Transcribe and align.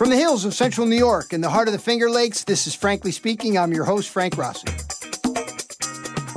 From 0.00 0.08
the 0.08 0.16
hills 0.16 0.46
of 0.46 0.54
central 0.54 0.86
New 0.86 0.96
York 0.96 1.34
in 1.34 1.42
the 1.42 1.50
heart 1.50 1.68
of 1.68 1.72
the 1.72 1.78
Finger 1.78 2.08
Lakes, 2.08 2.44
this 2.44 2.66
is 2.66 2.74
Frankly 2.74 3.12
Speaking. 3.12 3.58
I'm 3.58 3.70
your 3.70 3.84
host, 3.84 4.08
Frank 4.08 4.38
Rossi. 4.38 4.79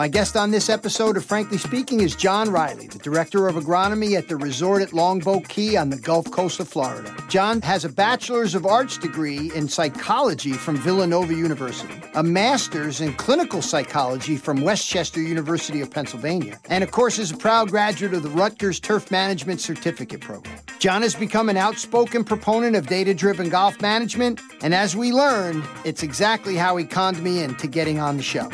My 0.04 0.10
guest 0.10 0.36
on 0.36 0.52
this 0.52 0.68
episode 0.68 1.16
of 1.16 1.24
Frankly 1.24 1.58
Speaking 1.58 2.02
is 2.02 2.14
John 2.14 2.52
Reilly, 2.52 2.88
the 2.88 3.00
Director 3.00 3.48
of 3.48 3.56
Agronomy 3.56 4.18
at 4.18 4.28
the 4.28 4.36
resort 4.36 4.82
at 4.82 4.92
Longboat 4.92 5.48
Key 5.48 5.78
on 5.78 5.90
the 5.90 5.96
Gulf 5.96 6.30
Coast 6.30 6.60
of 6.60 6.68
Florida. 6.68 7.16
John 7.30 7.62
has 7.62 7.86
a 7.86 7.90
Bachelor's 7.90 8.54
of 8.54 8.66
Arts 8.66 8.98
degree 8.98 9.50
in 9.56 9.70
psychology 9.70 10.52
from 10.52 10.76
Villanova 10.76 11.34
University, 11.34 11.94
a 12.16 12.22
Master's 12.22 13.00
in 13.00 13.14
clinical 13.14 13.62
psychology 13.62 14.36
from 14.36 14.60
West 14.60 14.90
Chester 14.90 15.22
University 15.22 15.80
of 15.80 15.90
Pennsylvania, 15.90 16.60
and 16.66 16.84
of 16.84 16.92
course 16.92 17.18
is 17.18 17.32
a 17.32 17.38
proud 17.38 17.70
graduate 17.70 18.14
of 18.14 18.24
the 18.24 18.30
Rutgers 18.30 18.82
Turf 18.82 19.10
Management 19.10 19.62
Certificate 19.62 20.20
Program. 20.20 20.60
John 20.80 21.02
has 21.04 21.16
become 21.16 21.48
an 21.48 21.56
outspoken 21.56 22.26
proponent 22.26 22.76
of 22.76 22.88
data 22.88 23.14
driven 23.14 23.48
golf 23.48 23.80
management, 23.80 24.42
and 24.64 24.74
as 24.74 24.98
we 24.98 25.14
learned, 25.14 25.64
it's 25.86 26.04
exactly 26.04 26.58
how 26.58 26.76
he 26.76 26.84
conned 26.84 27.24
me 27.24 27.42
into 27.42 27.68
getting 27.68 28.02
on 28.02 28.18
the 28.18 28.24
show. 28.24 28.50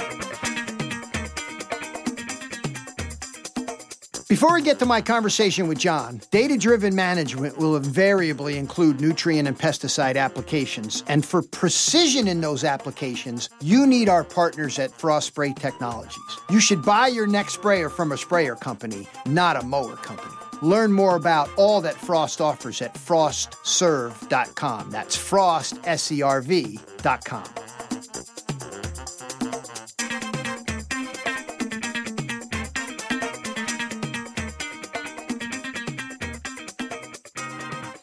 Before 4.30 4.54
we 4.54 4.62
get 4.62 4.78
to 4.78 4.86
my 4.86 5.02
conversation 5.02 5.68
with 5.68 5.80
John, 5.80 6.22
data 6.30 6.56
driven 6.56 6.94
management 6.94 7.58
will 7.58 7.76
invariably 7.76 8.60
include 8.60 9.02
nutrient 9.02 9.48
and 9.48 9.58
pesticide 9.58 10.18
applications. 10.18 11.04
And 11.08 11.26
for 11.26 11.42
precision 11.42 12.28
in 12.28 12.40
those 12.40 12.64
applications, 12.64 13.50
you 13.60 13.88
need 13.88 14.08
our 14.08 14.24
partners 14.24 14.78
at 14.78 14.92
Frost 14.92 15.30
Spray 15.30 15.54
Technologies. 15.54 16.22
You 16.52 16.60
should 16.60 16.84
buy 16.84 17.08
your 17.08 17.26
next 17.26 17.54
sprayer 17.56 17.90
from 17.90 18.12
a 18.12 18.18
sprayer 18.18 18.56
company, 18.56 19.08
not 19.26 19.56
a 19.56 19.66
mower 19.66 19.96
company. 19.96 20.36
Learn 20.62 20.92
more 20.92 21.16
about 21.16 21.50
all 21.58 21.82
that 21.82 21.96
Frost 21.96 22.40
offers 22.40 22.84
at 22.84 22.94
frostserv.com. 22.94 24.92
That's 24.92 25.16
frost, 25.16 25.80
S 25.86 26.12
E 26.12 26.22
R 26.22 26.42
V.com. 26.42 27.46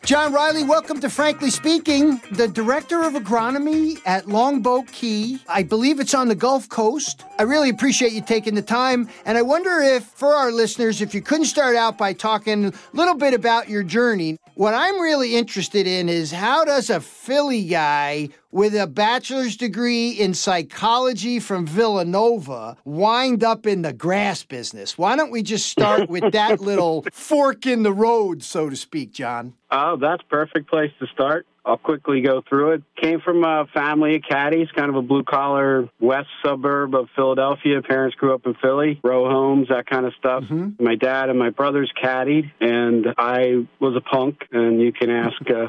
John 0.07 0.33
Reilly, 0.33 0.63
welcome 0.63 1.01
to 1.01 1.11
Frankly 1.11 1.51
Speaking, 1.51 2.21
the 2.31 2.47
Director 2.47 3.03
of 3.03 3.15
Agronomy 3.15 4.01
at 4.07 4.29
Longboat 4.29 4.87
Key. 4.93 5.41
I 5.49 5.65
believe 5.65 5.99
it's 5.99 6.15
on 6.15 6.29
the 6.29 6.37
Gulf 6.37 6.69
Coast. 6.69 7.25
I 7.41 7.43
really 7.43 7.71
appreciate 7.71 8.13
you 8.13 8.21
taking 8.21 8.55
the 8.55 8.63
time. 8.63 9.09
And 9.25 9.37
I 9.37 9.43
wonder 9.43 9.81
if, 9.81 10.05
for 10.05 10.29
our 10.29 10.53
listeners, 10.53 11.03
if 11.03 11.13
you 11.13 11.21
couldn't 11.21 11.47
start 11.47 11.75
out 11.75 11.99
by 11.99 12.13
talking 12.13 12.67
a 12.67 12.73
little 12.93 13.17
bit 13.17 13.35
about 13.35 13.69
your 13.69 13.83
journey. 13.83 14.39
What 14.57 14.73
I'm 14.73 14.99
really 15.03 15.37
interested 15.37 15.87
in 15.87 16.09
is 16.09 16.33
how 16.33 16.65
does 16.65 16.89
a 16.89 16.99
Philly 16.99 17.65
guy 17.65 18.31
with 18.51 18.75
a 18.75 18.87
bachelor's 18.87 19.55
degree 19.55 20.13
in 20.13 20.33
psychology 20.33 21.41
from 21.41 21.67
Villanova 21.67 22.79
wind 22.87 23.45
up 23.45 23.67
in 23.67 23.83
the 23.83 23.93
grass 23.93 24.45
business? 24.45 24.97
Why 24.97 25.15
don't 25.15 25.31
we 25.31 25.43
just 25.43 25.67
start 25.67 26.09
with 26.09 26.33
that 26.33 26.63
little 26.63 27.05
fork 27.13 27.67
in 27.67 27.83
the 27.83 27.93
road, 27.93 28.43
so 28.43 28.71
to 28.71 28.77
speak, 28.77 29.13
John? 29.13 29.53
Oh, 29.71 29.99
that's 29.99 30.23
perfect 30.23 30.71
place 30.71 30.93
to 31.01 31.07
start. 31.09 31.47
I'll 31.67 31.77
quickly 31.77 32.21
go 32.21 32.43
through 32.49 32.75
it. 32.75 32.83
Came 33.03 33.21
from 33.21 33.45
a 33.45 33.67
family 33.75 34.17
of 34.17 34.23
caddies, 34.29 34.69
kind 34.77 34.89
of 34.89 34.95
a 34.95 35.03
blue 35.03 35.25
collar 35.25 35.89
west 35.99 36.29
suburb 36.45 36.95
of 36.95 37.09
Philadelphia. 37.17 37.83
Parents 37.83 38.15
grew 38.17 38.35
up 38.35 38.47
in 38.47 38.55
Philly, 38.63 39.01
row 39.03 39.29
homes, 39.29 39.69
that 39.69 39.87
kind 39.87 40.07
of 40.07 40.13
stuff. 40.19 40.45
Mm-hmm. 40.45 40.83
My 40.83 40.95
dad 40.95 41.29
and 41.29 41.39
my 41.39 41.51
brothers 41.51 41.91
caddied, 42.01 42.53
and 42.61 43.07
I 43.19 43.67
was 43.81 43.97
a 43.97 44.01
punk. 44.01 44.43
And 44.53 44.81
you 44.81 44.93
can 44.93 45.11
ask 45.11 45.35
uh, 45.51 45.69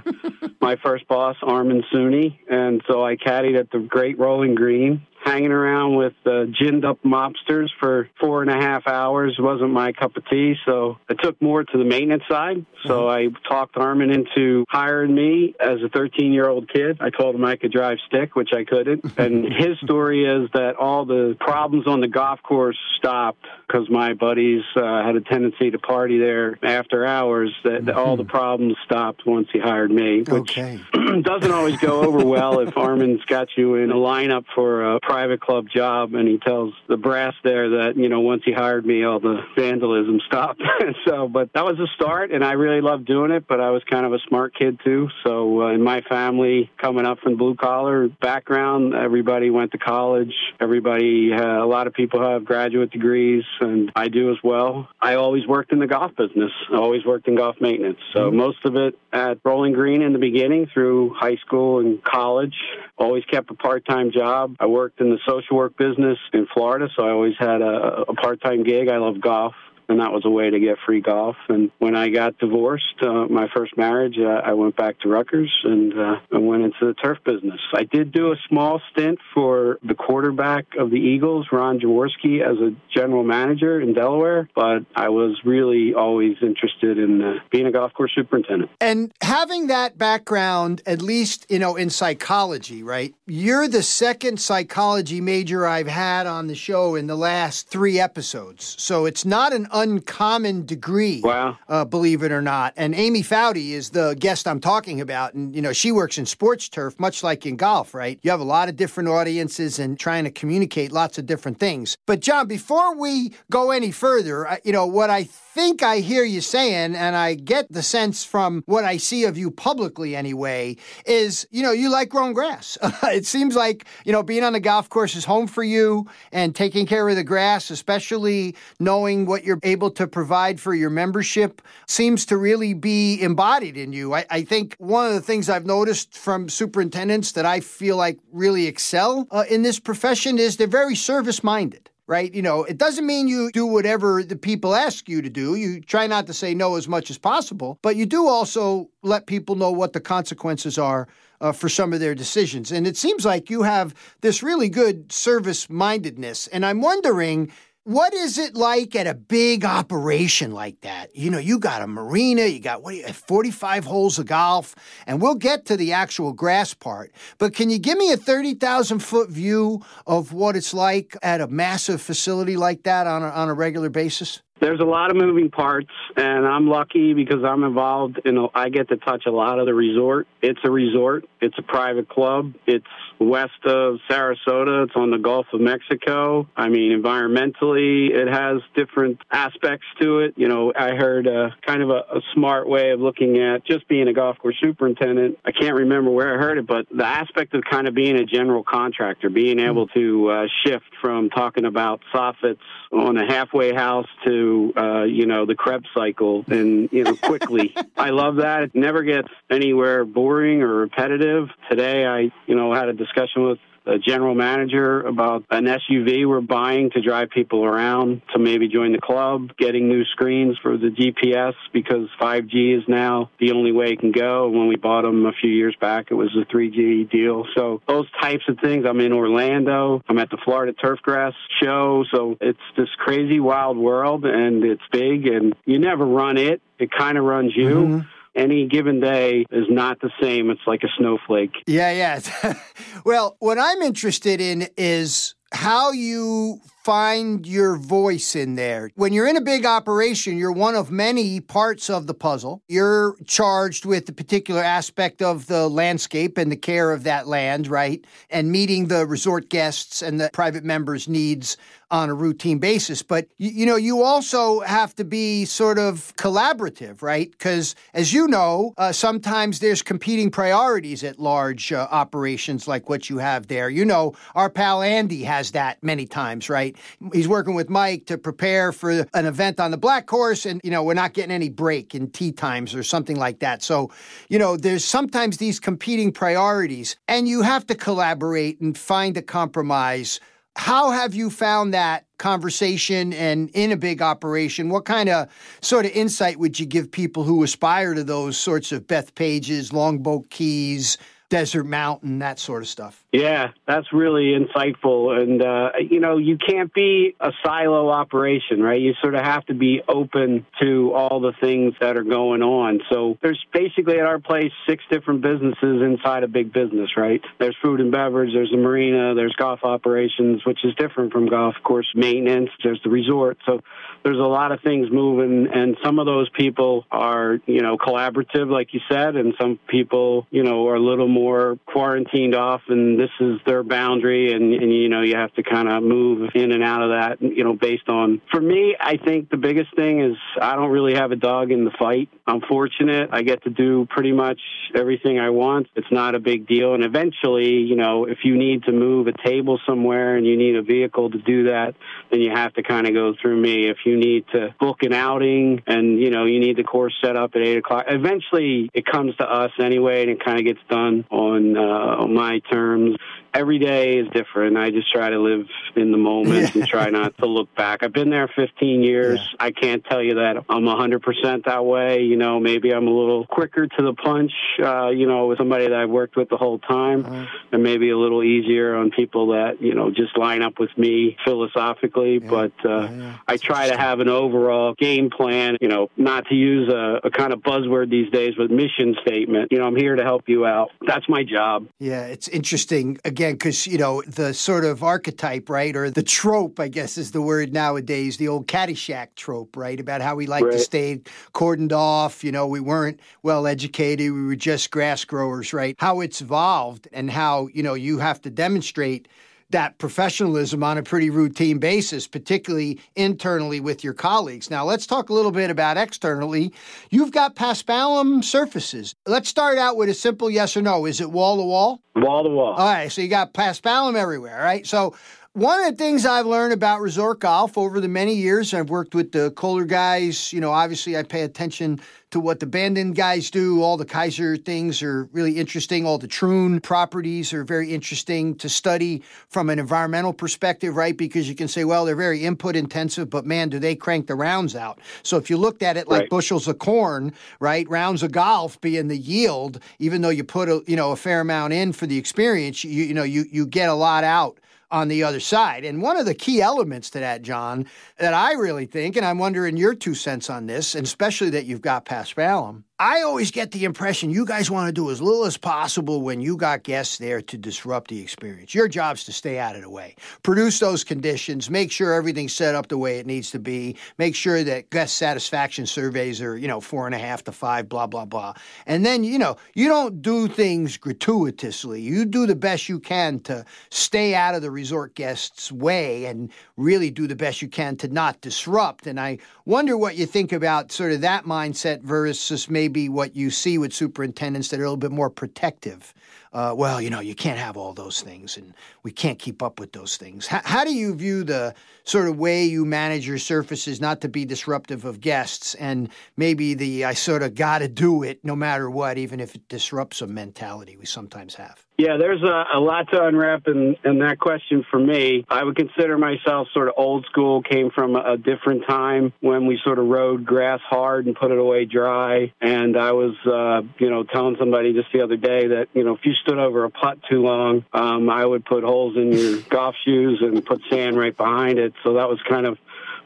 my 0.61 0.75
first 0.83 1.07
boss, 1.07 1.35
Armin 1.41 1.83
Sooney. 1.91 2.39
And 2.47 2.83
so 2.87 3.03
I 3.03 3.15
caddied 3.15 3.57
at 3.59 3.71
the 3.71 3.79
Great 3.79 4.19
Rolling 4.19 4.53
Green 4.53 5.01
hanging 5.27 5.51
around 5.51 5.95
with 5.95 6.13
uh, 6.25 6.45
ginned 6.59 6.85
up 6.85 6.99
mobsters 7.03 7.69
for 7.79 8.09
four 8.19 8.41
and 8.41 8.51
a 8.51 8.55
half 8.55 8.87
hours 8.87 9.37
wasn't 9.39 9.71
my 9.71 9.91
cup 9.91 10.15
of 10.17 10.27
tea. 10.29 10.55
So 10.65 10.97
I 11.09 11.13
took 11.13 11.41
more 11.41 11.63
to 11.63 11.77
the 11.77 11.83
maintenance 11.83 12.23
side. 12.29 12.65
So 12.85 13.03
mm-hmm. 13.03 13.35
I 13.35 13.49
talked 13.49 13.77
Armin 13.77 14.11
into 14.11 14.65
hiring 14.69 15.13
me 15.13 15.55
as 15.59 15.81
a 15.83 15.89
13 15.89 16.33
year 16.33 16.47
old 16.47 16.71
kid. 16.71 16.97
I 17.01 17.09
told 17.09 17.35
him 17.35 17.45
I 17.45 17.55
could 17.55 17.71
drive 17.71 17.97
stick, 18.07 18.35
which 18.35 18.49
I 18.53 18.63
couldn't. 18.63 19.05
and 19.17 19.45
his 19.45 19.77
story 19.83 20.25
is 20.25 20.49
that 20.53 20.75
all 20.75 21.05
the 21.05 21.35
problems 21.39 21.87
on 21.87 22.01
the 22.01 22.07
golf 22.07 22.41
course 22.43 22.77
stopped 22.97 23.45
because 23.67 23.89
my 23.89 24.13
buddies 24.13 24.63
uh, 24.75 25.03
had 25.03 25.15
a 25.15 25.21
tendency 25.21 25.71
to 25.71 25.79
party 25.79 26.17
there 26.19 26.57
after 26.63 27.05
hours. 27.05 27.53
That 27.63 27.83
mm-hmm. 27.83 27.97
all 27.97 28.15
the 28.15 28.23
problems 28.23 28.75
stopped 28.85 29.25
once 29.25 29.47
he 29.51 29.59
hired 29.59 29.91
me, 29.91 30.19
which 30.19 30.29
okay. 30.29 30.79
doesn't 31.21 31.51
always 31.51 31.77
go 31.77 32.01
over 32.03 32.25
well 32.25 32.59
if 32.59 32.73
Armin's 32.77 33.23
got 33.25 33.49
you 33.57 33.75
in 33.75 33.91
a 33.91 33.95
lineup 33.95 34.45
for 34.55 34.95
a 34.95 34.99
private 34.99 35.41
club 35.41 35.67
job, 35.69 36.13
and 36.13 36.27
he 36.27 36.37
tells 36.37 36.73
the 36.87 36.97
brass 36.97 37.33
there 37.43 37.69
that 37.69 37.97
you 37.97 38.09
know 38.09 38.21
once 38.21 38.43
he 38.45 38.53
hired 38.53 38.85
me, 38.85 39.03
all 39.03 39.19
the 39.19 39.41
vandalism 39.55 40.19
stopped. 40.25 40.61
so, 41.05 41.27
but 41.27 41.51
that 41.53 41.65
was 41.65 41.79
a 41.79 41.87
start, 41.95 42.31
and 42.31 42.43
I 42.43 42.53
really 42.53 42.81
loved 42.81 43.05
doing 43.05 43.31
it. 43.31 43.47
But 43.47 43.59
I 43.59 43.71
was 43.71 43.83
kind 43.89 44.05
of 44.05 44.13
a 44.13 44.19
smart 44.27 44.55
kid 44.55 44.79
too. 44.83 45.09
So 45.25 45.63
uh, 45.63 45.73
in 45.73 45.81
my 45.81 46.01
family, 46.01 46.71
coming 46.77 47.05
up 47.05 47.19
from 47.19 47.37
blue 47.37 47.55
collar 47.55 48.07
background, 48.07 48.93
everybody 48.93 49.49
went 49.49 49.71
to 49.71 49.77
college. 49.77 50.33
Everybody, 50.59 51.31
uh, 51.33 51.63
a 51.63 51.67
lot 51.67 51.87
of 51.87 51.93
people 51.93 52.21
have 52.21 52.45
graduate 52.45 52.91
degrees, 52.91 53.43
and 53.59 53.91
I 53.95 54.07
do 54.07 54.31
as 54.31 54.37
well. 54.43 54.87
I 55.01 55.15
always 55.15 55.47
worked 55.47 55.71
in 55.71 55.79
the 55.79 55.87
golf 55.87 56.15
business. 56.15 56.51
I 56.71 56.75
always 56.75 57.05
worked 57.05 57.27
in 57.27 57.35
golf 57.35 57.55
maintenance. 57.59 57.99
So 58.13 58.27
mm-hmm. 58.27 58.37
most 58.37 58.63
of 58.65 58.75
it 58.75 58.97
at 59.11 59.39
Rolling 59.43 59.73
Green 59.73 60.01
in 60.01 60.13
the 60.13 60.19
beginning 60.19 60.67
through 60.73 61.15
high 61.15 61.37
school 61.37 61.79
and 61.79 62.03
college. 62.03 62.55
Always 62.97 63.23
kept 63.25 63.49
a 63.49 63.55
part-time 63.55 64.11
job. 64.11 64.55
I 64.59 64.67
worked 64.67 65.01
in 65.01 65.07
in 65.07 65.13
the 65.13 65.19
social 65.27 65.57
work 65.57 65.77
business 65.77 66.17
in 66.33 66.47
Florida, 66.53 66.89
so 66.95 67.03
I 67.03 67.11
always 67.11 67.35
had 67.39 67.61
a, 67.61 68.03
a 68.09 68.13
part 68.13 68.41
time 68.41 68.63
gig. 68.63 68.89
I 68.89 68.97
love 68.97 69.19
golf 69.21 69.53
and 69.89 69.99
that 69.99 70.11
was 70.11 70.23
a 70.25 70.29
way 70.29 70.49
to 70.49 70.59
get 70.59 70.77
free 70.85 71.01
golf. 71.01 71.35
And 71.49 71.71
when 71.79 71.95
I 71.95 72.09
got 72.09 72.37
divorced, 72.37 73.01
uh, 73.01 73.25
my 73.27 73.47
first 73.55 73.77
marriage, 73.77 74.17
uh, 74.19 74.41
I 74.43 74.53
went 74.53 74.75
back 74.75 74.99
to 75.01 75.09
Rutgers 75.09 75.53
and 75.63 75.93
uh, 75.97 76.15
I 76.33 76.37
went 76.37 76.63
into 76.63 76.77
the 76.81 76.93
turf 76.93 77.17
business. 77.25 77.59
I 77.73 77.83
did 77.83 78.11
do 78.11 78.31
a 78.31 78.35
small 78.49 78.81
stint 78.91 79.19
for 79.33 79.79
the 79.83 79.95
quarterback 79.95 80.65
of 80.77 80.89
the 80.89 80.97
Eagles, 80.97 81.47
Ron 81.51 81.79
Jaworski, 81.79 82.41
as 82.41 82.57
a 82.57 82.75
general 82.93 83.23
manager 83.23 83.79
in 83.79 83.93
Delaware, 83.93 84.49
but 84.55 84.85
I 84.95 85.09
was 85.09 85.39
really 85.45 85.93
always 85.93 86.37
interested 86.41 86.97
in 86.97 87.21
uh, 87.21 87.33
being 87.51 87.65
a 87.65 87.71
golf 87.71 87.93
course 87.93 88.11
superintendent. 88.15 88.71
And 88.81 89.11
having 89.21 89.67
that 89.67 89.97
background, 89.97 90.81
at 90.85 91.01
least, 91.01 91.45
you 91.49 91.59
know, 91.59 91.75
in 91.75 91.89
psychology, 91.89 92.83
right? 92.83 93.13
You're 93.25 93.67
the 93.67 93.83
second 93.83 94.39
psychology 94.39 95.21
major 95.21 95.65
I've 95.65 95.87
had 95.87 96.27
on 96.27 96.47
the 96.47 96.55
show 96.55 96.95
in 96.95 97.07
the 97.07 97.15
last 97.15 97.69
three 97.69 97.99
episodes. 97.99 98.75
So 98.79 99.05
it's 99.05 99.25
not 99.25 99.53
an 99.53 99.67
uncommon 99.81 100.65
degree. 100.65 101.21
Wow. 101.23 101.57
Uh, 101.67 101.85
believe 101.85 102.23
it 102.23 102.31
or 102.31 102.41
not. 102.41 102.73
And 102.77 102.93
Amy 102.95 103.21
Fouty 103.21 103.71
is 103.71 103.91
the 103.91 104.15
guest 104.19 104.47
I'm 104.47 104.59
talking 104.59 105.01
about. 105.01 105.33
And, 105.33 105.55
you 105.55 105.61
know, 105.61 105.73
she 105.73 105.91
works 105.91 106.17
in 106.17 106.25
sports 106.25 106.69
turf, 106.69 106.99
much 106.99 107.23
like 107.23 107.45
in 107.45 107.55
golf, 107.55 107.93
right? 107.93 108.19
You 108.21 108.31
have 108.31 108.39
a 108.39 108.45
lot 108.45 108.69
of 108.69 108.75
different 108.75 109.09
audiences 109.09 109.79
and 109.79 109.99
trying 109.99 110.23
to 110.23 110.31
communicate 110.31 110.91
lots 110.91 111.17
of 111.17 111.25
different 111.25 111.59
things. 111.59 111.97
But, 112.05 112.19
John, 112.19 112.47
before 112.47 112.95
we 112.95 113.33
go 113.49 113.71
any 113.71 113.91
further, 113.91 114.47
I, 114.47 114.59
you 114.63 114.71
know, 114.71 114.85
what 114.85 115.09
I 115.09 115.23
think 115.57 115.81
I 115.81 116.01
hear 116.01 116.23
you 116.23 116.39
saying, 116.39 116.95
and 116.95 117.15
I 117.15 117.33
get 117.33 117.71
the 117.71 117.81
sense 117.81 118.23
from 118.23 118.61
what 118.67 118.83
I 118.83 118.97
see 118.97 119.23
of 119.23 119.39
you 119.39 119.49
publicly 119.49 120.15
anyway, 120.15 120.77
is, 121.07 121.47
you 121.49 121.63
know, 121.63 121.71
you 121.71 121.89
like 121.89 122.09
growing 122.09 122.33
grass. 122.33 122.77
it 123.03 123.25
seems 123.25 123.55
like, 123.55 123.85
you 124.05 124.11
know, 124.11 124.21
being 124.21 124.43
on 124.43 124.53
the 124.53 124.59
golf 124.59 124.87
course 124.87 125.15
is 125.15 125.25
home 125.25 125.47
for 125.47 125.63
you 125.63 126.05
and 126.31 126.55
taking 126.55 126.85
care 126.85 127.09
of 127.09 127.15
the 127.15 127.23
grass, 127.23 127.71
especially 127.71 128.55
knowing 128.79 129.25
what 129.25 129.43
you're 129.43 129.57
able 129.67 129.91
to 129.91 130.07
provide 130.07 130.59
for 130.59 130.73
your 130.73 130.89
membership 130.89 131.61
seems 131.87 132.25
to 132.27 132.37
really 132.37 132.73
be 132.73 133.21
embodied 133.21 133.77
in 133.77 133.93
you. 133.93 134.13
I, 134.13 134.25
I 134.29 134.43
think 134.43 134.75
one 134.79 135.07
of 135.07 135.13
the 135.13 135.21
things 135.21 135.49
I've 135.49 135.65
noticed 135.65 136.17
from 136.17 136.49
superintendents 136.49 137.33
that 137.33 137.45
I 137.45 137.59
feel 137.59 137.97
like 137.97 138.19
really 138.31 138.65
excel 138.65 139.27
uh, 139.31 139.43
in 139.49 139.61
this 139.61 139.79
profession 139.79 140.37
is 140.37 140.57
they're 140.57 140.67
very 140.67 140.95
service 140.95 141.43
minded 141.43 141.89
right? 142.07 142.33
You 142.33 142.41
know, 142.41 142.63
it 142.63 142.77
doesn't 142.77 143.05
mean 143.05 143.27
you 143.27 143.51
do 143.51 143.65
whatever 143.65 144.23
the 144.23 144.37
people 144.37 144.73
ask 144.73 145.09
you 145.09 145.21
to 145.21 145.29
do. 145.29 145.55
You 145.55 145.81
try 145.81 146.07
not 146.07 146.25
to 146.27 146.33
say 146.33 146.53
no 146.53 146.75
as 146.75 146.87
much 146.87 147.09
as 147.09 147.17
possible, 147.17 147.77
but 147.81 147.97
you 147.97 148.05
do 148.05 148.27
also 148.27 148.89
let 149.03 149.27
people 149.27 149.55
know 149.55 149.71
what 149.71 149.91
the 149.91 149.99
consequences 149.99 150.77
are 150.77 151.09
uh, 151.41 151.51
for 151.51 151.69
some 151.69 151.93
of 151.93 151.99
their 151.99 152.15
decisions. 152.15 152.71
And 152.71 152.87
it 152.87 152.97
seems 152.97 153.25
like 153.25 153.49
you 153.49 153.63
have 153.63 153.93
this 154.21 154.41
really 154.41 154.69
good 154.69 155.11
service 155.11 155.69
mindedness. 155.69 156.47
And 156.47 156.65
I'm 156.65 156.81
wondering 156.81 157.51
what 157.87 158.13
is 158.13 158.37
it 158.37 158.53
like 158.53 158.97
at 158.97 159.07
a 159.07 159.13
big 159.13 159.63
operation 159.63 160.51
like 160.51 160.81
that? 160.81 161.15
You 161.15 161.31
know, 161.31 161.37
you 161.37 161.57
got 161.57 161.81
a 161.81 161.87
marina, 161.87 162.41
you 162.41 162.59
got 162.59 162.83
what, 162.83 162.97
45 163.15 163.85
holes 163.85 164.19
of 164.19 164.25
golf, 164.25 164.75
and 165.05 165.21
we'll 165.21 165.35
get 165.35 165.63
to 165.67 165.77
the 165.77 165.93
actual 165.93 166.33
grass 166.33 166.73
part. 166.73 167.13
But 167.37 167.53
can 167.53 167.69
you 167.69 167.79
give 167.79 167.97
me 167.97 168.11
a 168.11 168.17
30,000 168.17 168.99
foot 168.99 169.29
view 169.29 169.85
of 170.05 170.33
what 170.33 170.57
it's 170.57 170.73
like 170.73 171.15
at 171.23 171.39
a 171.39 171.47
massive 171.47 172.01
facility 172.01 172.57
like 172.57 172.83
that 172.83 173.07
on 173.07 173.23
a, 173.23 173.29
on 173.29 173.47
a 173.47 173.53
regular 173.53 173.89
basis? 173.89 174.41
There's 174.59 174.79
a 174.79 174.85
lot 174.85 175.11
of 175.11 175.17
moving 175.17 175.51
parts, 175.51 175.91
and 176.15 176.47
I'm 176.47 176.67
lucky 176.67 177.13
because 177.13 177.43
I'm 177.43 177.63
involved 177.63 178.19
in. 178.25 178.37
A, 178.37 178.47
I 178.55 178.69
get 178.69 178.89
to 178.89 178.97
touch 178.97 179.25
a 179.27 179.31
lot 179.31 179.59
of 179.59 179.67
the 179.67 179.73
resort. 179.73 180.27
It's 180.41 180.59
a 180.63 180.71
resort. 180.71 181.25
It's 181.41 181.57
a 181.59 181.61
private 181.61 182.09
club. 182.09 182.53
It's 182.65 182.85
west 183.19 183.63
of 183.65 183.99
Sarasota. 184.09 184.85
It's 184.85 184.95
on 184.95 185.11
the 185.11 185.19
Gulf 185.19 185.45
of 185.53 185.61
Mexico. 185.61 186.47
I 186.57 186.69
mean, 186.69 186.91
environmentally, 186.91 188.09
it 188.09 188.27
has 188.27 188.61
different 188.75 189.19
aspects 189.31 189.85
to 190.01 190.19
it. 190.19 190.33
You 190.37 190.47
know, 190.47 190.73
I 190.75 190.95
heard 190.95 191.27
a, 191.27 191.55
kind 191.65 191.83
of 191.83 191.89
a, 191.89 192.17
a 192.17 192.21
smart 192.33 192.67
way 192.67 192.91
of 192.91 192.99
looking 192.99 193.37
at 193.37 193.63
just 193.65 193.87
being 193.87 194.07
a 194.07 194.13
golf 194.13 194.39
course 194.39 194.57
superintendent. 194.61 195.37
I 195.45 195.51
can't 195.51 195.75
remember 195.75 196.09
where 196.09 196.33
I 196.33 196.37
heard 196.41 196.57
it, 196.57 196.65
but 196.65 196.87
the 196.89 197.05
aspect 197.05 197.53
of 197.53 197.63
kind 197.69 197.87
of 197.87 197.93
being 197.93 198.15
a 198.15 198.25
general 198.25 198.63
contractor, 198.63 199.29
being 199.29 199.59
able 199.59 199.87
to 199.89 200.29
uh, 200.29 200.45
shift 200.65 200.85
from 201.01 201.29
talking 201.29 201.65
about 201.65 202.01
soffits 202.13 202.57
on 202.91 203.17
a 203.17 203.25
halfway 203.25 203.73
house 203.73 204.07
to 204.25 204.46
uh, 204.75 205.03
you 205.03 205.25
know 205.25 205.45
the 205.45 205.55
Krebs 205.55 205.87
cycle 205.93 206.45
and 206.47 206.89
you 206.91 207.03
know 207.03 207.15
quickly. 207.15 207.75
I 207.97 208.11
love 208.11 208.37
that. 208.37 208.63
It 208.63 208.75
never 208.75 209.03
gets 209.03 209.29
anywhere 209.49 210.05
boring 210.05 210.61
or 210.61 210.73
repetitive. 210.75 211.49
Today, 211.69 212.05
I 212.05 212.31
you 212.47 212.55
know 212.55 212.73
had 212.73 212.89
a 212.89 212.93
discussion 212.93 213.43
with 213.43 213.59
a 213.87 213.97
general 213.97 214.35
manager 214.35 215.01
about 215.01 215.45
an 215.49 215.65
SUV 215.65 216.27
we're 216.27 216.41
buying 216.41 216.91
to 216.91 217.01
drive 217.01 217.29
people 217.29 217.63
around 217.63 218.21
to 218.33 218.39
maybe 218.39 218.67
join 218.67 218.91
the 218.91 218.99
club, 218.99 219.55
getting 219.57 219.87
new 219.87 220.03
screens 220.05 220.57
for 220.61 220.77
the 220.77 220.89
GPS 220.89 221.53
because 221.73 222.09
5G 222.19 222.77
is 222.77 222.83
now 222.87 223.29
the 223.39 223.51
only 223.51 223.71
way 223.71 223.93
it 223.93 223.99
can 223.99 224.11
go. 224.11 224.47
And 224.47 224.57
when 224.57 224.67
we 224.67 224.75
bought 224.75 225.03
them 225.03 225.25
a 225.25 225.31
few 225.31 225.49
years 225.49 225.75
back, 225.79 226.07
it 226.11 226.15
was 226.15 226.35
a 226.35 226.45
3G 226.53 227.09
deal. 227.09 227.45
So 227.55 227.81
those 227.87 228.07
types 228.21 228.43
of 228.47 228.57
things. 228.59 228.85
I'm 228.87 228.99
in 228.99 229.13
Orlando. 229.13 230.01
I'm 230.07 230.19
at 230.19 230.29
the 230.29 230.37
Florida 230.43 230.73
Turfgrass 230.73 231.33
show. 231.61 232.03
So 232.13 232.37
it's 232.41 232.59
this 232.75 232.89
crazy 232.97 233.39
wild 233.39 233.77
world 233.77 234.25
and 234.25 234.63
it's 234.63 234.81
big 234.91 235.27
and 235.27 235.55
you 235.65 235.79
never 235.79 236.05
run 236.05 236.37
it. 236.37 236.61
It 236.79 236.91
kind 236.91 237.17
of 237.17 237.23
runs 237.23 237.53
you. 237.55 237.69
Mm-hmm 237.69 238.16
any 238.37 238.67
given 238.67 238.99
day 238.99 239.45
is 239.51 239.65
not 239.69 239.99
the 239.99 240.11
same. 240.21 240.49
It's 240.49 240.61
like 240.65 240.83
a 240.83 240.89
snowflake. 240.97 241.51
Yeah, 241.65 241.91
yeah. 241.91 242.53
well, 243.05 243.35
what 243.39 243.57
I'm 243.59 243.81
interested 243.81 244.39
in 244.39 244.67
is 244.77 245.35
how 245.51 245.91
you 245.91 246.61
find 246.83 247.45
your 247.45 247.75
voice 247.75 248.35
in 248.35 248.55
there. 248.55 248.89
When 248.95 249.11
you're 249.11 249.27
in 249.27 249.35
a 249.35 249.41
big 249.41 249.65
operation, 249.65 250.37
you're 250.37 250.53
one 250.53 250.75
of 250.75 250.89
many 250.89 251.41
parts 251.41 251.89
of 251.89 252.07
the 252.07 252.13
puzzle. 252.13 252.61
You're 252.69 253.17
charged 253.25 253.85
with 253.85 254.05
the 254.05 254.13
particular 254.13 254.63
aspect 254.63 255.21
of 255.21 255.47
the 255.47 255.67
landscape 255.67 256.37
and 256.37 256.49
the 256.49 256.55
care 256.55 256.93
of 256.93 257.03
that 257.03 257.27
land, 257.27 257.67
right? 257.67 258.05
And 258.29 258.51
meeting 258.51 258.87
the 258.87 259.05
resort 259.05 259.49
guests 259.49 260.01
and 260.01 260.19
the 260.19 260.29
private 260.31 260.63
members' 260.63 261.09
needs 261.09 261.57
on 261.91 262.09
a 262.09 262.13
routine 262.13 262.59
basis. 262.59 263.01
But, 263.03 263.27
you, 263.37 263.51
you 263.51 263.65
know, 263.65 263.75
you 263.75 264.01
also 264.01 264.59
have 264.61 264.95
to 264.95 265.05
be 265.05 265.45
sort 265.45 265.79
of 265.79 266.13
collaborative, 266.17 267.01
right? 267.01 267.31
Because, 267.31 267.75
as 267.93 268.13
you 268.13 268.27
know, 268.27 268.73
uh, 268.77 268.91
sometimes 268.91 269.59
there's 269.59 269.81
competing 269.81 270.29
priorities 270.29 271.03
at 271.03 271.19
large 271.19 271.71
uh, 271.71 271.87
operations 271.91 272.67
like 272.67 272.89
what 272.89 273.09
you 273.09 273.19
have 273.19 273.47
there. 273.47 273.69
You 273.69 273.85
know, 273.85 274.15
our 274.35 274.49
pal 274.49 274.81
Andy 274.81 275.23
has 275.23 275.51
that 275.51 275.81
many 275.81 276.05
times, 276.05 276.49
right? 276.49 276.75
He's 277.13 277.27
working 277.27 277.55
with 277.55 277.69
Mike 277.69 278.05
to 278.07 278.17
prepare 278.17 278.71
for 278.71 279.05
an 279.13 279.25
event 279.25 279.59
on 279.59 279.71
the 279.71 279.77
black 279.77 280.09
Horse, 280.09 280.45
and 280.45 280.61
you 280.63 280.71
know 280.71 280.83
we're 280.83 280.93
not 280.93 281.13
getting 281.13 281.31
any 281.31 281.49
break 281.49 281.93
in 281.93 282.09
tee 282.09 282.31
times 282.31 282.73
or 282.73 282.83
something 282.83 283.17
like 283.17 283.39
that. 283.39 283.61
So, 283.61 283.91
you 284.29 284.39
know, 284.39 284.57
there's 284.57 284.85
sometimes 284.85 285.37
these 285.37 285.59
competing 285.59 286.11
priorities, 286.11 286.95
and 287.07 287.27
you 287.27 287.41
have 287.41 287.67
to 287.67 287.75
collaborate 287.75 288.59
and 288.61 288.77
find 288.77 289.17
a 289.17 289.21
compromise. 289.21 290.19
How 290.57 290.89
have 290.89 291.13
you 291.13 291.29
found 291.29 291.75
that 291.75 292.05
conversation 292.17 293.13
and 293.13 293.51
in 293.51 293.71
a 293.71 293.77
big 293.77 294.01
operation? 294.01 294.69
What 294.69 294.85
kind 294.85 295.07
of 295.07 295.29
sort 295.61 295.85
of 295.85 295.91
insight 295.91 296.39
would 296.39 296.59
you 296.59 296.65
give 296.65 296.91
people 296.91 297.23
who 297.23 297.43
aspire 297.43 297.93
to 297.93 298.03
those 298.03 298.37
sorts 298.37 298.71
of 298.71 298.87
Bethpages, 298.87 299.71
Longboat 299.71 300.31
Keys, 300.31 300.97
Desert 301.29 301.65
Mountain, 301.65 302.19
that 302.19 302.39
sort 302.39 302.63
of 302.63 302.67
stuff? 302.67 303.05
Yeah, 303.13 303.51
that's 303.65 303.93
really 303.93 304.33
insightful. 304.37 305.17
And, 305.17 305.41
uh, 305.41 305.69
you 305.79 306.01
know, 306.01 306.17
you 306.17 306.37
can't 306.37 306.73
be 306.73 307.15
a 307.21 307.31
silo 307.43 307.89
operation, 307.89 308.61
right? 308.61 308.81
You 308.81 308.95
sort 309.01 309.15
of 309.15 309.23
have 309.23 309.45
to 309.45 309.53
be 309.53 309.81
open 309.87 310.45
to 310.61 310.93
all 310.93 311.21
the 311.21 311.31
things 311.39 311.73
that 311.79 311.95
are 311.95 312.03
going 312.03 312.41
on. 312.41 312.81
So 312.91 313.17
there's 313.21 313.43
basically 313.53 313.99
at 313.99 314.05
our 314.05 314.19
place 314.19 314.51
six 314.67 314.83
different 314.91 315.21
businesses 315.21 315.81
inside 315.81 316.23
a 316.23 316.27
big 316.27 316.51
business, 316.51 316.97
right? 316.97 317.21
There's 317.39 317.55
food 317.63 317.79
and 317.79 317.93
beverage, 317.93 318.33
there's 318.33 318.51
a 318.53 318.57
marina, 318.57 319.15
there's 319.15 319.33
golf 319.37 319.61
operations, 319.63 320.45
which 320.45 320.59
is 320.65 320.75
different 320.75 321.13
from 321.13 321.29
golf 321.29 321.55
course 321.63 321.87
maintenance, 321.95 322.49
there's 322.61 322.81
the 322.83 322.89
resort. 322.89 323.37
So 323.45 323.61
there's 324.03 324.19
a 324.19 324.21
lot 324.21 324.51
of 324.51 324.59
things 324.61 324.89
moving, 324.91 325.47
and 325.53 325.77
some 325.83 325.99
of 325.99 326.05
those 326.05 326.29
people 326.29 326.85
are, 326.91 327.39
you 327.45 327.61
know, 327.61 327.77
collaborative, 327.77 328.49
like 328.51 328.73
you 328.73 328.81
said, 328.91 329.15
and 329.15 329.33
some 329.39 329.59
people, 329.67 330.27
you 330.29 330.43
know, 330.43 330.67
are 330.67 330.75
a 330.75 330.79
little 330.79 331.07
more 331.07 331.57
quarantined 331.65 332.35
off 332.35 332.61
and 332.67 332.96
this 332.99 333.09
is 333.19 333.39
their 333.45 333.63
boundary, 333.63 334.33
and, 334.33 334.53
and 334.53 334.73
you 334.73 334.89
know 334.89 335.01
you 335.01 335.15
have 335.15 335.33
to 335.35 335.43
kind 335.43 335.67
of 335.67 335.83
move 335.83 336.29
in 336.35 336.51
and 336.51 336.63
out 336.63 336.81
of 336.81 336.89
that. 336.89 337.21
You 337.21 337.43
know, 337.43 337.53
based 337.53 337.87
on 337.89 338.21
for 338.31 338.41
me, 338.41 338.75
I 338.79 338.97
think 338.97 339.29
the 339.29 339.37
biggest 339.37 339.75
thing 339.75 340.01
is 340.01 340.17
I 340.41 340.55
don't 340.55 340.71
really 340.71 340.95
have 340.95 341.11
a 341.11 341.15
dog 341.15 341.51
in 341.51 341.65
the 341.65 341.71
fight. 341.77 342.09
I'm 342.25 342.41
fortunate; 342.41 343.09
I 343.11 343.21
get 343.21 343.43
to 343.43 343.49
do 343.49 343.87
pretty 343.89 344.11
much 344.11 344.39
everything 344.75 345.19
I 345.19 345.29
want. 345.29 345.67
It's 345.75 345.91
not 345.91 346.15
a 346.15 346.19
big 346.19 346.47
deal, 346.47 346.73
and 346.73 346.83
eventually, 346.83 347.57
you 347.61 347.75
know, 347.75 348.05
if 348.05 348.19
you 348.23 348.37
need 348.37 348.63
to 348.63 348.71
move 348.71 349.07
a 349.07 349.13
table 349.25 349.59
somewhere 349.67 350.15
and 350.15 350.25
you 350.25 350.37
need 350.37 350.55
a 350.55 350.63
vehicle 350.63 351.11
to 351.11 351.17
do 351.19 351.45
that, 351.45 351.75
then 352.11 352.21
you 352.21 352.31
have 352.33 352.53
to 352.53 352.63
kind 352.63 352.87
of 352.87 352.93
go 352.93 353.13
through 353.21 353.39
me. 353.39 353.69
If 353.69 353.77
you 353.85 353.97
need 353.97 354.25
to 354.33 354.55
book 354.59 354.83
an 354.83 354.93
outing 354.93 355.61
and 355.67 355.99
you 355.99 356.09
know 356.09 356.25
you 356.25 356.39
need 356.39 356.57
the 356.57 356.63
course 356.63 356.93
set 357.03 357.15
up 357.15 357.31
at 357.35 357.41
eight 357.41 357.57
o'clock, 357.57 357.85
eventually 357.87 358.69
it 358.73 358.85
comes 358.85 359.15
to 359.17 359.23
us 359.23 359.51
anyway, 359.59 360.01
and 360.01 360.11
it 360.11 360.23
kind 360.23 360.39
of 360.39 360.45
gets 360.45 360.59
done 360.69 361.05
on 361.11 361.57
uh, 361.57 362.01
on 362.03 362.13
my 362.13 362.39
terms 362.51 362.86
every 363.33 363.59
day 363.59 363.97
is 363.97 364.07
different. 364.09 364.57
I 364.57 364.71
just 364.71 364.91
try 364.91 365.09
to 365.09 365.19
live 365.19 365.45
in 365.75 365.91
the 365.91 365.97
moment 365.97 366.55
and 366.55 366.67
try 366.67 366.89
not 366.89 367.17
to 367.19 367.25
look 367.25 367.53
back. 367.55 367.83
I've 367.83 367.93
been 367.93 368.09
there 368.09 368.29
15 368.35 368.83
years. 368.83 369.19
Yeah. 369.19 369.45
I 369.45 369.51
can't 369.51 369.83
tell 369.85 370.01
you 370.01 370.15
that 370.15 370.37
I'm 370.49 370.63
100% 370.63 371.45
that 371.45 371.65
way. 371.65 372.01
You 372.01 372.17
know, 372.17 372.39
maybe 372.39 372.71
I'm 372.71 372.87
a 372.87 372.91
little 372.91 373.25
quicker 373.27 373.67
to 373.67 373.83
the 373.83 373.93
punch, 373.93 374.31
uh, 374.63 374.89
you 374.89 375.07
know, 375.07 375.27
with 375.27 375.37
somebody 375.37 375.67
that 375.67 375.77
I've 375.77 375.89
worked 375.89 376.15
with 376.15 376.29
the 376.29 376.37
whole 376.37 376.59
time, 376.59 377.05
uh-huh. 377.05 377.25
and 377.51 377.63
maybe 377.63 377.89
a 377.89 377.97
little 377.97 378.23
easier 378.23 378.75
on 378.75 378.91
people 378.91 379.27
that, 379.27 379.61
you 379.61 379.75
know, 379.75 379.91
just 379.91 380.17
line 380.17 380.41
up 380.41 380.59
with 380.59 380.75
me 380.77 381.17
philosophically. 381.23 382.19
Yeah. 382.21 382.29
But 382.29 382.53
uh, 382.65 382.89
yeah, 382.89 383.17
I 383.27 383.37
try 383.37 383.69
to 383.69 383.77
have 383.77 383.99
an 383.99 384.09
overall 384.09 384.73
game 384.77 385.09
plan, 385.09 385.57
you 385.61 385.67
know, 385.67 385.89
not 385.97 386.25
to 386.27 386.35
use 386.35 386.69
a, 386.69 387.01
a 387.03 387.11
kind 387.11 387.33
of 387.33 387.39
buzzword 387.39 387.89
these 387.89 388.11
days, 388.11 388.33
but 388.37 388.49
mission 388.49 388.95
statement. 389.01 389.51
You 389.51 389.59
know, 389.59 389.65
I'm 389.65 389.75
here 389.75 389.95
to 389.95 390.03
help 390.03 390.23
you 390.27 390.45
out. 390.45 390.69
That's 390.85 391.07
my 391.07 391.23
job. 391.23 391.67
Yeah, 391.79 392.05
it's 392.05 392.27
interesting. 392.27 392.76
Again, 392.77 392.97
again, 393.05 393.33
because, 393.33 393.65
you 393.65 393.79
know, 393.79 394.03
the 394.03 394.33
sort 394.33 394.63
of 394.63 394.83
archetype, 394.83 395.49
right, 395.49 395.75
or 395.75 395.89
the 395.89 396.03
trope, 396.03 396.59
I 396.59 396.67
guess 396.67 396.97
is 396.97 397.11
the 397.11 397.21
word 397.21 397.51
nowadays, 397.51 398.17
the 398.17 398.27
old 398.27 398.47
Caddyshack 398.47 399.15
trope, 399.15 399.57
right, 399.57 399.79
about 399.79 400.01
how 400.01 400.15
we 400.15 400.27
like 400.27 400.43
right. 400.43 400.53
to 400.53 400.59
stay 400.59 401.01
cordoned 401.33 401.71
off. 401.71 402.23
You 402.23 402.31
know, 402.31 402.45
we 402.45 402.59
weren't 402.59 402.99
well 403.23 403.47
educated, 403.47 404.11
we 404.11 404.25
were 404.25 404.35
just 404.35 404.69
grass 404.69 405.05
growers, 405.05 405.53
right? 405.53 405.75
How 405.79 406.01
it's 406.01 406.21
evolved 406.21 406.87
and 406.93 407.09
how, 407.09 407.47
you 407.47 407.63
know, 407.63 407.73
you 407.73 407.97
have 407.97 408.21
to 408.21 408.29
demonstrate 408.29 409.07
that 409.49 409.77
professionalism 409.77 410.63
on 410.63 410.77
a 410.77 410.83
pretty 410.83 411.09
routine 411.09 411.57
basis, 411.57 412.07
particularly 412.07 412.79
internally 412.95 413.59
with 413.59 413.83
your 413.83 413.93
colleagues. 413.93 414.49
Now, 414.49 414.65
let's 414.65 414.85
talk 414.85 415.09
a 415.09 415.13
little 415.13 415.31
bit 415.31 415.49
about 415.49 415.77
externally. 415.77 416.53
You've 416.89 417.11
got 417.11 417.35
paspalum 417.35 418.23
surfaces. 418.23 418.93
Let's 419.05 419.29
start 419.29 419.57
out 419.57 419.77
with 419.77 419.89
a 419.89 419.93
simple 419.93 420.29
yes 420.29 420.57
or 420.57 420.61
no. 420.61 420.85
Is 420.85 420.99
it 420.99 421.11
wall 421.11 421.37
to 421.37 421.43
wall? 421.43 421.81
Wall 421.95 422.23
to 422.23 422.29
wall. 422.29 422.53
All 422.53 422.65
right, 422.65 422.91
so 422.91 423.01
you 423.01 423.07
got 423.07 423.33
paspalum 423.33 423.95
everywhere, 423.95 424.39
right? 424.41 424.67
So 424.67 424.95
one 425.33 425.63
of 425.63 425.71
the 425.71 425.77
things 425.77 426.05
I've 426.05 426.25
learned 426.25 426.53
about 426.53 426.81
resort 426.81 427.19
golf 427.19 427.57
over 427.57 427.79
the 427.79 427.87
many 427.87 428.15
years, 428.15 428.53
I've 428.53 428.69
worked 428.69 428.95
with 428.95 429.11
the 429.11 429.31
Kohler 429.31 429.65
guys. 429.65 430.33
You 430.33 430.41
know, 430.41 430.51
obviously, 430.51 430.97
I 430.97 431.03
pay 431.03 431.21
attention 431.21 431.79
to 432.09 432.19
what 432.19 432.39
the 432.39 432.45
Bandon 432.45 432.93
guys 432.93 433.29
do. 433.29 433.61
All 433.61 433.77
the 433.77 433.85
Keiser 433.85 434.43
things 434.43 434.81
are 434.81 435.03
really 435.11 435.37
interesting. 435.37 435.85
All 435.85 435.97
the 435.97 436.07
Troon 436.07 436.61
properties 436.61 437.33
are 437.33 437.43
very 437.43 437.73
interesting 437.73 438.35
to 438.35 438.49
study 438.49 439.03
from 439.27 439.49
an 439.49 439.59
environmental 439.59 440.13
perspective, 440.13 440.75
right? 440.75 440.95
Because 440.95 441.27
you 441.27 441.35
can 441.35 441.47
say, 441.47 441.65
well, 441.65 441.85
they're 441.85 441.95
very 441.95 442.23
input 442.23 442.55
intensive, 442.55 443.09
but 443.09 443.25
man, 443.25 443.49
do 443.49 443.59
they 443.59 443.75
crank 443.75 444.07
the 444.07 444.15
rounds 444.15 444.55
out. 444.55 444.79
So 445.03 445.17
if 445.17 445.29
you 445.29 445.37
looked 445.37 445.61
at 445.61 445.77
it 445.77 445.87
like 445.87 446.01
right. 446.01 446.09
bushels 446.09 446.47
of 446.47 446.59
corn, 446.59 447.13
right, 447.39 447.67
rounds 447.69 448.01
of 448.01 448.11
golf 448.11 448.59
being 448.61 448.87
the 448.87 448.97
yield, 448.97 449.59
even 449.79 450.01
though 450.01 450.09
you 450.09 450.23
put 450.23 450.49
a 450.49 450.63
you 450.65 450.75
know 450.75 450.91
a 450.91 450.95
fair 450.95 451.21
amount 451.21 451.53
in 451.53 451.73
for 451.73 451.85
the 451.85 451.97
experience, 451.97 452.63
you 452.63 452.85
you 452.85 452.93
know 452.93 453.03
you 453.03 453.25
you 453.29 453.45
get 453.45 453.69
a 453.69 453.73
lot 453.73 454.03
out 454.03 454.39
on 454.69 454.87
the 454.87 455.03
other 455.03 455.19
side. 455.19 455.63
And 455.63 455.81
one 455.81 455.97
of 455.97 456.05
the 456.05 456.13
key 456.13 456.41
elements 456.41 456.89
to 456.91 456.99
that, 456.99 457.21
John, 457.21 457.65
that 457.97 458.13
I 458.13 458.33
really 458.33 458.65
think, 458.65 458.95
and 458.95 459.05
I'm 459.05 459.17
wondering 459.17 459.57
your 459.57 459.73
two 459.73 459.95
cents 459.95 460.29
on 460.29 460.47
this, 460.47 460.75
and 460.75 460.85
especially 460.85 461.29
that 461.31 461.45
you've 461.45 461.61
got 461.61 461.85
paspalum, 461.85 462.63
I 462.79 463.01
always 463.01 463.31
get 463.31 463.49
the 463.53 463.65
impression 463.65 464.11
you 464.11 464.23
guys 464.23 464.51
want 464.51 464.67
to 464.67 464.71
do 464.71 464.91
as 464.91 465.01
little 465.01 465.25
as 465.25 465.35
possible 465.35 466.03
when 466.03 466.21
you 466.21 466.37
got 466.37 466.61
guests 466.61 466.99
there 466.99 467.23
to 467.23 467.35
disrupt 467.35 467.89
the 467.89 467.99
experience. 467.99 468.53
Your 468.53 468.67
job's 468.67 469.03
to 469.05 469.11
stay 469.11 469.39
out 469.39 469.55
of 469.55 469.63
the 469.63 469.69
way, 469.69 469.95
produce 470.21 470.59
those 470.59 470.83
conditions, 470.83 471.49
make 471.49 471.71
sure 471.71 471.93
everything's 471.93 472.33
set 472.33 472.53
up 472.53 472.67
the 472.67 472.77
way 472.77 472.99
it 472.99 473.07
needs 473.07 473.31
to 473.31 473.39
be, 473.39 473.77
make 473.97 474.13
sure 474.13 474.43
that 474.43 474.69
guest 474.69 474.95
satisfaction 474.95 475.65
surveys 475.65 476.21
are, 476.21 476.37
you 476.37 476.47
know, 476.47 476.61
four 476.61 476.85
and 476.85 476.93
a 476.93 476.99
half 476.99 477.23
to 477.23 477.31
five, 477.31 477.67
blah, 477.67 477.87
blah, 477.87 478.05
blah. 478.05 478.35
And 478.67 478.85
then, 478.85 479.03
you 479.03 479.17
know, 479.17 479.37
you 479.55 479.69
don't 479.69 480.03
do 480.03 480.27
things 480.27 480.77
gratuitously. 480.77 481.81
You 481.81 482.05
do 482.05 482.27
the 482.27 482.35
best 482.35 482.69
you 482.69 482.79
can 482.79 483.21
to 483.21 483.43
stay 483.71 484.13
out 484.13 484.35
of 484.35 484.43
the 484.43 484.51
resort 484.51 484.93
guests' 484.93 485.51
way 485.51 486.05
and 486.05 486.31
really 486.57 486.91
do 486.91 487.07
the 487.07 487.15
best 487.15 487.41
you 487.41 487.47
can 487.47 487.75
to 487.77 487.87
not 487.87 488.21
disrupt. 488.21 488.85
And 488.85 488.99
I 488.99 489.17
wonder 489.45 489.75
what 489.75 489.95
you 489.95 490.05
think 490.05 490.31
about 490.31 490.71
sort 490.71 490.91
of 490.91 491.01
that 491.01 491.25
mindset 491.25 491.81
versus 491.81 492.47
maybe 492.47 492.66
maybe 492.67 492.89
what 492.89 493.15
you 493.15 493.29
see 493.29 493.57
with 493.57 493.73
superintendents 493.73 494.49
that 494.49 494.59
are 494.59 494.63
a 494.63 494.65
little 494.65 494.75
bit 494.75 494.91
more 494.91 495.09
protective. 495.09 495.93
Uh, 496.33 496.53
well, 496.53 496.81
you 496.81 496.89
know, 496.89 496.99
you 496.99 497.15
can't 497.15 497.39
have 497.39 497.55
all 497.55 497.73
those 497.73 498.01
things, 498.01 498.35
and 498.35 498.53
we 498.83 498.91
can't 498.91 499.17
keep 499.17 499.41
up 499.41 499.57
with 499.57 499.71
those 499.71 499.95
things. 499.95 500.27
H- 500.29 500.41
how 500.43 500.65
do 500.65 500.73
you 500.73 500.93
view 500.93 501.23
the 501.23 501.55
sort 501.85 502.09
of 502.09 502.17
way 502.17 502.43
you 502.43 502.65
manage 502.65 503.07
your 503.07 503.19
surfaces 503.19 503.79
not 503.79 504.01
to 504.01 504.09
be 504.09 504.25
disruptive 504.25 504.83
of 504.83 504.99
guests, 504.99 505.55
and 505.55 505.89
maybe 506.17 506.55
the 506.55 506.83
I 506.83 506.93
sort 506.93 507.23
of 507.23 507.35
got 507.35 507.59
to 507.59 507.69
do 507.69 508.03
it 508.03 508.19
no 508.25 508.35
matter 508.35 508.69
what, 508.69 508.97
even 508.97 509.21
if 509.21 509.33
it 509.33 509.47
disrupts 509.47 510.01
a 510.01 510.07
mentality 510.07 510.75
we 510.75 510.85
sometimes 510.85 511.35
have? 511.35 511.66
Yeah, 511.77 511.97
there's 511.97 512.23
a, 512.23 512.57
a 512.57 512.59
lot 512.59 512.89
to 512.91 513.05
unwrap 513.05 513.47
in, 513.47 513.75
in 513.85 513.99
that 513.99 514.17
question 514.19 514.65
for 514.71 514.79
me. 514.79 515.23
I 515.29 515.43
would 515.43 515.55
consider 515.55 515.95
myself 515.99 516.47
sort 516.51 516.69
of 516.69 516.73
old 516.75 517.05
school, 517.05 517.43
came 517.43 517.69
from 517.69 517.95
a 517.95 518.17
different 518.17 518.63
time 518.67 519.13
when 519.21 519.45
we 519.45 519.59
sort 519.63 519.77
of 519.77 519.85
rode 519.85 520.25
grass 520.25 520.59
hard 520.67 521.05
and 521.05 521.15
put 521.15 521.29
it 521.29 521.37
away 521.37 521.65
dry. 521.65 522.33
And 522.41 522.75
I 522.75 522.93
was, 522.93 523.15
uh, 523.27 523.61
you 523.77 523.91
know, 523.91 524.03
telling 524.03 524.37
somebody 524.39 524.73
just 524.73 524.91
the 524.91 525.01
other 525.01 525.17
day 525.17 525.49
that, 525.49 525.67
you 525.75 525.83
know, 525.83 525.93
if 525.93 526.01
you 526.03 526.13
stood 526.23 526.39
over 526.39 526.63
a 526.63 526.71
putt 526.71 526.97
too 527.11 527.21
long, 527.21 527.63
um, 527.73 528.09
I 528.09 528.25
would 528.25 528.43
put 528.43 528.63
holes 528.63 528.97
in 528.97 529.11
your 529.11 529.41
golf 529.49 529.75
shoes 529.85 530.17
and 530.21 530.43
put 530.43 530.61
sand 530.71 530.97
right 530.97 531.15
behind 531.15 531.59
it. 531.59 531.73
So 531.83 531.93
that 531.93 532.09
was 532.09 532.19
kind 532.27 532.47
of 532.47 532.57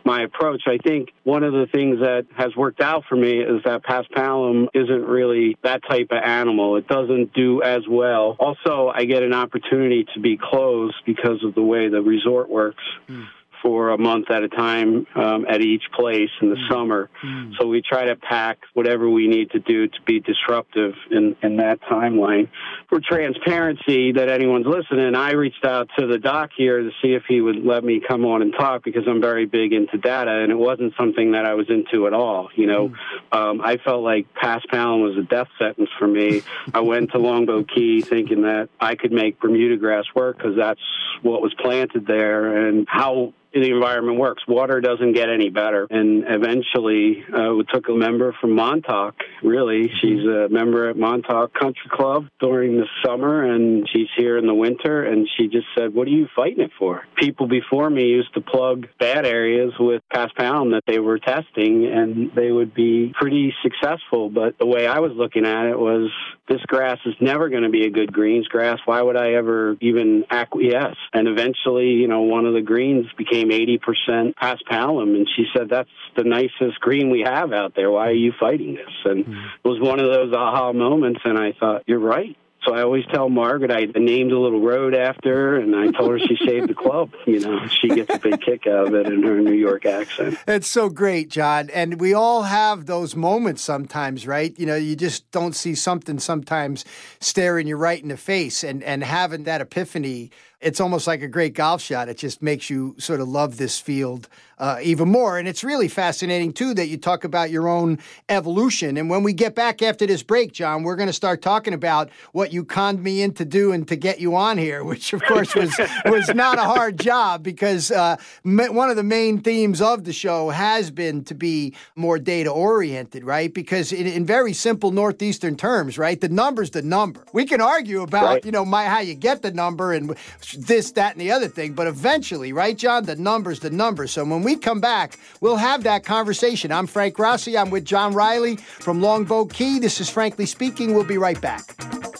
my 0.06 0.24
approach. 0.24 0.64
I 0.68 0.78
think 0.78 1.10
one 1.24 1.44
of 1.44 1.54
the 1.54 1.68
things 1.72 2.00
that 2.00 2.26
has 2.36 2.56
worked 2.56 2.82
out 2.82 3.04
for 3.08 3.16
me 3.16 3.40
is 3.40 3.64
that 3.66 3.84
paspalum 3.84 4.68
isn't 4.74 5.06
really 5.06 5.58
that 5.64 5.82
type 5.90 6.08
of 6.12 6.24
animal. 6.24 6.78
It 6.78 6.88
doesn't 6.88 7.34
do 7.34 7.62
as 7.62 7.82
well. 7.90 8.36
Also, 8.40 8.92
I 8.94 9.06
get 9.06 9.24
an 9.24 9.34
opportunity 9.34 10.06
to 10.14 10.20
be 10.20 10.38
closed 10.38 10.96
because 11.06 11.44
of 11.44 11.56
the 11.56 11.62
way 11.62 11.90
the 11.90 12.02
resort 12.02 12.50
works. 12.50 12.84
Mm 13.10 13.28
for 13.62 13.90
a 13.90 13.98
month 13.98 14.32
at 14.32 14.44
a 14.44 14.50
time 14.50 15.06
um, 15.16 15.46
at 15.48 15.62
each 15.62 15.84
place 15.94 16.30
in 16.42 16.50
the 16.50 16.56
mm. 16.56 16.70
summer. 16.70 17.10
Mm. 17.24 17.54
So 17.60 17.68
we 17.68 17.82
try 17.82 18.06
to 18.06 18.16
pack 18.16 18.60
whatever 18.74 19.10
we 19.10 19.28
need 19.28 19.52
to 19.52 19.60
do 19.60 19.88
to 19.88 20.02
be 20.06 20.20
disruptive 20.20 20.94
in, 21.10 21.36
in 21.44 21.58
that 21.58 21.80
timeline. 21.82 22.50
For 22.90 23.00
transparency, 23.00 24.14
that 24.14 24.30
anyone's 24.30 24.66
listening, 24.66 25.16
I 25.16 25.34
reached 25.34 25.66
out 25.66 25.90
to 25.98 26.08
the 26.08 26.18
doc 26.18 26.52
here 26.58 26.82
to 26.82 26.90
see 27.02 27.14
if 27.14 27.24
he 27.28 27.42
would 27.42 27.64
let 27.64 27.84
me 27.84 28.02
come 28.06 28.26
on 28.26 28.42
and 28.42 28.54
talk 28.54 28.84
because 28.84 29.04
I'm 29.08 29.22
very 29.22 29.46
big 29.46 29.74
into 29.74 29.98
data, 29.98 30.32
and 30.32 30.52
it 30.52 30.58
wasn't 30.58 30.94
something 30.98 31.34
that 31.34 31.46
I 31.46 31.54
was 31.54 31.70
into 31.70 32.08
at 32.08 32.14
all. 32.14 32.50
You 32.56 32.68
know, 32.68 32.90
mm. 32.90 33.38
um, 33.38 33.62
I 33.62 33.78
felt 33.78 34.04
like 34.04 34.28
paspalum 34.34 35.04
was 35.04 35.18
a 35.18 35.24
death 35.24 35.48
sentence 35.60 35.90
for 36.00 36.08
me. 36.08 36.42
I 36.74 36.82
went 36.82 37.12
to 37.12 37.20
Longboat 37.20 37.70
Key 37.74 38.02
thinking 38.02 38.42
that 38.44 38.70
I 38.80 38.96
could 38.96 39.12
make 39.12 39.40
Bermuda 39.40 39.78
grass 39.78 40.06
work 40.16 40.38
because 40.38 40.56
that's 40.56 40.82
what 41.22 41.42
was 41.42 41.54
planted 41.54 42.08
there, 42.08 42.68
and 42.68 42.88
how 42.90 43.34
the 43.54 43.72
environment 43.72 44.18
works. 44.18 44.44
Water 44.48 44.82
doesn't 44.82 45.14
get 45.14 45.30
any 45.30 45.50
better. 45.50 45.88
And 45.90 46.24
eventually, 46.28 47.24
uh, 47.28 47.54
we 47.56 47.66
took 47.72 47.90
a 47.90 47.94
member 47.94 48.36
from 48.40 48.56
Montauk, 48.56 49.16
really. 49.44 49.90
Mm-hmm. 49.90 49.96
She's 50.02 50.26
a 50.26 50.48
member 50.50 50.90
at 50.90 50.98
Montauk 50.98 51.54
Country 51.54 51.90
Club 51.90 52.28
during 52.40 52.78
the 52.78 52.88
summer, 53.06 53.44
and 53.44 53.88
she's 53.92 54.08
here 54.18 54.38
in 54.38 54.48
the 54.48 54.54
winter. 54.54 55.04
And 55.04 55.28
she 55.38 55.48
just 55.48 55.68
said, 55.78 55.94
What 55.94 56.08
are 56.08 56.12
you 56.12 56.28
fighting 56.36 56.64
it 56.64 56.72
for? 56.78 57.04
People 57.18 57.48
before 57.48 57.90
me 57.90 58.06
used 58.06 58.34
to 58.36 58.42
plug 58.42 58.88
bad 59.00 59.26
areas 59.26 59.74
with 59.80 60.02
paspalum 60.14 60.72
that 60.72 60.84
they 60.88 61.00
were 61.00 61.20
testing, 61.20 61.86
and 61.86 62.32
they 62.36 62.52
would 62.52 62.74
be 62.74 63.14
pretty 63.20 63.54
successful. 63.62 64.30
But 64.30 64.58
the 64.60 64.66
way 64.66 64.88
I 64.88 65.00
was 65.00 65.12
looking 65.16 65.46
at 65.46 65.66
it 65.66 65.78
was, 65.78 66.10
this 66.48 66.62
grass 66.68 66.98
is 67.06 67.16
never 67.22 67.50
going 67.50 67.64
to 67.64 67.70
be 67.70 67.86
a 67.86 67.90
good 67.90 68.12
greens 68.12 68.48
grass. 68.48 68.80
Why 68.86 69.02
would 69.02 69.16
I 69.16 69.34
ever 69.34 69.78
even 69.80 70.26
acquiesce? 70.30 70.98
And 71.14 71.28
eventually, 71.28 71.92
you 71.92 72.08
know, 72.08 72.22
one 72.22 72.46
of 72.46 72.54
the 72.54 72.62
greens 72.62 73.08
became 73.18 73.41
became 73.44 73.80
80% 73.80 74.36
paspalum. 74.36 75.16
And 75.16 75.28
she 75.36 75.46
said, 75.56 75.70
that's 75.70 75.90
the 76.16 76.24
nicest 76.24 76.80
green 76.80 77.10
we 77.10 77.22
have 77.22 77.54
out 77.54 77.76
there. 77.76 77.92
Why 77.92 78.08
are 78.08 78.14
you 78.14 78.34
fighting 78.40 78.76
this? 78.76 78.90
And 79.06 79.26
mm-hmm. 79.26 79.46
it 79.64 79.68
was 79.68 79.80
one 79.80 80.00
of 80.00 80.12
those 80.12 80.34
aha 80.34 80.74
moments. 80.74 81.22
And 81.24 81.38
I 81.38 81.54
thought, 81.60 81.84
you're 81.88 82.00
right. 82.00 82.38
So 82.66 82.76
I 82.76 82.84
always 82.84 83.06
tell 83.12 83.28
Margaret 83.28 83.72
I 83.72 83.86
named 84.00 84.32
a 84.32 84.40
little 84.40 84.62
road 84.62 84.94
after 84.94 85.34
her, 85.34 85.58
and 85.58 85.76
I 85.76 85.90
told 85.98 86.12
her 86.12 86.20
she 86.20 86.38
saved 86.46 86.70
the 86.70 86.76
club. 86.76 87.12
You 87.26 87.40
know, 87.40 87.68
she 87.68 87.88
gets 87.88 88.14
a 88.14 88.20
big 88.20 88.40
kick 88.40 88.68
out 88.68 88.88
of 88.88 88.94
it 88.94 89.08
in 89.08 89.24
her 89.24 89.42
New 89.42 89.56
York 89.56 89.88
accent. 89.88 90.38
It's 90.48 90.68
so 90.68 90.88
great, 90.88 91.32
John. 91.32 91.72
And 91.72 92.00
we 92.00 92.14
all 92.14 92.44
have 92.44 92.86
those 92.86 93.16
moments 93.16 93.64
sometimes, 93.64 94.28
right? 94.28 94.54
You 94.60 94.68
know, 94.68 94.76
you 94.76 94.96
just 94.96 95.32
don't 95.32 95.56
see 95.56 95.74
something 95.74 96.20
sometimes 96.20 96.86
staring 97.20 97.66
you 97.66 97.78
right 97.78 98.00
in 98.02 98.10
the 98.10 98.18
face, 98.18 98.64
and 98.64 98.84
and 98.84 99.04
having 99.04 99.46
that 99.46 99.62
epiphany 99.62 100.30
it's 100.62 100.80
almost 100.80 101.08
like 101.08 101.22
a 101.22 101.28
great 101.28 101.54
golf 101.54 101.82
shot. 101.82 102.08
It 102.08 102.18
just 102.18 102.42
makes 102.42 102.70
you 102.70 102.96
sort 103.00 103.20
of 103.20 103.28
love 103.28 103.58
this 103.58 103.80
field 103.80 104.28
uh, 104.60 104.78
even 104.84 105.10
more. 105.10 105.40
And 105.40 105.48
it's 105.48 105.64
really 105.64 105.88
fascinating, 105.88 106.54
too, 106.54 106.76
that 106.76 106.88
you 106.88 106.96
talk 106.96 107.24
about 107.24 107.50
your 107.50 107.68
own 107.68 107.98
evolution. 108.30 108.96
And 108.96 109.10
when 109.10 109.24
we 109.24 109.34
get 109.34 109.56
back 109.56 109.82
after 109.82 110.06
this 110.06 110.22
break, 110.22 110.52
John, 110.54 110.84
we're 110.84 110.96
going 110.96 111.10
to 111.10 111.14
start 111.14 111.42
talking 111.42 111.74
about 111.74 112.12
what 112.32 112.54
you 112.54 112.64
conned 112.64 113.02
me 113.02 113.24
into 113.24 113.44
doing 113.44 113.86
to 113.86 113.96
get 113.96 114.20
you 114.20 114.36
on 114.36 114.60
here, 114.60 114.84
which, 114.84 115.14
of 115.14 115.24
course, 115.24 115.56
was, 115.56 115.76
was 116.06 116.30
not 116.36 116.60
a 116.60 116.64
hard 116.64 117.00
job 117.00 117.42
because 117.42 117.90
uh, 117.90 118.18
one 118.44 118.92
of 118.92 118.98
the 118.98 119.04
main 119.04 119.40
themes 119.40 119.82
of 119.82 120.04
the 120.04 120.14
show 120.14 120.50
has 120.50 120.92
been 120.92 121.24
to 121.24 121.34
be 121.34 121.74
more 121.96 122.20
data 122.20 122.52
oriented, 122.52 123.24
right? 123.24 123.52
Because 123.52 123.92
in, 123.92 124.06
in, 124.06 124.28
very 124.28 124.54
simple 124.54 124.92
Northeastern 124.92 125.56
terms, 125.58 125.98
right, 125.98 126.22
the 126.22 126.30
number's 126.30 126.70
the 126.70 126.84
number. 126.84 127.26
We 127.34 127.46
can 127.46 127.62
argue 127.62 128.04
about, 128.04 128.26
right. 128.26 128.46
you 128.46 128.52
know, 128.52 128.64
my, 128.64 128.86
how 128.86 129.00
you 129.00 129.16
get 129.16 129.42
the 129.42 129.52
number 129.52 129.92
and 129.92 130.16
this, 130.54 130.92
that, 130.92 131.14
and 131.14 131.22
the 131.22 131.32
other 131.32 131.48
thing. 131.48 131.74
But 131.74 131.88
eventually, 131.88 132.54
right, 132.54 132.78
John, 132.78 133.06
the 133.06 133.16
number's 133.16 133.60
the 133.60 133.70
number. 133.70 134.08
So 134.08 134.24
when 134.24 134.44
we 134.44 134.56
come 134.56 134.82
back, 134.82 135.18
we'll 135.40 135.58
have 135.58 135.84
that 135.84 136.04
conversation. 136.04 136.72
I'm 136.72 136.88
Frank 136.88 137.18
Rossi. 137.18 137.58
I'm 137.58 137.70
with 137.70 137.86
John 137.86 138.14
Reilly 138.14 138.58
from 138.58 139.02
Longboat 139.02 139.54
Key. 139.54 139.80
This 139.80 140.02
is 140.02 140.10
Frankly 140.10 140.46
Speaking. 140.46 140.94
We'll 140.94 141.04
be 141.04 141.18
right 141.18 141.40
back. 141.40 142.11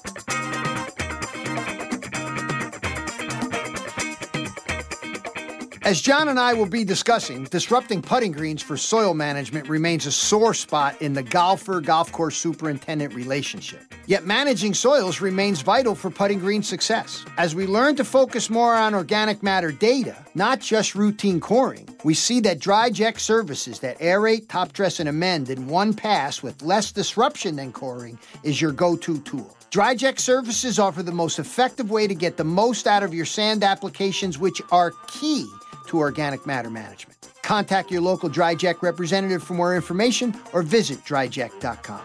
As 5.92 6.00
John 6.00 6.30
and 6.30 6.40
I 6.40 6.54
will 6.54 6.68
be 6.68 6.86
discussing, 6.86 7.44
disrupting 7.44 8.02
putting 8.02 8.32
greens 8.32 8.62
for 8.62 8.78
soil 8.78 9.14
management 9.14 9.68
remains 9.68 10.06
a 10.06 10.12
sore 10.14 10.54
spot 10.54 11.02
in 11.02 11.12
the 11.12 11.22
golfer 11.22 11.82
golf 11.82 12.14
course 12.14 12.38
superintendent 12.38 13.14
relationship. 13.14 13.94
Yet 14.06 14.26
managing 14.26 14.74
soils 14.74 15.20
remains 15.20 15.60
vital 15.60 15.94
for 15.94 16.10
putting 16.10 16.40
green 16.40 16.64
success. 16.64 17.26
As 17.38 17.56
we 17.56 17.68
learn 17.68 17.98
to 17.98 18.06
focus 18.06 18.50
more 18.50 18.74
on 18.74 18.96
organic 18.96 19.44
matter 19.44 19.70
data, 19.70 20.16
not 20.34 20.62
just 20.62 20.96
routine 20.96 21.42
coring, 21.42 21.90
we 22.06 22.14
see 22.14 22.40
that 22.40 22.60
DryJect 22.60 23.20
services 23.20 23.80
that 23.80 24.00
aerate, 24.00 24.48
top 24.48 24.72
dress, 24.72 25.02
and 25.02 25.10
amend 25.10 25.50
in 25.50 25.68
one 25.68 25.94
pass 25.94 26.42
with 26.42 26.62
less 26.62 26.94
disruption 26.94 27.58
than 27.58 27.74
coring 27.74 28.18
is 28.44 28.62
your 28.62 28.72
go 28.72 28.96
to 28.96 29.20
tool. 29.20 29.58
DryJect 29.72 30.20
services 30.20 30.80
offer 30.80 31.04
the 31.04 31.12
most 31.12 31.38
effective 31.38 31.92
way 31.92 32.08
to 32.08 32.16
get 32.16 32.38
the 32.38 32.46
most 32.46 32.88
out 32.88 33.04
of 33.04 33.14
your 33.14 33.26
sand 33.26 33.62
applications, 33.62 34.38
which 34.38 34.62
are 34.72 34.92
key 35.08 35.46
to 35.88 36.00
organic 36.00 36.46
matter 36.46 36.70
management. 36.70 37.18
Contact 37.42 37.92
your 37.92 38.02
local 38.02 38.30
DryJect 38.30 38.82
representative 38.82 39.44
for 39.44 39.54
more 39.54 39.76
information 39.76 40.36
or 40.54 40.62
visit 40.62 41.04
dryject.com. 41.04 42.02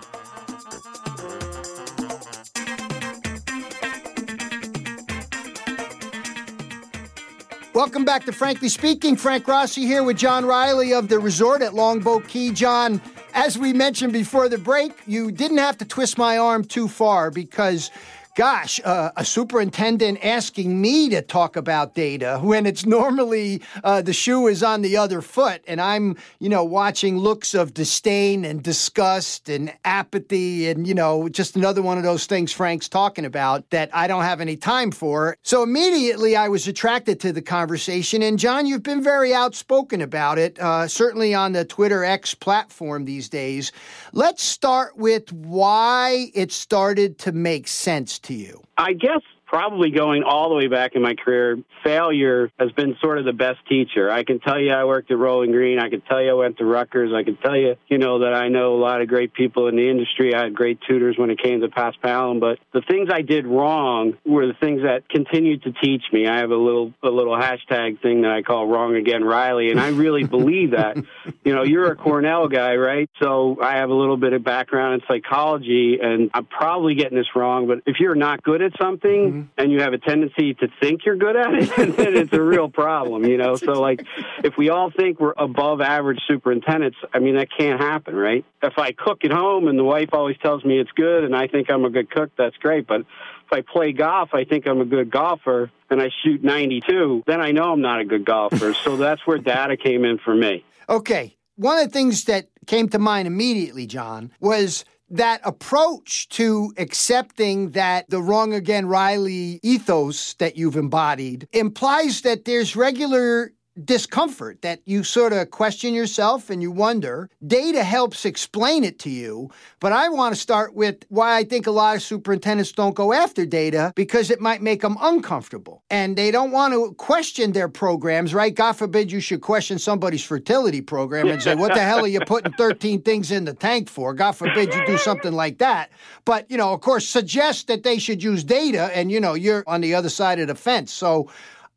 Welcome 7.76 8.06
back 8.06 8.24
to 8.24 8.32
Frankly 8.32 8.70
Speaking. 8.70 9.16
Frank 9.16 9.46
Rossi 9.46 9.82
here 9.82 10.02
with 10.02 10.16
John 10.16 10.46
Reilly 10.46 10.94
of 10.94 11.08
the 11.08 11.18
resort 11.18 11.60
at 11.60 11.74
Longboat 11.74 12.26
Key. 12.26 12.50
John, 12.52 13.02
as 13.34 13.58
we 13.58 13.74
mentioned 13.74 14.14
before 14.14 14.48
the 14.48 14.56
break, 14.56 14.92
you 15.06 15.30
didn't 15.30 15.58
have 15.58 15.76
to 15.78 15.84
twist 15.84 16.16
my 16.16 16.38
arm 16.38 16.64
too 16.64 16.88
far 16.88 17.30
because 17.30 17.90
gosh, 18.36 18.78
uh, 18.84 19.10
a 19.16 19.24
superintendent 19.24 20.22
asking 20.22 20.78
me 20.78 21.08
to 21.08 21.22
talk 21.22 21.56
about 21.56 21.94
data 21.94 22.38
when 22.42 22.66
it's 22.66 22.84
normally 22.84 23.62
uh, 23.82 24.02
the 24.02 24.12
shoe 24.12 24.46
is 24.46 24.62
on 24.62 24.82
the 24.82 24.94
other 24.94 25.22
foot, 25.22 25.62
and 25.66 25.80
I'm, 25.80 26.16
you 26.38 26.50
know, 26.50 26.62
watching 26.62 27.16
looks 27.16 27.54
of 27.54 27.72
disdain 27.72 28.44
and 28.44 28.62
disgust 28.62 29.48
and 29.48 29.72
apathy, 29.86 30.68
and 30.68 30.86
you 30.86 30.92
know, 30.92 31.30
just 31.30 31.56
another 31.56 31.80
one 31.80 31.96
of 31.96 32.04
those 32.04 32.26
things 32.26 32.52
Frank's 32.52 32.90
talking 32.90 33.24
about 33.24 33.68
that 33.70 33.88
I 33.94 34.06
don't 34.06 34.22
have 34.22 34.42
any 34.42 34.56
time 34.56 34.90
for. 34.90 35.38
So 35.42 35.62
immediately 35.62 36.36
I 36.36 36.48
was 36.48 36.68
attracted 36.68 37.18
to 37.20 37.32
the 37.32 37.42
conversation, 37.42 38.20
and 38.20 38.38
John, 38.38 38.66
you've 38.66 38.82
been 38.82 39.02
very 39.02 39.32
outspoken 39.32 40.02
about 40.02 40.36
it, 40.36 40.58
uh, 40.58 40.86
certainly 40.88 41.34
on 41.34 41.52
the 41.52 41.64
Twitter 41.64 42.04
X 42.04 42.34
platform 42.34 43.06
these 43.06 43.30
days. 43.30 43.72
Let's 44.12 44.42
start 44.42 44.98
with 44.98 45.32
why 45.32 46.30
it 46.34 46.52
started 46.52 47.18
to 47.20 47.32
make 47.32 47.66
sense 47.66 48.18
to 48.26 48.34
you? 48.34 48.62
I 48.76 48.92
guess 48.92 49.22
probably 49.46 49.90
going 49.90 50.22
all 50.22 50.48
the 50.48 50.54
way 50.54 50.68
back 50.68 50.94
in 50.94 51.02
my 51.02 51.14
career, 51.14 51.58
failure 51.84 52.50
has 52.58 52.72
been 52.72 52.96
sort 53.00 53.18
of 53.18 53.24
the 53.24 53.32
best 53.32 53.58
teacher. 53.68 54.10
I 54.10 54.24
can 54.24 54.40
tell 54.40 54.60
you 54.60 54.72
I 54.72 54.84
worked 54.84 55.10
at 55.10 55.18
Rolling 55.18 55.52
Green. 55.52 55.78
I 55.78 55.88
can 55.88 56.00
tell 56.02 56.22
you 56.22 56.30
I 56.30 56.34
went 56.34 56.58
to 56.58 56.64
Rutgers. 56.64 57.12
I 57.14 57.22
can 57.22 57.36
tell 57.36 57.56
you, 57.56 57.76
you 57.88 57.98
know, 57.98 58.20
that 58.20 58.34
I 58.34 58.48
know 58.48 58.74
a 58.74 58.80
lot 58.80 59.00
of 59.00 59.08
great 59.08 59.32
people 59.34 59.68
in 59.68 59.76
the 59.76 59.88
industry. 59.88 60.34
I 60.34 60.44
had 60.44 60.54
great 60.54 60.80
tutors 60.88 61.16
when 61.16 61.30
it 61.30 61.42
came 61.42 61.60
to 61.60 61.68
Paspalum, 61.68 62.40
but 62.40 62.58
the 62.72 62.82
things 62.82 63.08
I 63.12 63.22
did 63.22 63.46
wrong 63.46 64.14
were 64.24 64.46
the 64.46 64.54
things 64.54 64.82
that 64.82 65.08
continued 65.08 65.62
to 65.62 65.72
teach 65.72 66.02
me. 66.12 66.26
I 66.26 66.38
have 66.38 66.50
a 66.50 66.56
little 66.56 66.92
a 67.02 67.10
little 67.10 67.36
hashtag 67.36 68.02
thing 68.02 68.22
that 68.22 68.32
I 68.32 68.42
call 68.42 68.66
wrong 68.66 68.96
again 68.96 69.24
Reilly, 69.24 69.70
and 69.70 69.80
I 69.80 69.88
really 69.88 70.24
believe 70.36 70.72
that. 70.72 70.96
You 71.44 71.54
know, 71.54 71.62
you're 71.62 71.90
a 71.90 71.96
Cornell 71.96 72.48
guy, 72.48 72.76
right? 72.76 73.08
So 73.22 73.58
I 73.62 73.76
have 73.76 73.90
a 73.90 73.94
little 73.94 74.16
bit 74.16 74.32
of 74.32 74.42
background 74.42 74.94
in 74.94 75.00
psychology 75.08 75.98
and 76.02 76.30
I'm 76.34 76.46
probably 76.46 76.94
getting 76.94 77.16
this 77.16 77.34
wrong, 77.34 77.66
but 77.66 77.78
if 77.86 78.00
you're 78.00 78.14
not 78.14 78.42
good 78.42 78.62
at 78.62 78.72
something, 78.80 79.35
mm-hmm. 79.44 79.60
and 79.60 79.72
you 79.72 79.80
have 79.80 79.92
a 79.92 79.98
tendency 79.98 80.54
to 80.54 80.68
think 80.80 81.04
you're 81.04 81.16
good 81.16 81.36
at 81.36 81.54
it, 81.54 81.76
then 81.96 82.16
it's 82.16 82.32
a 82.32 82.42
real 82.42 82.68
problem, 82.68 83.24
you 83.24 83.36
know? 83.36 83.56
So, 83.56 83.80
like, 83.80 84.00
if 84.44 84.54
we 84.56 84.68
all 84.68 84.90
think 84.90 85.20
we're 85.20 85.34
above 85.36 85.80
average 85.80 86.20
superintendents, 86.26 86.96
I 87.12 87.18
mean, 87.18 87.36
that 87.36 87.48
can't 87.56 87.80
happen, 87.80 88.14
right? 88.14 88.44
If 88.62 88.78
I 88.78 88.92
cook 88.92 89.24
at 89.24 89.30
home 89.30 89.68
and 89.68 89.78
the 89.78 89.84
wife 89.84 90.10
always 90.12 90.36
tells 90.38 90.64
me 90.64 90.78
it's 90.78 90.90
good 90.92 91.24
and 91.24 91.34
I 91.34 91.46
think 91.46 91.70
I'm 91.70 91.84
a 91.84 91.90
good 91.90 92.10
cook, 92.10 92.30
that's 92.36 92.56
great. 92.56 92.86
But 92.86 93.00
if 93.00 93.52
I 93.52 93.60
play 93.60 93.92
golf, 93.92 94.30
I 94.32 94.44
think 94.44 94.66
I'm 94.66 94.80
a 94.80 94.84
good 94.84 95.10
golfer 95.10 95.70
and 95.90 96.02
I 96.02 96.10
shoot 96.24 96.42
92, 96.42 97.24
then 97.26 97.40
I 97.40 97.52
know 97.52 97.72
I'm 97.72 97.80
not 97.80 98.00
a 98.00 98.04
good 98.04 98.24
golfer. 98.24 98.74
so 98.74 98.96
that's 98.96 99.26
where 99.26 99.38
data 99.38 99.76
came 99.76 100.04
in 100.04 100.18
for 100.18 100.34
me. 100.34 100.64
Okay. 100.88 101.36
One 101.56 101.78
of 101.78 101.84
the 101.84 101.90
things 101.90 102.24
that 102.24 102.48
came 102.66 102.88
to 102.90 102.98
mind 102.98 103.26
immediately, 103.26 103.86
John, 103.86 104.30
was 104.40 104.84
that 105.08 105.40
approach 105.44 106.28
to 106.30 106.72
accepting 106.78 107.70
that 107.70 108.08
the 108.10 108.20
wrong 108.20 108.52
again 108.52 108.86
Reilly 108.86 109.60
ethos 109.62 110.34
that 110.34 110.56
you've 110.56 110.76
embodied 110.76 111.48
implies 111.52 112.22
that 112.22 112.44
there's 112.44 112.74
regular 112.76 113.52
discomfort 113.84 114.62
that 114.62 114.80
you 114.84 115.04
sort 115.04 115.32
of 115.32 115.50
question 115.50 115.94
yourself 115.94 116.50
and 116.50 116.62
you 116.62 116.70
wonder. 116.70 117.28
Data 117.46 117.84
helps 117.84 118.24
explain 118.24 118.84
it 118.84 118.98
to 119.00 119.10
you, 119.10 119.50
but 119.80 119.92
I 119.92 120.08
want 120.08 120.34
to 120.34 120.40
start 120.40 120.74
with 120.74 121.04
why 121.08 121.36
I 121.36 121.44
think 121.44 121.66
a 121.66 121.70
lot 121.70 121.96
of 121.96 122.02
superintendents 122.02 122.72
don't 122.72 122.94
go 122.94 123.12
after 123.12 123.44
data 123.44 123.92
because 123.94 124.30
it 124.30 124.40
might 124.40 124.62
make 124.62 124.80
them 124.80 124.96
uncomfortable. 125.00 125.82
And 125.90 126.16
they 126.16 126.30
don't 126.30 126.50
want 126.50 126.74
to 126.74 126.94
question 126.94 127.52
their 127.52 127.68
programs, 127.68 128.34
right? 128.34 128.54
God 128.54 128.72
forbid 128.72 129.12
you 129.12 129.20
should 129.20 129.40
question 129.40 129.78
somebody's 129.78 130.24
fertility 130.24 130.80
program 130.80 131.28
and 131.28 131.42
say, 131.42 131.54
What 131.54 131.74
the 131.74 131.80
hell 131.80 132.04
are 132.04 132.08
you 132.08 132.20
putting 132.20 132.52
13 132.52 133.02
things 133.02 133.30
in 133.30 133.44
the 133.44 133.54
tank 133.54 133.88
for? 133.88 134.14
God 134.14 134.32
forbid 134.32 134.74
you 134.74 134.86
do 134.86 134.98
something 134.98 135.32
like 135.32 135.58
that. 135.58 135.90
But, 136.24 136.50
you 136.50 136.56
know, 136.56 136.72
of 136.72 136.80
course, 136.80 137.06
suggest 137.06 137.68
that 137.68 137.82
they 137.82 137.98
should 137.98 138.22
use 138.22 138.42
data, 138.42 138.90
and, 138.96 139.10
you 139.10 139.20
know, 139.20 139.34
you're 139.34 139.64
on 139.66 139.80
the 139.80 139.94
other 139.94 140.08
side 140.08 140.40
of 140.40 140.48
the 140.48 140.54
fence. 140.54 140.92
So, 140.92 141.30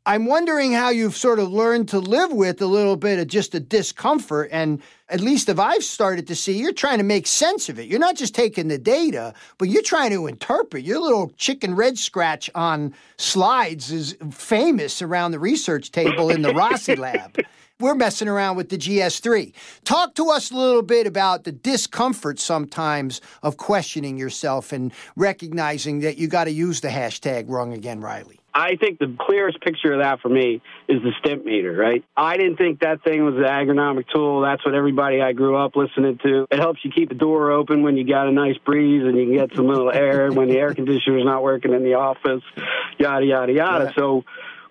I'm 0.06 0.24
wondering 0.24 0.72
how 0.72 0.88
you've 0.88 1.16
sort 1.16 1.38
of 1.38 1.52
learned 1.52 1.90
to 1.90 1.98
live 1.98 2.32
with 2.32 2.62
a 2.62 2.66
little 2.66 2.96
bit 2.96 3.18
of 3.18 3.26
just 3.28 3.54
a 3.54 3.60
discomfort. 3.60 4.48
And 4.50 4.80
at 5.10 5.20
least 5.20 5.50
if 5.50 5.58
I've 5.58 5.84
started 5.84 6.26
to 6.28 6.34
see, 6.34 6.58
you're 6.58 6.72
trying 6.72 6.98
to 6.98 7.04
make 7.04 7.26
sense 7.26 7.68
of 7.68 7.78
it. 7.78 7.86
You're 7.86 7.98
not 7.98 8.16
just 8.16 8.34
taking 8.34 8.68
the 8.68 8.78
data, 8.78 9.34
but 9.58 9.68
you're 9.68 9.82
trying 9.82 10.10
to 10.12 10.26
interpret. 10.26 10.84
Your 10.84 11.00
little 11.00 11.30
chicken 11.36 11.74
red 11.74 11.98
scratch 11.98 12.48
on 12.54 12.94
slides 13.18 13.92
is 13.92 14.16
famous 14.30 15.02
around 15.02 15.32
the 15.32 15.38
research 15.38 15.92
table 15.92 16.30
in 16.30 16.40
the 16.40 16.54
Rossi 16.54 16.96
lab. 16.96 17.36
We're 17.78 17.94
messing 17.94 18.28
around 18.28 18.56
with 18.56 18.70
the 18.70 18.78
GS3. 18.78 19.52
Talk 19.84 20.14
to 20.14 20.30
us 20.30 20.50
a 20.50 20.56
little 20.56 20.82
bit 20.82 21.06
about 21.06 21.44
the 21.44 21.52
discomfort 21.52 22.38
sometimes 22.38 23.20
of 23.42 23.58
questioning 23.58 24.16
yourself 24.16 24.72
and 24.72 24.92
recognizing 25.14 26.00
that 26.00 26.16
you 26.16 26.26
got 26.26 26.44
to 26.44 26.52
use 26.52 26.80
the 26.80 26.88
hashtag 26.88 27.48
wrong 27.48 27.74
again, 27.74 28.00
Reilly. 28.00 28.39
I 28.52 28.76
think 28.76 28.98
the 28.98 29.16
clearest 29.18 29.60
picture 29.60 29.92
of 29.92 30.00
that 30.00 30.20
for 30.20 30.28
me 30.28 30.60
is 30.88 31.00
the 31.02 31.12
Stimpmeter, 31.22 31.76
right? 31.76 32.04
I 32.16 32.36
didn't 32.36 32.56
think 32.56 32.80
that 32.80 33.02
thing 33.04 33.24
was 33.24 33.34
an 33.36 33.44
agronomic 33.44 34.06
tool. 34.12 34.40
That's 34.40 34.64
what 34.64 34.74
everybody 34.74 35.20
I 35.20 35.32
grew 35.32 35.56
up 35.56 35.76
listening 35.76 36.18
to. 36.24 36.46
It 36.50 36.58
helps 36.58 36.84
you 36.84 36.90
keep 36.90 37.08
the 37.08 37.14
door 37.14 37.52
open 37.52 37.82
when 37.82 37.96
you 37.96 38.06
got 38.06 38.26
a 38.26 38.32
nice 38.32 38.58
breeze 38.58 39.02
and 39.04 39.16
you 39.16 39.26
can 39.26 39.34
get 39.34 39.56
some 39.56 39.66
little 39.66 39.90
air 39.90 40.32
when 40.32 40.48
the 40.48 40.58
air 40.58 40.74
conditioner's 40.74 41.24
not 41.24 41.42
working 41.42 41.72
in 41.72 41.84
the 41.84 41.94
office, 41.94 42.42
yada, 42.98 43.24
yada, 43.24 43.52
yada. 43.52 43.84
Yeah. 43.84 43.92
So 43.96 44.24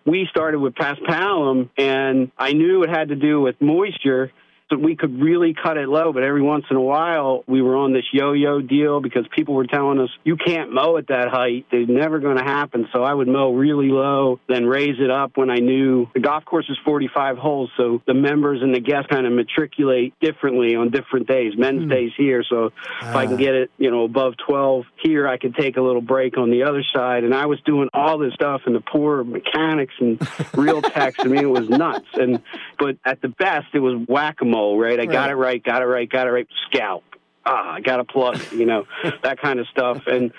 we 0.05 0.27
started 0.29 0.59
with 0.59 0.75
Paspalum, 0.75 1.69
and 1.77 2.31
I 2.37 2.53
knew 2.53 2.83
it 2.83 2.89
had 2.89 3.09
to 3.09 3.15
do 3.15 3.39
with 3.41 3.61
moisture 3.61 4.31
we 4.77 4.95
could 4.95 5.21
really 5.21 5.53
cut 5.53 5.77
it 5.77 5.89
low, 5.89 6.13
but 6.13 6.23
every 6.23 6.41
once 6.41 6.65
in 6.69 6.77
a 6.77 6.81
while 6.81 7.43
we 7.47 7.61
were 7.61 7.75
on 7.75 7.93
this 7.93 8.05
yo-yo 8.11 8.61
deal 8.61 9.01
because 9.01 9.25
people 9.35 9.55
were 9.55 9.65
telling 9.65 9.99
us 9.99 10.09
you 10.23 10.37
can't 10.37 10.73
mow 10.73 10.97
at 10.97 11.07
that 11.07 11.29
height. 11.29 11.65
It's 11.71 11.89
never 11.89 12.19
going 12.19 12.37
to 12.37 12.43
happen. 12.43 12.87
So 12.93 13.03
I 13.03 13.13
would 13.13 13.27
mow 13.27 13.53
really 13.53 13.89
low, 13.89 14.39
then 14.47 14.65
raise 14.65 14.99
it 14.99 15.09
up 15.09 15.37
when 15.37 15.49
I 15.49 15.57
knew 15.57 16.07
the 16.13 16.19
golf 16.19 16.45
course 16.45 16.65
is 16.69 16.77
45 16.85 17.37
holes. 17.37 17.71
So 17.77 18.01
the 18.05 18.13
members 18.13 18.61
and 18.61 18.73
the 18.73 18.79
guests 18.79 19.07
kind 19.09 19.25
of 19.25 19.33
matriculate 19.33 20.13
differently 20.19 20.75
on 20.75 20.89
different 20.91 21.27
days. 21.27 21.53
Men's 21.57 21.83
mm. 21.83 21.89
days 21.89 22.11
here. 22.17 22.43
So 22.47 22.71
if 23.01 23.15
I 23.15 23.25
can 23.25 23.35
ah. 23.35 23.37
get 23.37 23.55
it, 23.55 23.71
you 23.77 23.91
know, 23.91 24.03
above 24.03 24.33
12 24.47 24.85
here, 25.01 25.27
I 25.27 25.37
could 25.37 25.55
take 25.55 25.77
a 25.77 25.81
little 25.81 26.01
break 26.01 26.37
on 26.37 26.51
the 26.51 26.63
other 26.63 26.83
side. 26.93 27.23
And 27.23 27.33
I 27.33 27.47
was 27.47 27.59
doing 27.61 27.89
all 27.93 28.17
this 28.17 28.33
stuff 28.33 28.61
and 28.65 28.75
the 28.75 28.81
poor 28.81 29.23
mechanics 29.23 29.93
and 29.99 30.19
reel 30.55 30.81
techs. 30.81 31.17
I 31.19 31.27
mean, 31.27 31.43
it 31.43 31.49
was 31.49 31.69
nuts. 31.69 32.07
And, 32.13 32.41
but 32.77 32.97
at 33.05 33.21
the 33.21 33.29
best, 33.29 33.67
it 33.73 33.79
was 33.79 33.95
right? 34.79 34.99
I 34.99 35.03
right. 35.03 35.11
got 35.11 35.29
it 35.29 35.35
right, 35.35 35.63
got 35.63 35.81
it 35.81 35.85
right, 35.85 36.09
got 36.09 36.27
it 36.27 36.31
right. 36.31 36.47
Scalp. 36.67 37.03
Ah, 37.45 37.73
I 37.73 37.81
got 37.81 37.99
a 37.99 38.03
plug, 38.03 38.39
you 38.51 38.65
know, 38.65 38.85
that 39.23 39.39
kind 39.41 39.59
of 39.59 39.67
stuff. 39.67 40.03
And 40.07 40.31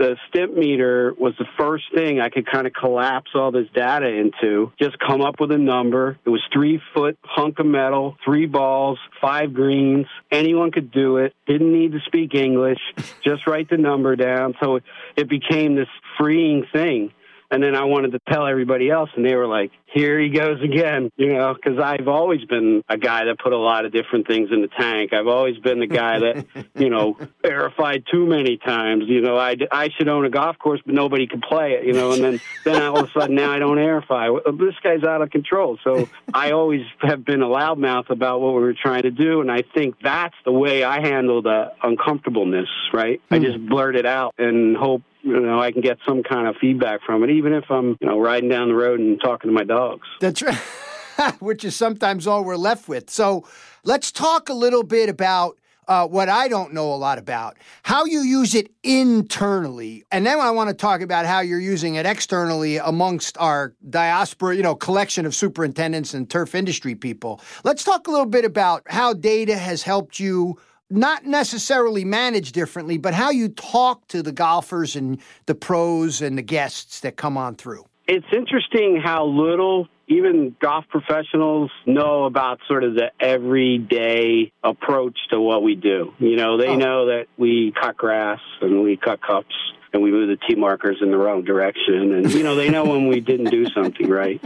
the 0.00 0.16
Stimpmeter 0.32 1.16
was 1.18 1.34
the 1.38 1.44
first 1.58 1.84
thing 1.94 2.20
I 2.20 2.30
could 2.30 2.50
kind 2.50 2.66
of 2.66 2.72
collapse 2.72 3.32
all 3.34 3.52
this 3.52 3.66
data 3.74 4.06
into, 4.06 4.72
just 4.80 4.98
come 4.98 5.20
up 5.20 5.38
with 5.38 5.52
a 5.52 5.58
number. 5.58 6.18
It 6.24 6.30
was 6.30 6.40
three 6.54 6.80
foot 6.94 7.18
hunk 7.22 7.58
of 7.58 7.66
metal, 7.66 8.16
three 8.24 8.46
balls, 8.46 8.98
five 9.20 9.52
greens. 9.52 10.06
Anyone 10.32 10.72
could 10.72 10.90
do 10.90 11.18
it. 11.18 11.34
Didn't 11.46 11.70
need 11.70 11.92
to 11.92 12.00
speak 12.06 12.34
English. 12.34 12.78
Just 13.22 13.46
write 13.46 13.68
the 13.68 13.76
number 13.76 14.16
down. 14.16 14.54
So 14.62 14.80
it 15.16 15.28
became 15.28 15.76
this 15.76 15.88
freeing 16.18 16.64
thing. 16.72 17.12
And 17.50 17.62
then 17.62 17.74
I 17.74 17.84
wanted 17.84 18.12
to 18.12 18.20
tell 18.28 18.46
everybody 18.46 18.90
else, 18.90 19.10
and 19.16 19.24
they 19.24 19.34
were 19.34 19.46
like, 19.46 19.72
here 19.92 20.20
he 20.20 20.28
goes 20.28 20.62
again, 20.62 21.10
you 21.16 21.32
know, 21.32 21.52
because 21.52 21.80
I've 21.80 22.06
always 22.06 22.44
been 22.44 22.84
a 22.88 22.96
guy 22.96 23.24
that 23.24 23.38
put 23.40 23.52
a 23.52 23.58
lot 23.58 23.84
of 23.84 23.92
different 23.92 24.28
things 24.28 24.50
in 24.52 24.62
the 24.62 24.68
tank. 24.68 25.12
I've 25.12 25.26
always 25.26 25.58
been 25.58 25.80
the 25.80 25.88
guy 25.88 26.20
that, 26.20 26.46
you 26.76 26.90
know, 26.90 27.18
aerified 27.44 28.04
too 28.10 28.24
many 28.24 28.56
times. 28.56 29.04
You 29.08 29.20
know, 29.20 29.36
I, 29.36 29.56
I 29.72 29.88
should 29.96 30.08
own 30.08 30.24
a 30.24 30.30
golf 30.30 30.58
course, 30.58 30.80
but 30.86 30.94
nobody 30.94 31.26
can 31.26 31.40
play 31.40 31.72
it, 31.72 31.84
you 31.84 31.92
know, 31.92 32.12
and 32.12 32.22
then, 32.22 32.40
then 32.64 32.82
all 32.82 33.00
of 33.00 33.08
a 33.08 33.12
sudden 33.18 33.34
now 33.34 33.50
I 33.50 33.58
don't 33.58 33.78
aerify. 33.78 34.38
This 34.56 34.74
guy's 34.82 35.02
out 35.02 35.22
of 35.22 35.30
control. 35.30 35.76
So 35.82 36.08
I 36.32 36.52
always 36.52 36.82
have 37.00 37.24
been 37.24 37.42
a 37.42 37.48
loudmouth 37.48 38.10
about 38.10 38.40
what 38.40 38.54
we 38.54 38.60
were 38.60 38.74
trying 38.80 39.02
to 39.02 39.10
do, 39.10 39.40
and 39.40 39.50
I 39.50 39.62
think 39.74 39.96
that's 40.00 40.36
the 40.44 40.52
way 40.52 40.84
I 40.84 41.00
handle 41.00 41.42
the 41.42 41.72
uncomfortableness, 41.82 42.68
right? 42.92 43.20
Mm. 43.28 43.34
I 43.34 43.38
hmm. 43.38 43.44
just 43.44 43.66
blurt 43.66 43.96
it 43.96 44.06
out 44.06 44.34
and 44.38 44.76
hope 44.76 45.02
you 45.22 45.40
know, 45.40 45.60
I 45.60 45.72
can 45.72 45.80
get 45.80 45.98
some 46.06 46.22
kind 46.22 46.46
of 46.46 46.56
feedback 46.60 47.00
from 47.04 47.22
it, 47.24 47.30
even 47.30 47.52
if 47.52 47.64
I'm, 47.70 47.96
you 48.00 48.06
know, 48.06 48.18
riding 48.18 48.48
down 48.48 48.68
the 48.68 48.74
road 48.74 49.00
and 49.00 49.20
talking 49.20 49.48
to 49.48 49.54
my 49.54 49.64
dogs. 49.64 50.06
That's 50.20 50.42
right. 50.42 50.58
Which 51.40 51.64
is 51.64 51.76
sometimes 51.76 52.26
all 52.26 52.44
we're 52.44 52.56
left 52.56 52.88
with. 52.88 53.10
So 53.10 53.46
let's 53.84 54.10
talk 54.10 54.48
a 54.48 54.54
little 54.54 54.82
bit 54.82 55.08
about 55.08 55.58
uh, 55.90 56.06
what 56.06 56.28
I 56.28 56.46
don't 56.46 56.72
know 56.72 56.94
a 56.94 56.94
lot 56.94 57.18
about, 57.18 57.56
how 57.82 58.04
you 58.04 58.20
use 58.20 58.54
it 58.54 58.70
internally. 58.84 60.04
And 60.12 60.24
then 60.24 60.38
I 60.38 60.52
want 60.52 60.68
to 60.68 60.74
talk 60.74 61.00
about 61.00 61.26
how 61.26 61.40
you're 61.40 61.58
using 61.58 61.96
it 61.96 62.06
externally 62.06 62.76
amongst 62.76 63.36
our 63.38 63.74
diaspora, 63.88 64.54
you 64.54 64.62
know, 64.62 64.76
collection 64.76 65.26
of 65.26 65.34
superintendents 65.34 66.14
and 66.14 66.30
turf 66.30 66.54
industry 66.54 66.94
people. 66.94 67.40
Let's 67.64 67.82
talk 67.82 68.06
a 68.06 68.10
little 68.10 68.26
bit 68.26 68.44
about 68.44 68.84
how 68.86 69.14
data 69.14 69.56
has 69.56 69.82
helped 69.82 70.20
you 70.20 70.58
not 70.90 71.24
necessarily 71.24 72.04
manage 72.04 72.52
differently, 72.52 72.98
but 72.98 73.14
how 73.14 73.30
you 73.30 73.48
talk 73.48 74.06
to 74.08 74.22
the 74.22 74.32
golfers 74.32 74.96
and 74.96 75.18
the 75.46 75.54
pros 75.54 76.20
and 76.20 76.36
the 76.36 76.42
guests 76.42 77.00
that 77.00 77.16
come 77.16 77.36
on 77.36 77.54
through. 77.54 77.84
It's 78.06 78.26
interesting 78.32 79.00
how 79.02 79.26
little 79.26 79.86
even 80.08 80.56
golf 80.60 80.84
professionals 80.88 81.70
know 81.86 82.24
about 82.24 82.58
sort 82.66 82.82
of 82.82 82.94
the 82.94 83.12
everyday 83.20 84.52
approach 84.64 85.16
to 85.30 85.40
what 85.40 85.62
we 85.62 85.76
do. 85.76 86.12
You 86.18 86.34
know, 86.34 86.58
they 86.58 86.68
oh. 86.68 86.76
know 86.76 87.06
that 87.06 87.26
we 87.38 87.72
cut 87.80 87.96
grass 87.96 88.40
and 88.60 88.82
we 88.82 88.96
cut 88.96 89.20
cups 89.22 89.54
and 89.92 90.02
we 90.02 90.10
move 90.10 90.28
the 90.28 90.38
tee 90.46 90.54
markers 90.54 90.98
in 91.00 91.10
the 91.10 91.18
wrong 91.18 91.44
direction. 91.44 92.14
And, 92.14 92.32
you 92.32 92.42
know, 92.42 92.54
they 92.54 92.68
know 92.68 92.84
when 92.84 93.08
we 93.08 93.20
didn't 93.20 93.50
do 93.50 93.66
something 93.70 94.08
right, 94.08 94.40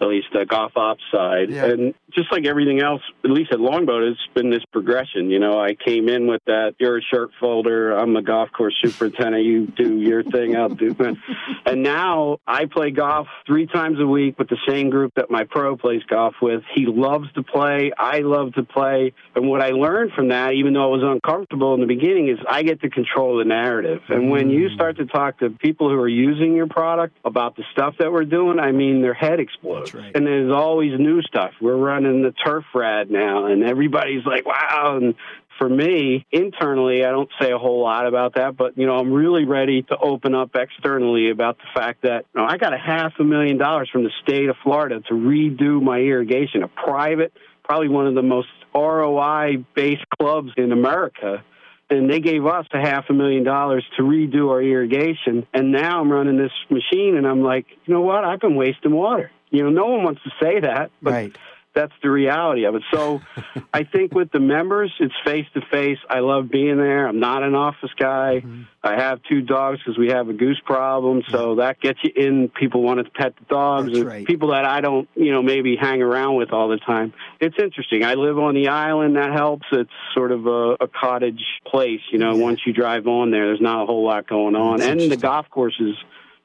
at 0.00 0.06
least 0.06 0.28
the 0.32 0.44
golf 0.44 0.76
ops 0.76 1.02
side. 1.12 1.50
Yeah. 1.50 1.66
And 1.66 1.94
just 2.12 2.30
like 2.32 2.46
everything 2.46 2.80
else, 2.80 3.02
at 3.24 3.30
least 3.30 3.52
at 3.52 3.60
Longboat, 3.60 4.02
it's 4.02 4.20
been 4.34 4.50
this 4.50 4.64
progression. 4.72 5.30
You 5.30 5.38
know, 5.38 5.60
I 5.60 5.74
came 5.74 6.08
in 6.08 6.26
with 6.26 6.42
that, 6.46 6.74
you're 6.78 6.98
a 6.98 7.02
shirt 7.02 7.30
folder, 7.40 7.92
I'm 7.92 8.16
a 8.16 8.22
golf 8.22 8.50
course 8.52 8.74
superintendent, 8.82 9.44
you 9.44 9.66
do 9.66 9.98
your 9.98 10.22
thing, 10.22 10.56
I'll 10.56 10.68
do 10.68 10.94
it. 10.98 11.16
And 11.66 11.82
now 11.82 12.38
I 12.46 12.64
play 12.64 12.90
golf 12.90 13.28
three 13.46 13.66
times 13.66 14.00
a 14.00 14.06
week 14.06 14.38
with 14.38 14.48
the 14.48 14.56
same 14.66 14.90
group 14.90 15.12
that 15.16 15.30
my 15.30 15.44
pro 15.44 15.76
plays 15.76 16.02
golf 16.08 16.34
with. 16.42 16.62
He 16.74 16.86
loves 16.86 17.30
to 17.34 17.42
play, 17.42 17.92
I 17.96 18.20
love 18.20 18.54
to 18.54 18.64
play. 18.64 19.12
And 19.36 19.48
what 19.48 19.62
I 19.62 19.70
learned 19.70 20.12
from 20.12 20.28
that, 20.28 20.54
even 20.54 20.72
though 20.72 20.92
it 20.94 20.98
was 20.98 21.02
uncomfortable 21.04 21.74
in 21.74 21.80
the 21.80 21.86
beginning, 21.86 22.28
is 22.28 22.38
I 22.48 22.62
get 22.62 22.80
to 22.80 22.90
control 22.90 23.38
the 23.38 23.44
narrative. 23.44 24.00
And 24.08 24.30
when 24.30 24.50
you 24.50 24.70
start 24.70 24.89
to 24.96 25.06
talk 25.06 25.38
to 25.38 25.50
people 25.50 25.88
who 25.88 25.96
are 25.96 26.08
using 26.08 26.54
your 26.54 26.66
product 26.66 27.16
about 27.24 27.56
the 27.56 27.64
stuff 27.72 27.94
that 27.98 28.12
we're 28.12 28.24
doing, 28.24 28.58
I 28.58 28.72
mean, 28.72 29.02
their 29.02 29.14
head 29.14 29.40
explodes. 29.40 29.94
Right. 29.94 30.12
And 30.14 30.26
there's 30.26 30.52
always 30.52 30.98
new 30.98 31.22
stuff. 31.22 31.52
We're 31.60 31.76
running 31.76 32.22
the 32.22 32.32
turf 32.32 32.64
rad 32.74 33.10
now, 33.10 33.46
and 33.46 33.62
everybody's 33.64 34.24
like, 34.24 34.46
wow. 34.46 34.98
And 35.00 35.14
for 35.58 35.68
me, 35.68 36.26
internally, 36.32 37.04
I 37.04 37.10
don't 37.10 37.28
say 37.40 37.52
a 37.52 37.58
whole 37.58 37.82
lot 37.82 38.06
about 38.06 38.34
that, 38.36 38.56
but 38.56 38.78
you 38.78 38.86
know, 38.86 38.96
I'm 38.96 39.12
really 39.12 39.44
ready 39.44 39.82
to 39.82 39.96
open 39.98 40.34
up 40.34 40.54
externally 40.54 41.30
about 41.30 41.58
the 41.58 41.64
fact 41.74 42.02
that 42.02 42.24
you 42.34 42.40
know, 42.40 42.46
I 42.46 42.56
got 42.56 42.72
a 42.72 42.78
half 42.78 43.12
a 43.18 43.24
million 43.24 43.58
dollars 43.58 43.90
from 43.92 44.04
the 44.04 44.10
state 44.22 44.48
of 44.48 44.56
Florida 44.62 45.00
to 45.08 45.14
redo 45.14 45.82
my 45.82 45.98
irrigation, 45.98 46.62
a 46.62 46.68
private, 46.68 47.32
probably 47.62 47.88
one 47.88 48.06
of 48.06 48.14
the 48.14 48.22
most 48.22 48.48
ROI 48.74 49.64
based 49.74 50.04
clubs 50.18 50.50
in 50.56 50.72
America 50.72 51.44
and 51.90 52.08
they 52.08 52.20
gave 52.20 52.46
us 52.46 52.66
a 52.72 52.80
half 52.80 53.10
a 53.10 53.12
million 53.12 53.44
dollars 53.44 53.84
to 53.96 54.02
redo 54.02 54.50
our 54.50 54.62
irrigation. 54.62 55.46
And 55.52 55.72
now 55.72 56.00
I'm 56.00 56.10
running 56.10 56.36
this 56.36 56.52
machine, 56.70 57.16
and 57.16 57.26
I'm 57.26 57.42
like, 57.42 57.66
you 57.84 57.94
know 57.94 58.02
what? 58.02 58.24
I've 58.24 58.40
been 58.40 58.56
wasting 58.56 58.92
water. 58.92 59.30
You 59.50 59.64
know, 59.64 59.70
no 59.70 59.86
one 59.86 60.04
wants 60.04 60.22
to 60.22 60.30
say 60.40 60.60
that, 60.60 60.90
but 61.02 61.10
right 61.10 61.36
that's 61.74 61.92
the 62.02 62.10
reality 62.10 62.64
of 62.64 62.74
it. 62.74 62.82
So 62.92 63.20
I 63.74 63.84
think 63.84 64.12
with 64.12 64.30
the 64.32 64.40
members, 64.40 64.92
it's 64.98 65.14
face 65.24 65.46
to 65.54 65.60
face. 65.70 65.98
I 66.08 66.20
love 66.20 66.50
being 66.50 66.76
there. 66.76 67.06
I'm 67.06 67.20
not 67.20 67.42
an 67.42 67.54
office 67.54 67.90
guy. 67.98 68.42
Mm-hmm. 68.44 68.62
I 68.82 69.00
have 69.00 69.20
two 69.28 69.42
dogs 69.42 69.78
because 69.78 69.98
we 69.98 70.08
have 70.08 70.28
a 70.28 70.32
goose 70.32 70.60
problem. 70.64 71.22
So 71.28 71.56
that 71.56 71.80
gets 71.80 71.98
you 72.02 72.12
in. 72.16 72.48
People 72.48 72.82
want 72.82 73.04
to 73.04 73.10
pet 73.10 73.34
the 73.38 73.44
dogs. 73.44 74.00
Right. 74.00 74.26
People 74.26 74.50
that 74.50 74.64
I 74.64 74.80
don't, 74.80 75.08
you 75.14 75.32
know, 75.32 75.42
maybe 75.42 75.76
hang 75.76 76.00
around 76.00 76.36
with 76.36 76.52
all 76.52 76.68
the 76.68 76.78
time. 76.78 77.12
It's 77.40 77.56
interesting. 77.58 78.04
I 78.04 78.14
live 78.14 78.38
on 78.38 78.54
the 78.54 78.68
island. 78.68 79.16
That 79.16 79.32
helps. 79.32 79.66
It's 79.70 79.90
sort 80.14 80.32
of 80.32 80.46
a, 80.46 80.76
a 80.80 80.88
cottage 80.88 81.44
place. 81.66 82.00
You 82.10 82.18
know, 82.18 82.34
yeah. 82.34 82.42
once 82.42 82.60
you 82.64 82.72
drive 82.72 83.06
on 83.06 83.30
there, 83.30 83.46
there's 83.46 83.60
not 83.60 83.82
a 83.82 83.86
whole 83.86 84.04
lot 84.04 84.26
going 84.26 84.56
on. 84.56 84.78
That's 84.78 84.90
and 84.90 85.12
the 85.12 85.16
golf 85.16 85.48
courses 85.50 85.96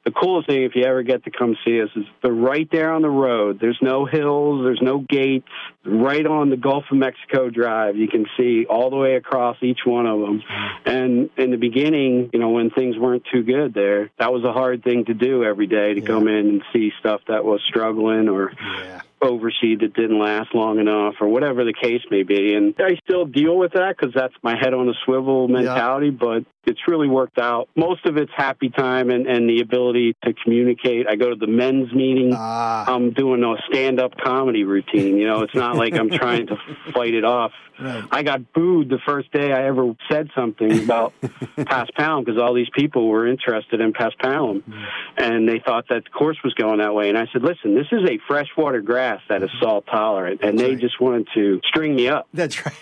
the 0.06 0.12
coolest 0.12 0.48
thing, 0.48 0.62
if 0.62 0.76
you 0.76 0.84
ever 0.84 1.02
get 1.02 1.24
to 1.24 1.32
come 1.32 1.56
see 1.66 1.82
us, 1.82 1.88
is 1.96 2.04
they're 2.22 2.32
right 2.32 2.68
there 2.70 2.92
on 2.92 3.02
the 3.02 3.10
road. 3.10 3.58
There's 3.60 3.78
no 3.82 4.06
hills, 4.06 4.62
there's 4.62 4.80
no 4.80 5.00
gates. 5.00 5.48
Right 5.84 6.24
on 6.24 6.48
the 6.48 6.56
Gulf 6.56 6.84
of 6.92 6.96
Mexico 6.96 7.50
Drive, 7.50 7.96
you 7.96 8.06
can 8.06 8.26
see 8.36 8.66
all 8.70 8.88
the 8.88 8.96
way 8.96 9.16
across 9.16 9.56
each 9.62 9.80
one 9.84 10.06
of 10.06 10.20
them. 10.20 10.42
And 10.84 11.30
in 11.36 11.50
the 11.50 11.56
beginning, 11.56 12.30
you 12.32 12.38
know, 12.38 12.50
when 12.50 12.70
things 12.70 12.96
weren't 12.96 13.24
too 13.32 13.42
good 13.42 13.74
there, 13.74 14.10
that 14.20 14.32
was 14.32 14.44
a 14.44 14.52
hard 14.52 14.84
thing 14.84 15.06
to 15.06 15.14
do 15.14 15.42
every 15.42 15.66
day 15.66 15.94
to 15.94 16.00
yeah. 16.00 16.06
come 16.06 16.28
in 16.28 16.48
and 16.48 16.62
see 16.72 16.92
stuff 17.00 17.22
that 17.26 17.44
was 17.44 17.60
struggling 17.68 18.28
or. 18.28 18.52
Yeah 18.60 19.02
overseed 19.22 19.80
that 19.80 19.94
didn't 19.94 20.18
last 20.18 20.54
long 20.54 20.78
enough 20.78 21.14
or 21.20 21.28
whatever 21.28 21.64
the 21.64 21.72
case 21.72 22.02
may 22.10 22.22
be. 22.22 22.54
And 22.54 22.74
I 22.78 22.96
still 23.04 23.24
deal 23.24 23.56
with 23.56 23.72
that 23.72 23.96
because 23.96 24.14
that's 24.14 24.34
my 24.42 24.56
head 24.56 24.74
on 24.74 24.88
a 24.88 24.92
swivel 25.04 25.48
mentality, 25.48 26.08
yeah. 26.08 26.18
but 26.20 26.44
it's 26.66 26.80
really 26.88 27.08
worked 27.08 27.38
out. 27.38 27.68
Most 27.76 28.04
of 28.06 28.16
it's 28.16 28.32
happy 28.36 28.68
time 28.68 29.10
and, 29.10 29.26
and 29.26 29.48
the 29.48 29.60
ability 29.60 30.16
to 30.24 30.34
communicate. 30.34 31.06
I 31.08 31.14
go 31.14 31.30
to 31.30 31.36
the 31.36 31.46
men's 31.46 31.92
meeting. 31.92 32.32
Ah. 32.34 32.92
I'm 32.92 33.12
doing 33.12 33.44
a 33.44 33.54
stand 33.70 34.00
up 34.00 34.16
comedy 34.16 34.64
routine. 34.64 35.16
You 35.16 35.28
know, 35.28 35.42
it's 35.42 35.54
not 35.54 35.76
like 35.76 35.94
I'm 35.94 36.10
trying 36.10 36.48
to 36.48 36.56
fight 36.92 37.14
it 37.14 37.24
off. 37.24 37.52
Right. 37.78 38.04
I 38.10 38.22
got 38.22 38.52
booed 38.52 38.88
the 38.88 38.98
first 39.06 39.30
day 39.32 39.52
I 39.52 39.66
ever 39.66 39.94
said 40.10 40.30
something 40.34 40.84
about 40.84 41.12
Paspalum 41.22 42.24
because 42.24 42.40
all 42.40 42.54
these 42.54 42.70
people 42.74 43.06
were 43.08 43.28
interested 43.28 43.80
in 43.80 43.92
Paspalum 43.92 44.62
mm. 44.62 44.86
and 45.18 45.48
they 45.48 45.60
thought 45.60 45.84
that 45.90 46.04
the 46.04 46.10
course 46.10 46.38
was 46.42 46.54
going 46.54 46.78
that 46.78 46.94
way. 46.94 47.10
And 47.10 47.18
I 47.18 47.26
said, 47.32 47.42
listen, 47.42 47.74
this 47.74 47.86
is 47.92 48.08
a 48.08 48.18
freshwater 48.26 48.80
grass 48.80 49.20
that 49.28 49.42
is 49.42 49.50
salt 49.60 49.84
tolerant. 49.86 50.40
And 50.42 50.58
That's 50.58 50.68
they 50.68 50.74
right. 50.74 50.80
just 50.80 51.00
wanted 51.00 51.28
to 51.34 51.60
string 51.68 51.94
me 51.94 52.08
up. 52.08 52.28
That's 52.32 52.64
right. 52.64 52.74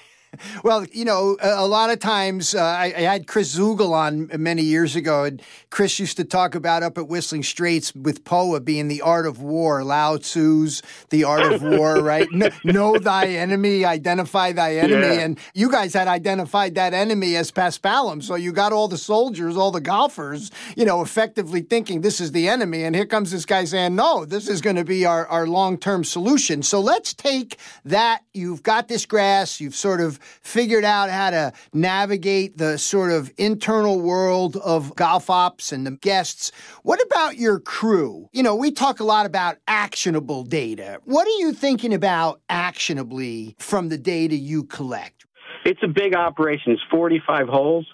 Well, 0.63 0.87
you 0.93 1.05
know, 1.05 1.37
a, 1.43 1.65
a 1.65 1.67
lot 1.67 1.91
of 1.91 1.99
times 1.99 2.55
uh, 2.55 2.63
I, 2.63 2.95
I, 2.97 3.01
had 3.03 3.27
Chris 3.27 3.57
Zugel 3.57 3.93
on 3.93 4.31
many 4.41 4.63
years 4.63 4.97
ago, 4.97 5.25
and 5.25 5.43
Chris 5.71 5.99
used 5.99 6.17
to 6.17 6.25
talk 6.25 6.55
about 6.55 6.83
up 6.83 6.97
at 6.97 7.09
Whistling 7.09 7.43
Straits 7.43 7.95
with 7.95 8.25
POA 8.25 8.61
being 8.61 8.89
the 8.89 9.03
art 9.03 9.27
of 9.27 9.43
war, 9.43 9.85
Lao 9.85 10.17
Tzu's 10.17 10.83
the 11.11 11.25
art 11.25 11.53
of 11.53 11.63
war, 11.63 12.01
right? 12.03 12.29
Know, 12.33 12.49
know 12.65 12.99
thy 12.99 13.27
enemy, 13.27 13.85
identify 13.85 14.53
thy 14.53 14.77
enemy, 14.77 15.17
yeah. 15.17 15.21
and 15.21 15.39
you 15.55 15.71
guys 15.71 15.95
had 15.95 16.09
identified 16.09 16.75
that 16.77 16.95
enemy 16.95 17.37
as 17.37 17.53
Paspalum, 17.53 18.23
so 18.23 18.35
you 18.35 18.53
got 18.53 18.73
all 18.73 18.89
the 18.89 18.99
soldiers, 18.99 19.57
all 19.57 19.71
the 19.71 19.81
golfers, 19.81 20.51
you 20.77 20.85
know, 20.85 21.03
effectively 21.03 21.61
thinking 21.61 22.01
this 22.01 22.21
is 22.21 22.33
the 22.33 22.49
enemy, 22.49 22.85
and 22.85 22.97
here 22.97 23.07
comes 23.07 23.31
this 23.31 23.45
guy 23.45 23.65
saying, 23.65 23.95
no, 23.95 24.25
this 24.25 24.49
is 24.49 24.61
going 24.61 24.77
to 24.77 24.85
be 24.85 25.05
our, 25.05 25.27
our 25.29 25.47
long 25.47 25.79
term 25.79 26.05
solution. 26.05 26.63
So 26.63 26.81
let's 26.81 27.15
take 27.15 27.59
that. 27.85 28.23
You've 28.33 28.63
got 28.63 28.89
this 28.89 29.07
grass, 29.07 29.61
you've 29.61 29.75
sort 29.75 30.01
of 30.01 30.19
figured 30.41 30.85
out 30.85 31.11
how 31.11 31.31
to 31.31 31.53
navigate 31.73 32.59
the 32.59 32.79
sort 32.79 33.13
of 33.13 33.33
internal 33.37 34.01
world 34.01 34.57
of 34.57 34.95
golf 34.97 35.31
ops 35.31 35.73
and 35.73 35.87
the 35.87 35.93
guests. 35.93 36.53
What 36.83 37.01
about 37.07 37.37
your 37.37 37.61
crew? 37.61 38.29
You 38.33 38.43
know, 38.43 38.55
we 38.55 38.71
talk 38.71 39.01
a 39.01 39.05
lot 39.05 39.27
about 39.27 39.57
actionable 39.69 40.45
data. 40.45 41.01
What 41.05 41.27
are 41.27 41.39
you 41.39 41.53
thinking 41.53 41.95
about 41.95 42.41
actionably 42.49 43.57
from 43.59 43.89
the 43.89 43.99
data 43.99 44.37
you 44.37 44.65
collect? 44.65 45.27
It's 45.65 45.81
a 45.83 45.89
big 45.89 46.15
operation. 46.15 46.73
It's 46.73 46.83
45 46.91 47.49
holes 47.49 47.87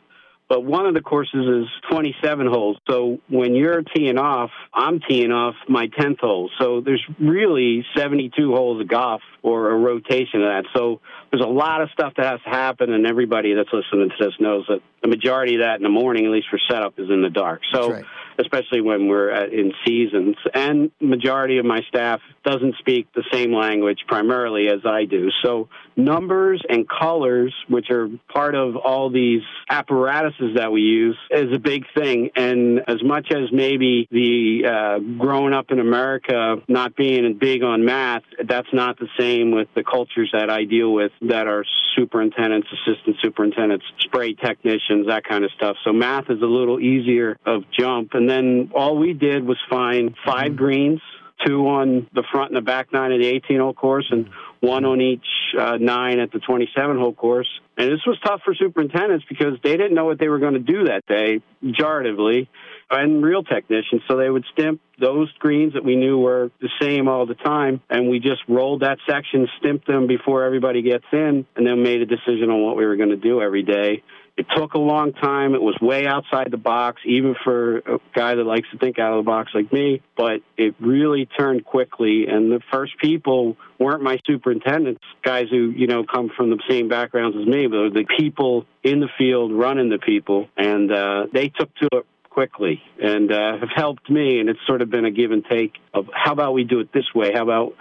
but 0.50 0.64
one 0.64 0.84
of 0.84 0.94
the 0.94 1.00
courses 1.00 1.46
is 1.46 1.90
27 1.92 2.48
holes. 2.48 2.76
So 2.90 3.20
when 3.28 3.54
you're 3.54 3.82
teeing 3.82 4.18
off, 4.18 4.50
I'm 4.74 4.98
teeing 5.08 5.30
off 5.30 5.54
my 5.68 5.86
10th 5.86 6.18
hole. 6.18 6.50
So 6.58 6.80
there's 6.80 7.02
really 7.20 7.86
72 7.96 8.52
holes 8.52 8.80
of 8.80 8.88
golf 8.88 9.22
or 9.42 9.70
a 9.70 9.76
rotation 9.76 10.42
of 10.42 10.48
that. 10.48 10.64
So 10.74 11.00
there's 11.30 11.44
a 11.44 11.48
lot 11.48 11.82
of 11.82 11.90
stuff 11.92 12.14
that 12.16 12.26
has 12.26 12.40
to 12.42 12.50
happen, 12.50 12.92
and 12.92 13.06
everybody 13.06 13.54
that's 13.54 13.70
listening 13.72 14.10
to 14.10 14.24
this 14.24 14.34
knows 14.40 14.64
that 14.68 14.80
the 15.02 15.08
majority 15.08 15.54
of 15.54 15.60
that 15.60 15.76
in 15.76 15.84
the 15.84 15.88
morning, 15.88 16.26
at 16.26 16.32
least 16.32 16.48
for 16.50 16.58
setup, 16.68 16.98
is 16.98 17.08
in 17.08 17.22
the 17.22 17.30
dark. 17.30 17.60
So. 17.72 18.02
Especially 18.40 18.80
when 18.80 19.08
we're 19.08 19.30
at, 19.30 19.52
in 19.52 19.72
seasons, 19.86 20.36
and 20.54 20.90
majority 21.00 21.58
of 21.58 21.64
my 21.64 21.80
staff 21.88 22.20
doesn't 22.44 22.76
speak 22.78 23.06
the 23.14 23.24
same 23.32 23.54
language 23.54 23.98
primarily 24.06 24.68
as 24.68 24.80
I 24.84 25.04
do. 25.04 25.30
So, 25.42 25.68
numbers 25.96 26.62
and 26.68 26.88
colors, 26.88 27.54
which 27.68 27.90
are 27.90 28.08
part 28.32 28.54
of 28.54 28.76
all 28.76 29.10
these 29.10 29.42
apparatuses 29.68 30.56
that 30.56 30.72
we 30.72 30.80
use, 30.80 31.18
is 31.30 31.52
a 31.54 31.58
big 31.58 31.84
thing. 31.94 32.30
And 32.36 32.80
as 32.88 33.02
much 33.02 33.28
as 33.30 33.52
maybe 33.52 34.08
the 34.10 34.62
uh, 34.66 34.98
growing 35.18 35.52
up 35.52 35.70
in 35.70 35.78
America 35.78 36.56
not 36.68 36.96
being 36.96 37.36
big 37.38 37.62
on 37.62 37.84
math, 37.84 38.22
that's 38.46 38.72
not 38.72 38.98
the 38.98 39.08
same 39.18 39.50
with 39.50 39.68
the 39.74 39.84
cultures 39.84 40.30
that 40.32 40.48
I 40.50 40.64
deal 40.64 40.92
with 40.92 41.12
that 41.22 41.46
are 41.46 41.64
superintendents, 41.96 42.68
assistant 42.72 43.16
superintendents, 43.22 43.84
spray 44.00 44.34
technicians, 44.34 45.06
that 45.08 45.24
kind 45.24 45.44
of 45.44 45.50
stuff. 45.52 45.76
So 45.84 45.92
math 45.92 46.30
is 46.30 46.40
a 46.40 46.46
little 46.46 46.80
easier 46.80 47.38
of 47.44 47.64
jump. 47.78 48.10
And 48.14 48.29
then 48.30 48.70
all 48.74 48.96
we 48.96 49.12
did 49.12 49.44
was 49.44 49.58
find 49.68 50.14
five 50.24 50.56
greens, 50.56 51.00
two 51.44 51.66
on 51.68 52.06
the 52.12 52.22
front 52.30 52.50
and 52.50 52.56
the 52.56 52.64
back 52.64 52.92
nine 52.92 53.12
of 53.12 53.20
the 53.20 53.26
18 53.26 53.60
hole 53.60 53.74
course, 53.74 54.06
and 54.10 54.28
one 54.60 54.84
on 54.84 55.00
each 55.00 55.24
uh, 55.58 55.76
nine 55.80 56.18
at 56.18 56.30
the 56.32 56.38
27 56.38 56.98
hole 56.98 57.14
course. 57.14 57.48
And 57.78 57.90
this 57.90 58.00
was 58.06 58.18
tough 58.24 58.42
for 58.44 58.54
superintendents 58.54 59.24
because 59.28 59.54
they 59.64 59.76
didn't 59.76 59.94
know 59.94 60.04
what 60.04 60.18
they 60.18 60.28
were 60.28 60.38
going 60.38 60.54
to 60.54 60.60
do 60.60 60.84
that 60.84 61.06
day, 61.06 61.40
pejoratively, 61.64 62.46
and 62.90 63.22
reel 63.22 63.42
technicians. 63.42 64.02
So 64.06 64.16
they 64.16 64.28
would 64.28 64.44
stimp 64.52 64.80
those 65.00 65.32
greens 65.38 65.72
that 65.74 65.84
we 65.84 65.96
knew 65.96 66.18
were 66.18 66.50
the 66.60 66.68
same 66.80 67.08
all 67.08 67.24
the 67.24 67.34
time, 67.34 67.80
and 67.88 68.10
we 68.10 68.20
just 68.20 68.42
rolled 68.48 68.82
that 68.82 68.98
section, 69.08 69.48
stimped 69.62 69.86
them 69.86 70.06
before 70.06 70.44
everybody 70.44 70.82
gets 70.82 71.06
in, 71.12 71.46
and 71.56 71.66
then 71.66 71.82
made 71.82 72.02
a 72.02 72.06
decision 72.06 72.50
on 72.50 72.62
what 72.62 72.76
we 72.76 72.84
were 72.84 72.96
going 72.96 73.10
to 73.10 73.16
do 73.16 73.40
every 73.40 73.62
day. 73.62 74.02
It 74.40 74.46
took 74.56 74.72
a 74.72 74.78
long 74.78 75.12
time. 75.12 75.54
It 75.54 75.60
was 75.60 75.76
way 75.82 76.06
outside 76.06 76.50
the 76.50 76.56
box, 76.56 77.02
even 77.04 77.34
for 77.44 77.76
a 77.76 77.98
guy 78.14 78.36
that 78.36 78.44
likes 78.44 78.66
to 78.72 78.78
think 78.78 78.98
out 78.98 79.12
of 79.12 79.22
the 79.22 79.28
box 79.28 79.50
like 79.54 79.70
me. 79.70 80.00
But 80.16 80.40
it 80.56 80.74
really 80.80 81.26
turned 81.26 81.66
quickly. 81.66 82.24
And 82.26 82.50
the 82.50 82.60
first 82.72 82.96
people 83.02 83.58
weren't 83.78 84.02
my 84.02 84.18
superintendents, 84.26 85.02
guys 85.22 85.48
who, 85.50 85.74
you 85.76 85.86
know, 85.86 86.04
come 86.10 86.30
from 86.34 86.48
the 86.48 86.58
same 86.70 86.88
backgrounds 86.88 87.36
as 87.38 87.46
me, 87.46 87.66
but 87.66 87.92
the 87.92 88.06
people 88.18 88.64
in 88.82 89.00
the 89.00 89.10
field 89.18 89.52
running 89.52 89.90
the 89.90 89.98
people. 89.98 90.48
And 90.56 90.90
uh, 90.90 91.26
they 91.34 91.48
took 91.48 91.74
to 91.74 91.88
it 91.92 92.06
quickly 92.30 92.80
and 92.98 93.30
uh, 93.30 93.58
have 93.58 93.68
helped 93.76 94.08
me. 94.08 94.40
And 94.40 94.48
it's 94.48 94.60
sort 94.66 94.80
of 94.80 94.88
been 94.88 95.04
a 95.04 95.10
give 95.10 95.32
and 95.32 95.44
take 95.44 95.74
of 95.92 96.06
how 96.14 96.32
about 96.32 96.54
we 96.54 96.64
do 96.64 96.80
it 96.80 96.94
this 96.94 97.12
way? 97.14 97.32
How 97.34 97.42
about 97.42 97.74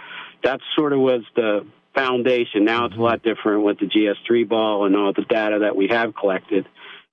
that 0.44 0.60
sort 0.76 0.92
of 0.92 0.98
was 0.98 1.22
the 1.34 1.64
foundation. 1.94 2.64
Now 2.64 2.86
it's 2.86 2.96
a 2.96 3.00
lot 3.00 3.22
different 3.22 3.64
with 3.64 3.78
the 3.78 3.86
GS3 3.86 4.48
ball 4.48 4.86
and 4.86 4.96
all 4.96 5.12
the 5.12 5.22
data 5.22 5.60
that 5.60 5.76
we 5.76 5.88
have 5.88 6.14
collected. 6.14 6.66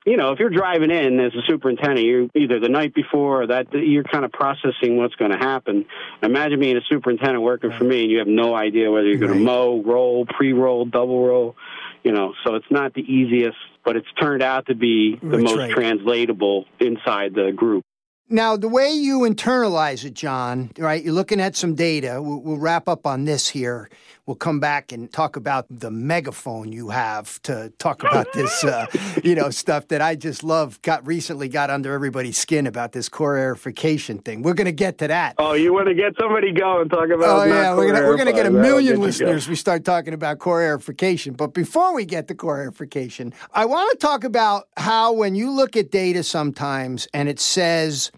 you 0.05 0.15
know, 0.15 0.31
if 0.31 0.39
you're 0.39 0.49
driving 0.49 0.91
in 0.91 1.19
as 1.19 1.33
a 1.33 1.41
superintendent, 1.47 2.05
you're 2.05 2.27
either 2.35 2.59
the 2.59 2.69
night 2.69 2.93
before 2.93 3.43
or 3.43 3.47
that 3.47 3.67
you're 3.73 4.03
kind 4.03 4.23
of 4.23 4.31
processing 4.31 4.97
what's 4.97 5.15
going 5.15 5.31
to 5.31 5.37
happen. 5.37 5.85
Imagine 6.21 6.59
being 6.59 6.77
a 6.77 6.81
superintendent 6.89 7.41
working 7.41 7.71
for 7.77 7.83
me 7.83 8.03
and 8.03 8.11
you 8.11 8.19
have 8.19 8.27
no 8.27 8.55
idea 8.55 8.89
whether 8.89 9.07
you're 9.07 9.17
going 9.17 9.31
right. 9.31 9.37
to 9.39 9.43
mow, 9.43 9.81
roll, 9.83 10.25
pre-roll, 10.25 10.85
double 10.85 11.25
roll, 11.25 11.55
you 12.03 12.11
know. 12.11 12.33
So 12.45 12.55
it's 12.55 12.71
not 12.71 12.93
the 12.93 13.01
easiest, 13.01 13.57
but 13.83 13.95
it's 13.95 14.07
turned 14.19 14.43
out 14.43 14.67
to 14.67 14.75
be 14.75 15.17
the 15.21 15.39
most 15.39 15.57
right. 15.57 15.71
translatable 15.71 16.65
inside 16.79 17.33
the 17.33 17.51
group. 17.53 17.83
Now, 18.29 18.57
the 18.57 18.67
way 18.67 18.91
you 18.91 19.19
internalize 19.19 20.03
it, 20.03 20.13
John, 20.13 20.71
right? 20.77 21.01
You're 21.01 21.13
looking 21.13 21.39
at 21.39 21.55
some 21.55 21.75
data. 21.75 22.21
We'll, 22.21 22.41
we'll, 22.41 22.57
wrap 22.57 22.89
up 22.89 23.07
on 23.07 23.23
this 23.23 23.47
here. 23.47 23.89
We'll 24.27 24.35
come 24.35 24.59
back 24.59 24.91
and 24.91 25.09
talk 25.11 25.37
about 25.37 25.67
the 25.69 25.89
megaphone 25.89 26.73
you 26.73 26.89
have 26.89 27.41
to 27.43 27.71
talk 27.79 28.03
about 28.03 28.33
this, 28.33 28.61
uh, 28.61 28.85
you 29.23 29.35
know, 29.35 29.49
stuff 29.49 29.87
that 29.87 30.01
I 30.01 30.15
just 30.15 30.43
love. 30.43 30.81
Got 30.81 31.07
recently 31.07 31.47
got 31.47 31.69
under 31.69 31.93
everybody's 31.93 32.37
skin 32.37 32.67
about 32.67 32.91
this 32.91 33.07
core 33.07 33.35
aerification 33.35 34.23
thing. 34.23 34.41
We're 34.41 34.53
going 34.53 34.65
to 34.65 34.73
get 34.73 34.97
to 34.97 35.07
that. 35.07 35.35
Oh, 35.37 35.53
you 35.53 35.73
want 35.73 35.87
to 35.87 35.93
get 35.93 36.11
somebody 36.19 36.51
going? 36.51 36.89
Talk 36.89 37.09
about? 37.09 37.39
Oh 37.39 37.43
yeah, 37.45 37.73
we're 37.73 37.89
gonna 37.89 38.05
we're 38.05 38.17
gonna 38.17 38.33
get 38.33 38.45
a 38.45 38.51
million 38.51 38.99
listeners. 38.99 39.47
We 39.47 39.55
start 39.55 39.85
talking 39.85 40.13
about 40.13 40.39
core 40.39 40.59
aerification. 40.59 41.37
But 41.37 41.53
before 41.53 41.95
we 41.95 42.03
get 42.03 42.27
to 42.27 42.35
core 42.35 42.57
aerification, 42.57 43.33
I 43.53 43.63
want 43.63 43.91
to 43.91 43.97
talk 44.05 44.25
about 44.25 44.67
how 44.75 45.13
when 45.13 45.35
you 45.35 45.51
look 45.51 45.77
at 45.77 45.89
data 45.89 46.21
sometimes 46.21 47.07
and 47.13 47.29
it 47.29 47.39
says 47.39 48.11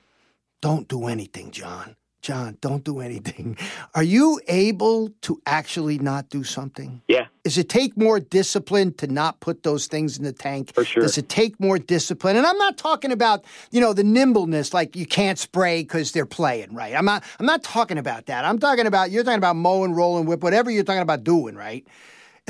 don't 0.60 0.88
do 0.88 1.06
anything, 1.06 1.52
John. 1.52 1.95
John, 2.21 2.58
don't 2.60 2.84
do 2.84 2.99
anything. 2.99 3.58
Are 3.95 4.03
you 4.03 4.41
able 4.47 5.10
to 5.21 5.41
actually 5.45 5.99
not 5.99 6.29
do 6.29 6.43
something? 6.43 7.01
Yeah. 7.08 7.27
Does 7.43 7.58
it 7.58 7.69
take 7.69 7.95
more 7.97 8.19
discipline 8.19 8.93
to 8.95 9.08
not 9.08 9.39
put 9.39 9.63
those 9.63 9.88
things 9.88 10.17
in 10.17 10.25
the 10.25 10.34
tank? 10.34 10.73
For 10.73 10.84
sure. 10.84 11.01
Does 11.01 11.17
it 11.17 11.29
take 11.29 11.60
more 11.60 11.79
discipline? 11.79 12.36
And 12.36 12.45
I'm 12.45 12.58
not 12.58 12.77
talking 12.77 13.12
about, 13.12 13.45
you 13.71 13.79
know, 13.79 13.93
the 13.93 14.03
nimbleness 14.03 14.73
like 14.73 14.95
you 14.95 15.05
can't 15.05 15.39
spray 15.39 15.82
because 15.82 16.12
they're 16.12 16.25
playing, 16.25 16.73
right? 16.73 16.93
I'm 16.93 17.05
not 17.05 17.23
I'm 17.39 17.45
not 17.45 17.63
talking 17.63 17.97
about 17.97 18.25
that. 18.25 18.43
I'm 18.43 18.60
talking 18.60 18.86
about 18.86 19.12
you're 19.12 19.23
talking 19.23 19.38
about 19.38 19.55
mowing, 19.55 19.93
rolling, 19.93 20.25
whip, 20.25 20.43
whatever 20.43 20.69
you're 20.69 20.84
talking 20.84 21.01
about 21.01 21.23
doing, 21.23 21.55
right? 21.55 21.88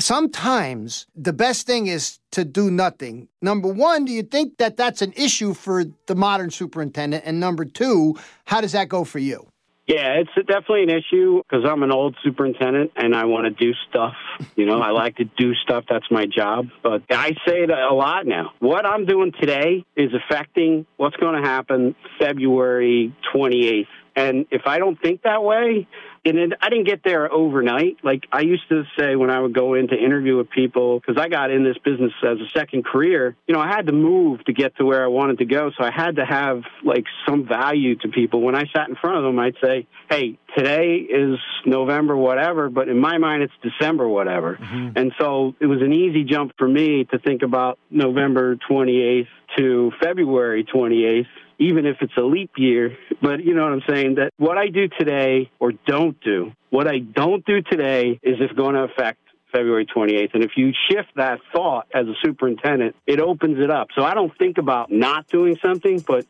sometimes 0.00 1.06
the 1.14 1.32
best 1.32 1.66
thing 1.66 1.86
is 1.86 2.18
to 2.32 2.44
do 2.44 2.70
nothing. 2.70 3.28
Number 3.42 3.68
one, 3.68 4.04
do 4.04 4.12
you 4.12 4.22
think 4.22 4.58
that 4.58 4.76
that's 4.76 5.02
an 5.02 5.12
issue 5.16 5.54
for 5.54 5.84
the 6.06 6.14
modern 6.14 6.50
superintendent? 6.50 7.24
And 7.26 7.40
number 7.40 7.64
two, 7.64 8.16
how 8.44 8.60
does 8.60 8.72
that 8.72 8.88
go 8.88 9.04
for 9.04 9.18
you? 9.18 9.46
Yeah, 9.90 10.20
it's 10.20 10.46
definitely 10.46 10.84
an 10.84 10.90
issue 10.90 11.42
because 11.42 11.64
I'm 11.68 11.82
an 11.82 11.90
old 11.90 12.16
superintendent 12.22 12.92
and 12.94 13.12
I 13.12 13.24
want 13.24 13.46
to 13.46 13.50
do 13.50 13.72
stuff. 13.88 14.14
You 14.54 14.66
know, 14.66 14.80
I 14.80 14.90
like 14.90 15.16
to 15.16 15.24
do 15.24 15.52
stuff. 15.54 15.84
That's 15.88 16.08
my 16.12 16.26
job. 16.26 16.68
But 16.80 17.02
I 17.10 17.30
say 17.44 17.64
it 17.64 17.70
a 17.70 17.92
lot 17.92 18.24
now. 18.24 18.52
What 18.60 18.86
I'm 18.86 19.04
doing 19.04 19.32
today 19.32 19.84
is 19.96 20.10
affecting 20.14 20.86
what's 20.96 21.16
going 21.16 21.42
to 21.42 21.48
happen 21.48 21.96
February 22.20 23.12
28th. 23.34 23.86
And 24.16 24.46
if 24.50 24.62
I 24.66 24.78
don't 24.78 25.00
think 25.00 25.22
that 25.22 25.42
way, 25.42 25.86
and 26.24 26.38
it, 26.38 26.52
I 26.60 26.68
didn't 26.68 26.86
get 26.86 27.02
there 27.02 27.32
overnight. 27.32 27.98
Like 28.02 28.26
I 28.30 28.40
used 28.40 28.68
to 28.68 28.84
say 28.98 29.16
when 29.16 29.30
I 29.30 29.40
would 29.40 29.54
go 29.54 29.74
in 29.74 29.88
to 29.88 29.96
interview 29.96 30.36
with 30.36 30.50
people, 30.50 31.00
because 31.00 31.20
I 31.20 31.28
got 31.28 31.50
in 31.50 31.64
this 31.64 31.78
business 31.78 32.12
as 32.22 32.38
a 32.38 32.48
second 32.50 32.84
career, 32.84 33.36
you 33.46 33.54
know, 33.54 33.60
I 33.60 33.68
had 33.68 33.86
to 33.86 33.92
move 33.92 34.44
to 34.44 34.52
get 34.52 34.76
to 34.76 34.84
where 34.84 35.02
I 35.02 35.08
wanted 35.08 35.38
to 35.38 35.44
go. 35.46 35.70
So 35.78 35.84
I 35.84 35.90
had 35.90 36.16
to 36.16 36.26
have 36.26 36.62
like 36.84 37.04
some 37.26 37.46
value 37.46 37.96
to 37.96 38.08
people. 38.08 38.42
When 38.42 38.54
I 38.54 38.64
sat 38.74 38.88
in 38.88 38.96
front 38.96 39.16
of 39.16 39.24
them, 39.24 39.38
I'd 39.38 39.56
say, 39.62 39.86
hey, 40.10 40.38
today 40.56 40.96
is 40.96 41.38
November, 41.64 42.16
whatever, 42.16 42.68
but 42.68 42.88
in 42.88 42.98
my 42.98 43.18
mind, 43.18 43.42
it's 43.42 43.52
December, 43.62 44.08
whatever. 44.08 44.56
Mm-hmm. 44.56 44.98
And 44.98 45.12
so 45.18 45.54
it 45.60 45.66
was 45.66 45.80
an 45.80 45.92
easy 45.92 46.24
jump 46.24 46.52
for 46.58 46.68
me 46.68 47.04
to 47.04 47.18
think 47.18 47.42
about 47.42 47.78
November 47.90 48.56
28th 48.56 49.28
to 49.56 49.92
February 50.02 50.64
28th 50.64 51.26
even 51.60 51.86
if 51.86 51.98
it's 52.00 52.16
a 52.16 52.22
leap 52.22 52.52
year. 52.56 52.96
But 53.22 53.44
you 53.44 53.54
know 53.54 53.62
what 53.62 53.72
I'm 53.72 53.82
saying? 53.88 54.16
That 54.16 54.32
what 54.38 54.58
I 54.58 54.68
do 54.68 54.88
today 54.88 55.50
or 55.60 55.72
don't 55.86 56.20
do, 56.20 56.52
what 56.70 56.88
I 56.88 56.98
don't 56.98 57.44
do 57.44 57.62
today 57.62 58.18
is 58.22 58.38
if 58.40 58.56
going 58.56 58.74
to 58.74 58.82
affect 58.84 59.18
February 59.52 59.86
28th. 59.86 60.34
And 60.34 60.42
if 60.42 60.52
you 60.56 60.72
shift 60.90 61.10
that 61.16 61.40
thought 61.52 61.86
as 61.94 62.06
a 62.06 62.14
superintendent, 62.24 62.96
it 63.06 63.20
opens 63.20 63.58
it 63.58 63.70
up. 63.70 63.88
So 63.94 64.02
I 64.02 64.14
don't 64.14 64.36
think 64.38 64.58
about 64.58 64.90
not 64.90 65.28
doing 65.28 65.56
something, 65.62 66.00
but 66.00 66.24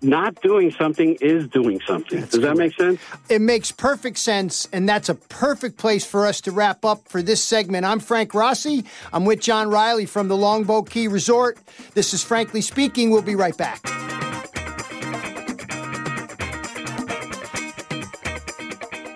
not 0.00 0.40
doing 0.42 0.72
something 0.72 1.16
is 1.20 1.46
doing 1.48 1.80
something. 1.86 2.20
That's 2.20 2.32
Does 2.32 2.40
that 2.42 2.56
make 2.56 2.76
sense? 2.76 3.00
It 3.28 3.40
makes 3.40 3.70
perfect 3.70 4.18
sense, 4.18 4.68
and 4.72 4.88
that's 4.88 5.08
a 5.08 5.14
perfect 5.14 5.76
place 5.76 6.04
for 6.04 6.26
us 6.26 6.40
to 6.42 6.50
wrap 6.50 6.84
up 6.84 7.06
for 7.08 7.22
this 7.22 7.42
segment. 7.42 7.84
I'm 7.84 8.00
Frank 8.00 8.34
Rossi. 8.34 8.84
I'm 9.12 9.24
with 9.24 9.40
John 9.40 9.70
Reilly 9.70 10.06
from 10.06 10.28
the 10.28 10.36
Longboat 10.36 10.90
Key 10.90 11.06
Resort. 11.08 11.58
This 11.94 12.14
is 12.14 12.22
Frankly 12.24 12.62
Speaking. 12.62 13.10
We'll 13.10 13.22
be 13.22 13.36
right 13.36 13.56
back. 13.56 13.80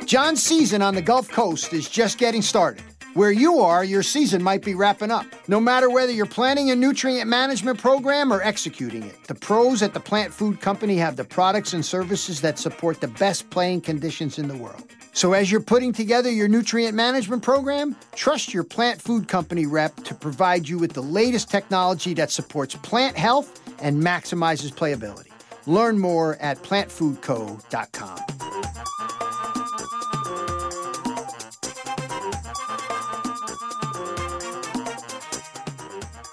John's 0.07 0.40
season 0.40 0.83
on 0.83 0.95
the 0.95 1.03
Gulf 1.03 1.29
Coast 1.29 1.73
is 1.73 1.88
just 1.88 2.16
getting 2.16 2.40
started. 2.40 2.85
Where 3.14 3.33
you 3.33 3.59
are, 3.59 3.83
your 3.83 4.05
season 4.05 4.40
might 4.40 4.62
be 4.62 4.75
wrapping 4.75 5.11
up. 5.11 5.27
No 5.49 5.59
matter 5.59 5.90
whether 5.90 6.12
you're 6.12 6.27
planning 6.27 6.71
a 6.71 6.77
nutrient 6.77 7.29
management 7.29 7.81
program 7.81 8.33
or 8.33 8.40
executing 8.40 9.03
it, 9.03 9.25
the 9.25 9.35
pros 9.35 9.83
at 9.83 9.95
the 9.95 10.01
Plant 10.01 10.33
Food 10.33 10.61
Company 10.61 10.97
have 10.99 11.16
the 11.16 11.25
products 11.25 11.73
and 11.73 11.85
services 11.85 12.40
that 12.42 12.57
support 12.57 13.01
the 13.01 13.09
best 13.09 13.51
playing 13.51 13.81
conditions 13.81 14.38
in 14.38 14.47
the 14.47 14.57
world. 14.57 14.85
So, 15.12 15.33
as 15.33 15.51
you're 15.51 15.61
putting 15.61 15.92
together 15.92 16.31
your 16.31 16.47
nutrient 16.47 16.95
management 16.95 17.42
program, 17.42 17.97
trust 18.14 18.55
your 18.55 18.64
Plant 18.64 19.03
Food 19.03 19.27
Company 19.27 19.66
rep 19.66 19.97
to 20.05 20.14
provide 20.14 20.69
you 20.69 20.79
with 20.79 20.92
the 20.92 21.03
latest 21.03 21.51
technology 21.51 22.14
that 22.14 22.31
supports 22.31 22.77
plant 22.77 23.16
health 23.16 23.61
and 23.83 24.01
maximizes 24.01 24.73
playability. 24.73 25.33
Learn 25.66 25.99
more 25.99 26.37
at 26.37 26.59
plantfoodco.com. 26.62 28.25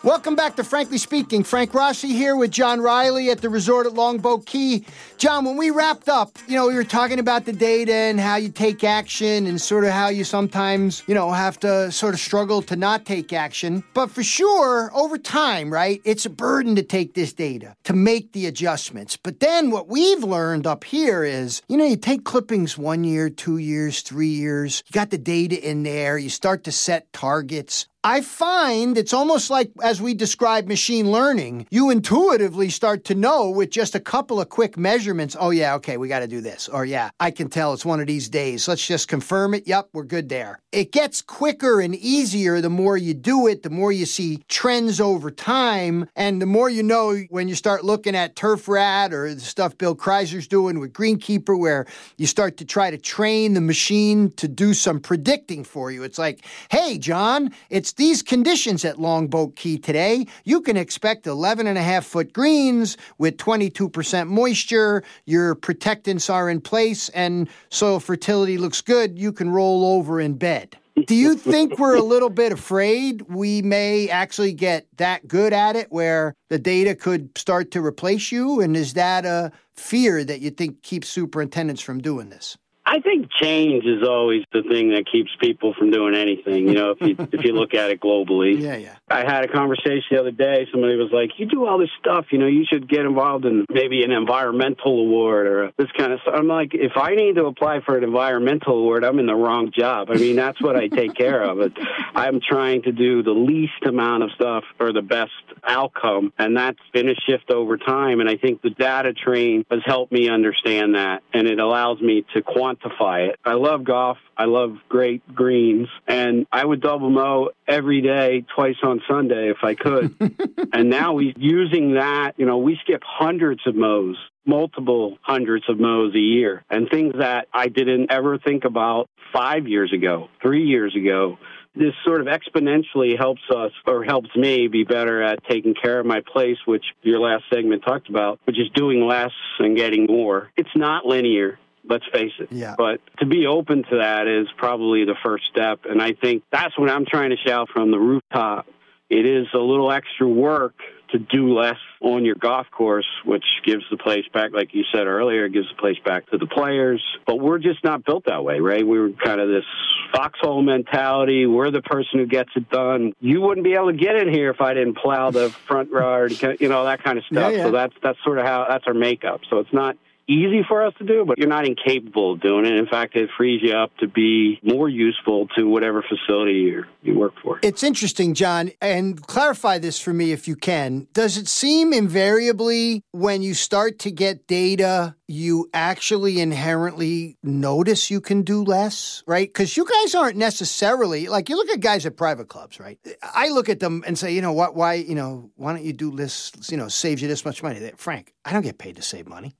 Welcome 0.03 0.35
back 0.35 0.57
to 0.57 0.65
Frankly 0.65 0.97
Speaking. 0.97 1.45
Frank 1.45 1.73
Rossi 1.73 2.09
here 2.09 2.35
with 2.35 2.51
John 2.51 2.81
Reilly 2.81 3.29
at 3.29 3.39
the 3.39 3.47
resort 3.47 3.85
at 3.85 3.93
Longboat 3.93 4.45
Key. 4.45 4.85
John, 5.17 5.45
when 5.45 5.55
we 5.55 5.69
wrapped 5.69 6.09
up, 6.09 6.37
you 6.45 6.55
know, 6.55 6.67
we 6.67 6.75
were 6.75 6.83
talking 6.83 7.19
about 7.19 7.45
the 7.45 7.53
data 7.53 7.93
and 7.93 8.19
how 8.19 8.35
you 8.35 8.49
take 8.49 8.83
action 8.83 9.47
and 9.47 9.61
sort 9.61 9.85
of 9.85 9.91
how 9.91 10.09
you 10.09 10.25
sometimes, 10.25 11.03
you 11.07 11.15
know, 11.15 11.31
have 11.31 11.57
to 11.61 11.89
sort 11.89 12.13
of 12.13 12.19
struggle 12.19 12.61
to 12.63 12.75
not 12.75 13.05
take 13.05 13.31
action. 13.31 13.81
But 13.93 14.11
for 14.11 14.23
sure, 14.23 14.91
over 14.93 15.17
time, 15.17 15.71
right, 15.71 16.01
it's 16.03 16.25
a 16.25 16.29
burden 16.29 16.75
to 16.75 16.83
take 16.83 17.13
this 17.13 17.31
data, 17.31 17.73
to 17.85 17.93
make 17.93 18.33
the 18.33 18.45
adjustments. 18.45 19.15
But 19.15 19.39
then 19.39 19.71
what 19.71 19.87
we've 19.87 20.21
learned 20.21 20.67
up 20.67 20.83
here 20.83 21.23
is, 21.23 21.61
you 21.69 21.77
know, 21.77 21.85
you 21.85 21.95
take 21.95 22.25
clippings 22.25 22.77
one 22.77 23.05
year, 23.05 23.29
two 23.29 23.57
years, 23.57 24.01
three 24.01 24.27
years, 24.27 24.83
you 24.85 24.91
got 24.91 25.11
the 25.11 25.17
data 25.17 25.65
in 25.65 25.83
there, 25.83 26.17
you 26.17 26.29
start 26.29 26.65
to 26.65 26.73
set 26.73 27.13
targets. 27.13 27.87
I 28.05 28.19
find 28.19 28.97
it's 28.97 29.13
almost 29.13 29.49
like 29.49 29.71
as 29.81 30.01
we 30.01 30.13
describe 30.13 30.67
machine 30.67 31.09
learning, 31.09 31.67
you 31.71 31.89
intuitively 31.89 32.69
start 32.69 33.05
to 33.05 33.15
know 33.15 33.49
with 33.49 33.69
just 33.69 33.95
a 33.95 33.99
couple 34.01 34.41
of 34.41 34.49
quick 34.49 34.77
measurements, 34.77 35.37
oh, 35.39 35.51
yeah, 35.51 35.75
okay, 35.75 35.95
we 35.95 36.09
got 36.09 36.19
to 36.19 36.27
do 36.27 36.41
this. 36.41 36.67
Or, 36.67 36.83
yeah, 36.83 37.11
I 37.21 37.31
can 37.31 37.47
tell 37.47 37.71
it's 37.71 37.85
one 37.85 38.01
of 38.01 38.07
these 38.07 38.27
days. 38.27 38.67
Let's 38.67 38.85
just 38.85 39.07
confirm 39.07 39.53
it. 39.53 39.67
Yep, 39.67 39.87
we're 39.93 40.03
good 40.03 40.27
there. 40.27 40.59
It 40.73 40.91
gets 40.91 41.21
quicker 41.21 41.79
and 41.79 41.95
easier 41.95 42.59
the 42.59 42.69
more 42.69 42.97
you 42.97 43.13
do 43.13 43.47
it, 43.47 43.63
the 43.63 43.69
more 43.69 43.93
you 43.93 44.05
see 44.05 44.43
trends 44.49 44.99
over 44.99 45.31
time, 45.31 46.09
and 46.13 46.41
the 46.41 46.45
more 46.45 46.69
you 46.69 46.83
know 46.83 47.15
when 47.29 47.47
you 47.47 47.55
start 47.55 47.85
looking 47.85 48.17
at 48.17 48.35
TurfRad 48.35 49.13
or 49.13 49.33
the 49.33 49.39
stuff 49.39 49.77
Bill 49.77 49.95
Kreuser's 49.95 50.47
doing 50.47 50.79
with 50.81 50.91
Greenkeeper, 50.91 51.57
where 51.57 51.85
you 52.17 52.27
start 52.27 52.57
to 52.57 52.65
try 52.65 52.91
to 52.91 52.97
train 52.97 53.53
the 53.53 53.61
machine 53.61 54.29
to 54.31 54.49
do 54.49 54.73
some 54.73 54.99
predicting 54.99 55.63
for 55.63 55.89
you. 55.89 56.03
It's 56.03 56.19
like, 56.19 56.43
hey, 56.69 56.97
John, 56.97 57.53
it's 57.69 57.92
these 57.95 58.21
conditions 58.21 58.85
at 58.85 58.99
Longboat 58.99 59.55
Key 59.55 59.77
today. 59.77 60.27
You 60.43 60.61
can 60.61 60.77
expect 60.77 61.27
11 61.27 61.67
and 61.67 61.77
a 61.77 61.81
half 61.81 62.05
foot 62.05 62.33
greens 62.33 62.97
with 63.17 63.37
22% 63.37 64.27
moisture. 64.27 65.03
Your 65.25 65.55
protectants 65.55 66.29
are 66.29 66.49
in 66.49 66.61
place 66.61 67.09
and 67.09 67.49
soil 67.69 67.99
fertility 67.99 68.57
looks 68.57 68.81
good. 68.81 69.17
You 69.17 69.31
can 69.31 69.49
roll 69.49 69.85
over 69.85 70.19
in 70.19 70.35
bed. 70.35 70.77
Do 71.07 71.15
you 71.15 71.35
think 71.35 71.79
we're 71.79 71.95
a 71.95 72.03
little 72.03 72.29
bit 72.29 72.51
afraid 72.51 73.23
we 73.23 73.63
may 73.63 74.09
actually 74.09 74.53
get 74.53 74.85
that 74.97 75.27
good 75.27 75.51
at 75.51 75.75
it 75.75 75.91
where 75.91 76.35
the 76.49 76.59
data 76.59 76.93
could 76.93 77.35
start 77.35 77.71
to 77.71 77.83
replace 77.83 78.31
you? 78.31 78.61
And 78.61 78.77
is 78.77 78.93
that 78.93 79.25
a 79.25 79.51
fear 79.75 80.23
that 80.23 80.39
you 80.41 80.51
think 80.51 80.83
keeps 80.83 81.09
superintendents 81.09 81.81
from 81.81 81.99
doing 81.99 82.29
this? 82.29 82.57
I 82.93 82.99
think 82.99 83.27
change 83.41 83.85
is 83.85 84.07
always 84.07 84.43
the 84.53 84.61
thing 84.61 84.89
that 84.91 85.05
keeps 85.11 85.31
people 85.41 85.73
from 85.73 85.89
doing 85.89 86.13
anything. 86.13 86.67
You 86.67 86.75
know, 86.75 86.91
if 86.91 87.01
you 87.01 87.15
if 87.31 87.43
you 87.43 87.53
look 87.53 87.73
at 87.73 87.89
it 87.89 87.99
globally. 87.99 88.43
Yeah, 88.63 88.75
yeah. 88.75 88.95
I 89.09 89.19
had 89.25 89.43
a 89.43 89.47
conversation 89.47 90.03
the 90.11 90.19
other 90.19 90.31
day. 90.31 90.67
Somebody 90.71 90.95
was 90.95 91.09
like, 91.11 91.31
"You 91.37 91.47
do 91.47 91.65
all 91.65 91.79
this 91.79 91.89
stuff. 91.99 92.27
You 92.31 92.37
know, 92.37 92.45
you 92.45 92.65
should 92.71 92.87
get 92.87 93.01
involved 93.01 93.45
in 93.45 93.65
maybe 93.69 94.03
an 94.03 94.11
environmental 94.11 94.99
award 94.99 95.47
or 95.47 95.71
this 95.75 95.89
kind 95.97 96.13
of 96.13 96.21
stuff." 96.21 96.35
I'm 96.37 96.47
like, 96.47 96.73
if 96.73 96.93
I 96.95 97.15
need 97.15 97.35
to 97.35 97.45
apply 97.45 97.81
for 97.81 97.97
an 97.97 98.03
environmental 98.03 98.77
award, 98.77 99.03
I'm 99.03 99.19
in 99.19 99.25
the 99.25 99.35
wrong 99.35 99.71
job. 99.75 100.11
I 100.11 100.15
mean, 100.15 100.35
that's 100.35 100.61
what 100.61 100.75
I 100.75 100.87
take 100.87 101.15
care 101.15 101.41
of. 101.41 101.59
It. 101.59 101.73
I'm 102.15 102.39
trying 102.47 102.83
to 102.83 102.91
do 102.91 103.23
the 103.23 103.31
least 103.31 103.83
amount 103.85 104.23
of 104.23 104.31
stuff 104.35 104.63
for 104.77 104.93
the 104.93 105.01
best 105.01 105.31
outcome, 105.63 106.31
and 106.37 106.55
that's 106.55 106.79
been 106.93 107.09
a 107.09 107.15
shift 107.27 107.49
over 107.49 107.77
time. 107.77 108.19
And 108.19 108.29
I 108.29 108.37
think 108.37 108.61
the 108.61 108.69
data 108.69 109.13
train 109.13 109.65
has 109.71 109.81
helped 109.83 110.11
me 110.11 110.29
understand 110.29 110.95
that, 110.95 111.23
and 111.33 111.47
it 111.47 111.59
allows 111.59 111.99
me 111.99 112.23
to 112.33 112.41
quantify 112.41 112.82
it. 112.85 113.39
I 113.45 113.53
love 113.53 113.83
golf. 113.83 114.17
I 114.37 114.45
love 114.45 114.77
great 114.89 115.21
greens, 115.33 115.87
and 116.07 116.45
I 116.51 116.65
would 116.65 116.81
double 116.81 117.09
mow 117.09 117.49
every 117.67 118.01
day, 118.01 118.45
twice 118.55 118.75
on 118.83 119.01
Sunday 119.09 119.49
if 119.49 119.57
I 119.63 119.75
could. 119.75 120.15
and 120.73 120.89
now 120.89 121.13
we 121.13 121.33
using 121.37 121.95
that, 121.95 122.33
you 122.37 122.45
know, 122.45 122.57
we 122.57 122.77
skip 122.83 123.01
hundreds 123.05 123.61
of 123.65 123.75
mows 123.75 124.17
multiple 124.45 125.17
hundreds 125.21 125.63
of 125.69 125.79
mows 125.79 126.13
a 126.15 126.19
year 126.19 126.65
and 126.69 126.89
things 126.89 127.13
that 127.17 127.47
I 127.53 127.69
didn't 127.69 128.11
ever 128.11 128.37
think 128.37 128.65
about 128.65 129.09
five 129.31 129.69
years 129.69 129.93
ago, 129.93 130.27
three 130.41 130.65
years 130.65 130.93
ago 130.97 131.37
this 131.75 131.93
sort 132.05 132.21
of 132.21 132.27
exponentially 132.27 133.17
helps 133.17 133.41
us 133.53 133.71
or 133.87 134.03
helps 134.03 134.29
me 134.35 134.67
be 134.67 134.83
better 134.83 135.21
at 135.23 135.43
taking 135.49 135.73
care 135.73 135.99
of 135.99 136.05
my 136.05 136.21
place, 136.21 136.57
which 136.65 136.85
your 137.01 137.19
last 137.19 137.43
segment 137.51 137.83
talked 137.83 138.09
about, 138.09 138.39
which 138.45 138.59
is 138.59 138.69
doing 138.75 139.05
less 139.07 139.31
and 139.59 139.75
getting 139.75 140.05
more. 140.05 140.51
It's 140.55 140.75
not 140.75 141.05
linear. 141.05 141.59
Let's 141.87 142.05
face 142.13 142.31
it. 142.39 142.51
Yeah. 142.51 142.75
But 142.77 143.01
to 143.19 143.25
be 143.25 143.45
open 143.45 143.83
to 143.89 143.97
that 143.97 144.27
is 144.27 144.47
probably 144.57 145.05
the 145.05 145.15
first 145.23 145.43
step. 145.51 145.81
And 145.89 146.01
I 146.01 146.13
think 146.13 146.43
that's 146.51 146.77
what 146.77 146.89
I'm 146.89 147.05
trying 147.05 147.31
to 147.31 147.37
shout 147.37 147.69
from 147.73 147.91
the 147.91 147.99
rooftop. 147.99 148.67
It 149.09 149.25
is 149.25 149.47
a 149.53 149.59
little 149.59 149.91
extra 149.91 150.27
work 150.27 150.75
to 151.13 151.19
do 151.19 151.53
less 151.53 151.77
on 152.01 152.25
your 152.25 152.35
golf 152.35 152.67
course, 152.71 153.05
which 153.23 153.43
gives 153.63 153.83
the 153.91 153.97
place 153.97 154.25
back, 154.33 154.51
like 154.51 154.73
you 154.73 154.83
said 154.91 155.05
earlier, 155.05 155.47
gives 155.47 155.69
the 155.69 155.75
place 155.75 155.97
back 156.03 156.27
to 156.31 156.37
the 156.37 156.47
players. 156.47 157.01
But 157.27 157.35
we're 157.35 157.59
just 157.59 157.83
not 157.83 158.03
built 158.03 158.25
that 158.25 158.43
way, 158.43 158.59
right? 158.59 158.85
We're 158.85 159.11
kind 159.23 159.39
of 159.39 159.47
this 159.47 159.65
foxhole 160.13 160.63
mentality. 160.63 161.45
We're 161.45 161.69
the 161.69 161.83
person 161.83 162.19
who 162.19 162.25
gets 162.25 162.49
it 162.55 162.69
done. 162.69 163.13
You 163.19 163.41
wouldn't 163.41 163.63
be 163.63 163.73
able 163.73 163.91
to 163.91 163.97
get 163.97 164.15
in 164.15 164.33
here 164.33 164.49
if 164.49 164.59
I 164.59 164.73
didn't 164.73 164.97
plow 164.97 165.29
the 165.29 165.49
front 165.67 165.91
yard, 165.91 166.31
you 166.59 166.69
know, 166.69 166.85
that 166.85 167.03
kind 167.03 167.19
of 167.19 167.25
stuff. 167.25 167.51
Yeah, 167.51 167.57
yeah. 167.57 167.63
So 167.65 167.71
that's 167.71 167.93
that's 168.01 168.17
sort 168.23 168.39
of 168.39 168.45
how 168.45 168.65
that's 168.67 168.85
our 168.87 168.95
makeup. 168.95 169.41
So 169.49 169.59
it's 169.59 169.73
not 169.73 169.95
easy 170.27 170.63
for 170.67 170.85
us 170.85 170.93
to 170.99 171.05
do, 171.05 171.25
but 171.25 171.37
you're 171.37 171.47
not 171.47 171.67
incapable 171.67 172.33
of 172.33 172.41
doing 172.41 172.65
it. 172.65 172.73
In 172.73 172.87
fact, 172.87 173.15
it 173.15 173.29
frees 173.37 173.61
you 173.63 173.73
up 173.73 173.95
to 173.97 174.07
be 174.07 174.59
more 174.63 174.89
useful 174.89 175.47
to 175.57 175.67
whatever 175.67 176.03
facility 176.03 176.73
you 177.01 177.17
work 177.17 177.33
for. 177.41 177.59
It's 177.61 177.83
interesting, 177.83 178.33
John, 178.33 178.71
and 178.81 179.21
clarify 179.25 179.79
this 179.79 179.99
for 179.99 180.13
me 180.13 180.31
if 180.31 180.47
you 180.47 180.55
can. 180.55 181.07
Does 181.13 181.37
it 181.37 181.47
seem 181.47 181.93
invariably 181.93 183.03
when 183.11 183.41
you 183.41 183.53
start 183.53 183.99
to 183.99 184.11
get 184.11 184.47
data, 184.47 185.15
you 185.27 185.69
actually 185.73 186.39
inherently 186.39 187.37
notice 187.43 188.11
you 188.11 188.21
can 188.21 188.43
do 188.43 188.63
less, 188.63 189.23
right? 189.27 189.47
Because 189.47 189.75
you 189.75 189.85
guys 189.85 190.15
aren't 190.15 190.37
necessarily 190.37 191.27
like 191.27 191.49
you 191.49 191.55
look 191.55 191.69
at 191.69 191.79
guys 191.79 192.05
at 192.05 192.17
private 192.17 192.47
clubs, 192.47 192.79
right? 192.79 192.99
I 193.21 193.49
look 193.49 193.69
at 193.69 193.79
them 193.79 194.03
and 194.05 194.17
say, 194.17 194.33
you 194.33 194.41
know 194.41 194.53
what? 194.53 194.75
Why, 194.75 194.93
you 194.93 195.15
know, 195.15 195.51
why 195.55 195.73
don't 195.73 195.83
you 195.83 195.93
do 195.93 196.15
this? 196.15 196.51
You 196.69 196.77
know, 196.77 196.87
saves 196.87 197.21
you 197.21 197.27
this 197.27 197.45
much 197.45 197.63
money. 197.63 197.91
Frank, 197.97 198.33
I 198.45 198.53
don't 198.53 198.61
get 198.61 198.77
paid 198.77 198.95
to 198.97 199.01
save 199.01 199.27
money. 199.27 199.55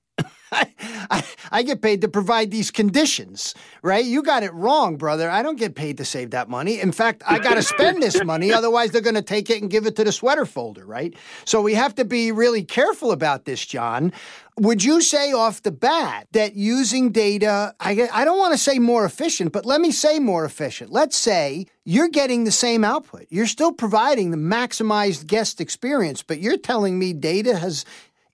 I, 0.54 1.24
I, 1.52 1.64
get 1.64 1.82
paid 1.82 2.02
to 2.02 2.08
provide 2.08 2.52
these 2.52 2.72
conditions, 2.72 3.56
right? 3.82 4.04
You 4.04 4.24
got 4.24 4.44
it 4.44 4.54
wrong, 4.54 4.98
brother. 4.98 5.30
I 5.30 5.42
don't 5.42 5.58
get 5.58 5.76
paid 5.76 5.98
to 5.98 6.06
save 6.06 6.32
that 6.32 6.50
money. 6.50 6.80
In 6.80 6.92
fact, 6.92 7.24
I 7.28 7.40
got 7.40 7.56
to 7.56 7.64
spend 7.64 8.02
this 8.02 8.24
money. 8.24 8.54
Otherwise, 8.54 8.92
they're 8.92 9.02
going 9.02 9.16
to 9.16 9.22
take 9.22 9.50
it 9.50 9.62
and 9.62 9.70
give 9.70 9.86
it 9.86 9.96
to 9.98 10.04
the 10.04 10.12
sweater 10.12 10.46
folder, 10.46 10.86
right? 10.86 11.16
So 11.46 11.62
we 11.62 11.74
have 11.74 11.96
to 11.96 12.06
be 12.06 12.32
really 12.32 12.64
careful 12.64 13.12
about 13.12 13.46
this, 13.46 13.66
John. 13.66 14.14
Would 14.60 14.84
you 14.84 15.02
say 15.02 15.34
off 15.34 15.64
the 15.64 15.72
bat 15.72 16.28
that 16.34 16.56
using 16.56 17.12
data, 17.12 17.74
I, 17.80 18.08
I 18.14 18.24
don't 18.24 18.38
want 18.38 18.54
to 18.54 18.58
say 18.60 18.78
more 18.78 19.04
efficient, 19.04 19.52
but 19.52 19.66
let 19.66 19.82
me 19.82 19.92
say 19.92 20.20
more 20.20 20.46
efficient. 20.46 20.92
Let's 20.92 21.18
say 21.18 21.66
you're 21.86 22.08
getting 22.08 22.44
the 22.44 22.52
same 22.52 22.84
output. 22.84 23.26
You're 23.30 23.48
still 23.48 23.72
providing 23.72 24.30
the 24.30 24.38
maximized 24.38 25.26
guest 25.26 25.60
experience, 25.60 26.22
but 26.22 26.40
you're 26.40 26.58
telling 26.58 27.00
me 27.00 27.14
data 27.14 27.58
has 27.58 27.84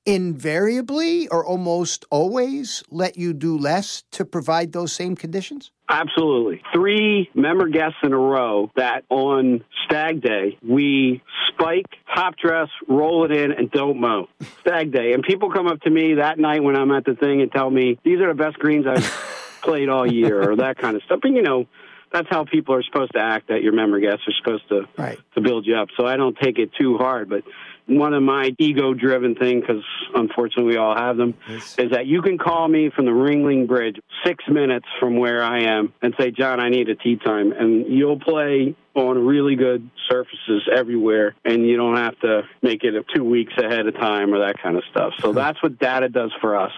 invariably 0.06 1.28
or 1.28 1.46
almost 1.46 2.06
always 2.10 2.84
let 2.90 3.18
you 3.18 3.34
do 3.34 3.58
less 3.58 4.04
to 4.12 4.26
provide 4.26 4.72
those 4.72 4.92
same 4.92 5.16
conditions? 5.16 5.72
Absolutely. 5.90 6.62
Three 6.74 7.30
member 7.34 7.68
guests 7.68 7.98
in 8.04 8.14
a 8.14 8.18
row 8.18 8.72
that 8.76 9.06
on 9.10 9.64
stag 9.86 10.22
day, 10.22 10.58
we 10.62 11.22
spike, 11.52 11.88
top 12.14 12.36
dress, 12.38 12.68
roll 12.88 13.26
it 13.26 13.32
in, 13.32 13.52
and 13.52 13.72
don't 13.72 14.00
mow. 14.00 14.28
Stag 14.62 14.92
day. 14.92 15.14
And 15.14 15.24
people 15.24 15.52
come 15.52 15.68
up 15.68 15.82
to 15.82 15.90
me 15.90 16.16
that 16.16 16.38
night 16.38 16.64
when 16.64 16.76
I'm 16.76 16.92
at 16.92 17.06
the 17.06 17.16
thing 17.16 17.42
and 17.42 17.52
tell 17.52 17.70
me, 17.70 18.00
these 18.04 18.20
are 18.20 18.28
the 18.28 18.36
best 18.44 18.60
greens 18.60 18.86
I've 18.88 19.04
played 19.64 19.90
all 19.90 20.10
year, 20.10 20.52
or 20.52 20.56
that 20.58 20.78
kind 20.78 20.96
of 20.96 21.04
stuff. 21.04 21.20
But, 21.22 21.32
you 21.32 21.42
know, 21.42 21.66
that's 22.12 22.28
how 22.30 22.46
people 22.46 22.76
are 22.76 22.84
supposed 22.84 23.14
to 23.14 23.20
act 23.20 23.50
that 23.50 23.62
your 23.62 23.74
member 23.74 24.00
guests 24.00 24.22
are 24.28 24.34
supposed 24.44 24.68
to 24.70 24.88
right. 24.98 25.20
to 25.36 25.42
build 25.42 25.66
you 25.66 25.76
up. 25.76 25.90
So 25.98 26.06
I 26.06 26.18
don't 26.18 26.38
take 26.38 26.58
it 26.58 26.72
too 26.80 26.98
hard, 26.98 27.30
but 27.30 27.44
one 27.90 28.14
of 28.14 28.22
my 28.22 28.54
ego 28.60 28.94
driven 28.94 29.36
thing 29.36 29.60
because 29.60 29.84
unfortunately 30.14 30.74
we 30.74 30.78
all 30.78 30.96
have 30.96 31.18
them 31.18 31.34
yes. 31.48 31.76
is 31.80 31.92
that 31.92 32.06
you 32.06 32.22
can 32.22 32.38
call 32.38 32.68
me 32.68 32.92
from 32.96 33.06
the 33.06 33.12
ringling 33.12 33.68
bridge 33.68 34.00
six 34.24 34.44
minutes 34.48 34.86
from 35.00 35.18
where 35.18 35.44
i 35.44 35.64
am 35.64 35.92
and 36.02 36.14
say 36.20 36.30
john 36.30 36.60
i 36.60 36.70
need 36.70 36.88
a 36.88 36.96
tee 36.96 37.16
time 37.16 37.52
and 37.52 37.88
you'll 37.88 38.20
play 38.20 38.76
on 38.94 39.26
really 39.26 39.56
good 39.56 39.90
surfaces 40.08 40.70
everywhere 40.72 41.36
and 41.44 41.66
you 41.66 41.78
don't 41.78 41.98
have 41.98 42.18
to 42.20 42.44
make 42.62 42.84
it 42.84 42.94
two 43.16 43.24
weeks 43.24 43.54
ahead 43.58 43.88
of 43.88 43.96
time 43.96 44.34
or 44.34 44.40
that 44.40 44.62
kind 44.62 44.78
of 44.78 44.84
stuff 44.92 45.14
so 45.20 45.34
that's 45.34 45.62
what 45.64 45.80
data 45.80 46.10
does 46.10 46.32
for 46.40 46.56
us 46.56 46.72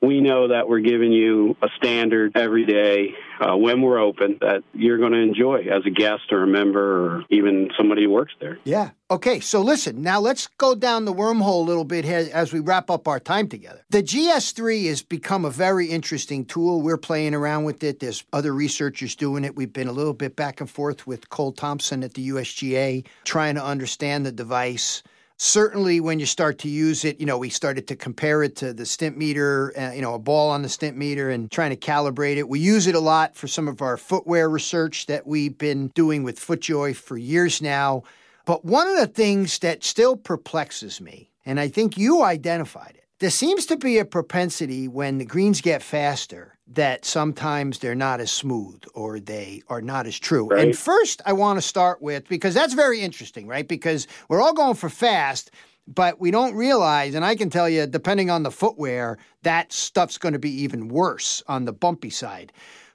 we 0.00 0.20
know 0.20 0.48
that 0.48 0.68
we're 0.68 0.80
giving 0.80 1.12
you 1.12 1.56
a 1.62 1.68
standard 1.76 2.36
every 2.36 2.64
day 2.64 3.14
uh, 3.40 3.56
when 3.56 3.82
we're 3.82 3.98
open 3.98 4.38
that 4.40 4.62
you're 4.72 4.98
going 4.98 5.12
to 5.12 5.18
enjoy 5.18 5.62
as 5.70 5.84
a 5.86 5.90
guest 5.90 6.32
or 6.32 6.42
a 6.42 6.46
member 6.46 7.16
or 7.16 7.24
even 7.30 7.70
somebody 7.76 8.04
who 8.04 8.10
works 8.10 8.32
there. 8.40 8.58
Yeah. 8.64 8.90
Okay, 9.10 9.40
so 9.40 9.62
listen, 9.62 10.02
now 10.02 10.20
let's 10.20 10.48
go 10.58 10.74
down 10.74 11.06
the 11.06 11.14
wormhole 11.14 11.62
a 11.62 11.66
little 11.66 11.84
bit 11.84 12.04
as 12.04 12.52
we 12.52 12.60
wrap 12.60 12.90
up 12.90 13.08
our 13.08 13.18
time 13.18 13.48
together. 13.48 13.82
The 13.88 14.02
GS3 14.02 14.86
has 14.88 15.02
become 15.02 15.46
a 15.46 15.50
very 15.50 15.86
interesting 15.86 16.44
tool. 16.44 16.82
We're 16.82 16.98
playing 16.98 17.34
around 17.34 17.64
with 17.64 17.82
it. 17.82 18.00
There's 18.00 18.24
other 18.34 18.52
researchers 18.52 19.16
doing 19.16 19.44
it. 19.44 19.56
We've 19.56 19.72
been 19.72 19.88
a 19.88 19.92
little 19.92 20.12
bit 20.12 20.36
back 20.36 20.60
and 20.60 20.68
forth 20.68 21.06
with 21.06 21.30
Cole 21.30 21.52
Thompson 21.52 22.04
at 22.04 22.14
the 22.14 22.28
USGA 22.28 23.06
trying 23.24 23.54
to 23.54 23.64
understand 23.64 24.26
the 24.26 24.32
device 24.32 25.02
certainly 25.38 26.00
when 26.00 26.18
you 26.18 26.26
start 26.26 26.58
to 26.58 26.68
use 26.68 27.04
it, 27.04 27.18
you 27.20 27.26
know, 27.26 27.38
we 27.38 27.48
started 27.48 27.86
to 27.88 27.96
compare 27.96 28.42
it 28.42 28.56
to 28.56 28.74
the 28.74 28.82
Stimpmeter, 28.82 29.70
uh, 29.78 29.94
you 29.94 30.02
know, 30.02 30.14
a 30.14 30.18
ball 30.18 30.50
on 30.50 30.62
the 30.62 30.68
Stimpmeter 30.68 31.32
and 31.32 31.50
trying 31.50 31.70
to 31.70 31.76
calibrate 31.76 32.36
it. 32.36 32.48
We 32.48 32.58
use 32.58 32.86
it 32.86 32.94
a 32.94 33.00
lot 33.00 33.36
for 33.36 33.46
some 33.46 33.68
of 33.68 33.80
our 33.80 33.96
footwear 33.96 34.50
research 34.50 35.06
that 35.06 35.26
we've 35.26 35.56
been 35.56 35.88
doing 35.94 36.24
with 36.24 36.38
FootJoy 36.38 36.96
for 36.96 37.16
years 37.16 37.62
now. 37.62 38.02
But 38.44 38.64
one 38.64 38.88
of 38.88 38.96
the 38.96 39.06
things 39.06 39.58
that 39.60 39.84
still 39.84 40.16
perplexes 40.16 41.00
me, 41.00 41.30
and 41.46 41.60
I 41.60 41.68
think 41.68 41.96
you 41.96 42.22
identified 42.22 42.94
it, 42.96 43.04
there 43.20 43.30
seems 43.30 43.66
to 43.66 43.76
be 43.76 43.98
a 43.98 44.04
propensity 44.04 44.88
when 44.88 45.18
the 45.18 45.24
greens 45.24 45.60
get 45.60 45.82
faster 45.82 46.57
that 46.70 47.04
sometimes 47.04 47.78
they're 47.78 47.94
not 47.94 48.20
as 48.20 48.30
smooth 48.30 48.82
or 48.94 49.18
they 49.18 49.62
are 49.68 49.80
not 49.80 50.06
as 50.06 50.18
true. 50.18 50.48
Right. 50.48 50.66
And 50.66 50.76
first, 50.76 51.22
I 51.24 51.32
want 51.32 51.56
to 51.58 51.62
start 51.62 52.02
with 52.02 52.28
because 52.28 52.54
that's 52.54 52.74
very 52.74 53.00
interesting, 53.00 53.46
right? 53.46 53.66
Because 53.66 54.06
we're 54.28 54.42
all 54.42 54.52
going 54.52 54.74
for 54.74 54.90
fast, 54.90 55.50
but 55.86 56.20
we 56.20 56.30
don't 56.30 56.54
realize, 56.54 57.14
and 57.14 57.24
I 57.24 57.34
can 57.34 57.48
tell 57.48 57.68
you, 57.68 57.86
depending 57.86 58.30
on 58.30 58.42
the 58.42 58.50
footwear, 58.50 59.18
that 59.42 59.72
stuff's 59.72 60.18
going 60.18 60.34
to 60.34 60.38
be 60.38 60.62
even 60.62 60.88
worse 60.88 61.42
on 61.48 61.64
the 61.64 61.72
bumpy 61.72 62.10
side. 62.10 62.52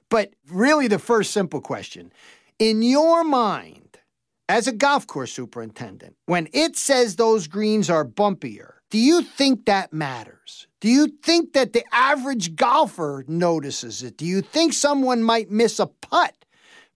But 0.08 0.32
really, 0.48 0.86
the 0.86 1.00
first 1.00 1.32
simple 1.32 1.60
question 1.60 2.12
in 2.60 2.82
your 2.82 3.24
mind, 3.24 3.98
as 4.48 4.68
a 4.68 4.72
golf 4.72 5.06
course 5.06 5.32
superintendent, 5.32 6.16
when 6.26 6.48
it 6.52 6.76
says 6.76 7.16
those 7.16 7.48
greens 7.48 7.90
are 7.90 8.04
bumpier, 8.04 8.73
do 8.94 9.00
you 9.00 9.22
think 9.22 9.64
that 9.64 9.92
matters? 9.92 10.68
Do 10.78 10.88
you 10.88 11.08
think 11.08 11.54
that 11.54 11.72
the 11.72 11.82
average 11.90 12.54
golfer 12.54 13.24
notices 13.26 14.04
it? 14.04 14.16
Do 14.16 14.24
you 14.24 14.40
think 14.40 14.72
someone 14.72 15.20
might 15.20 15.50
miss 15.50 15.80
a 15.80 15.86
putt 15.86 16.44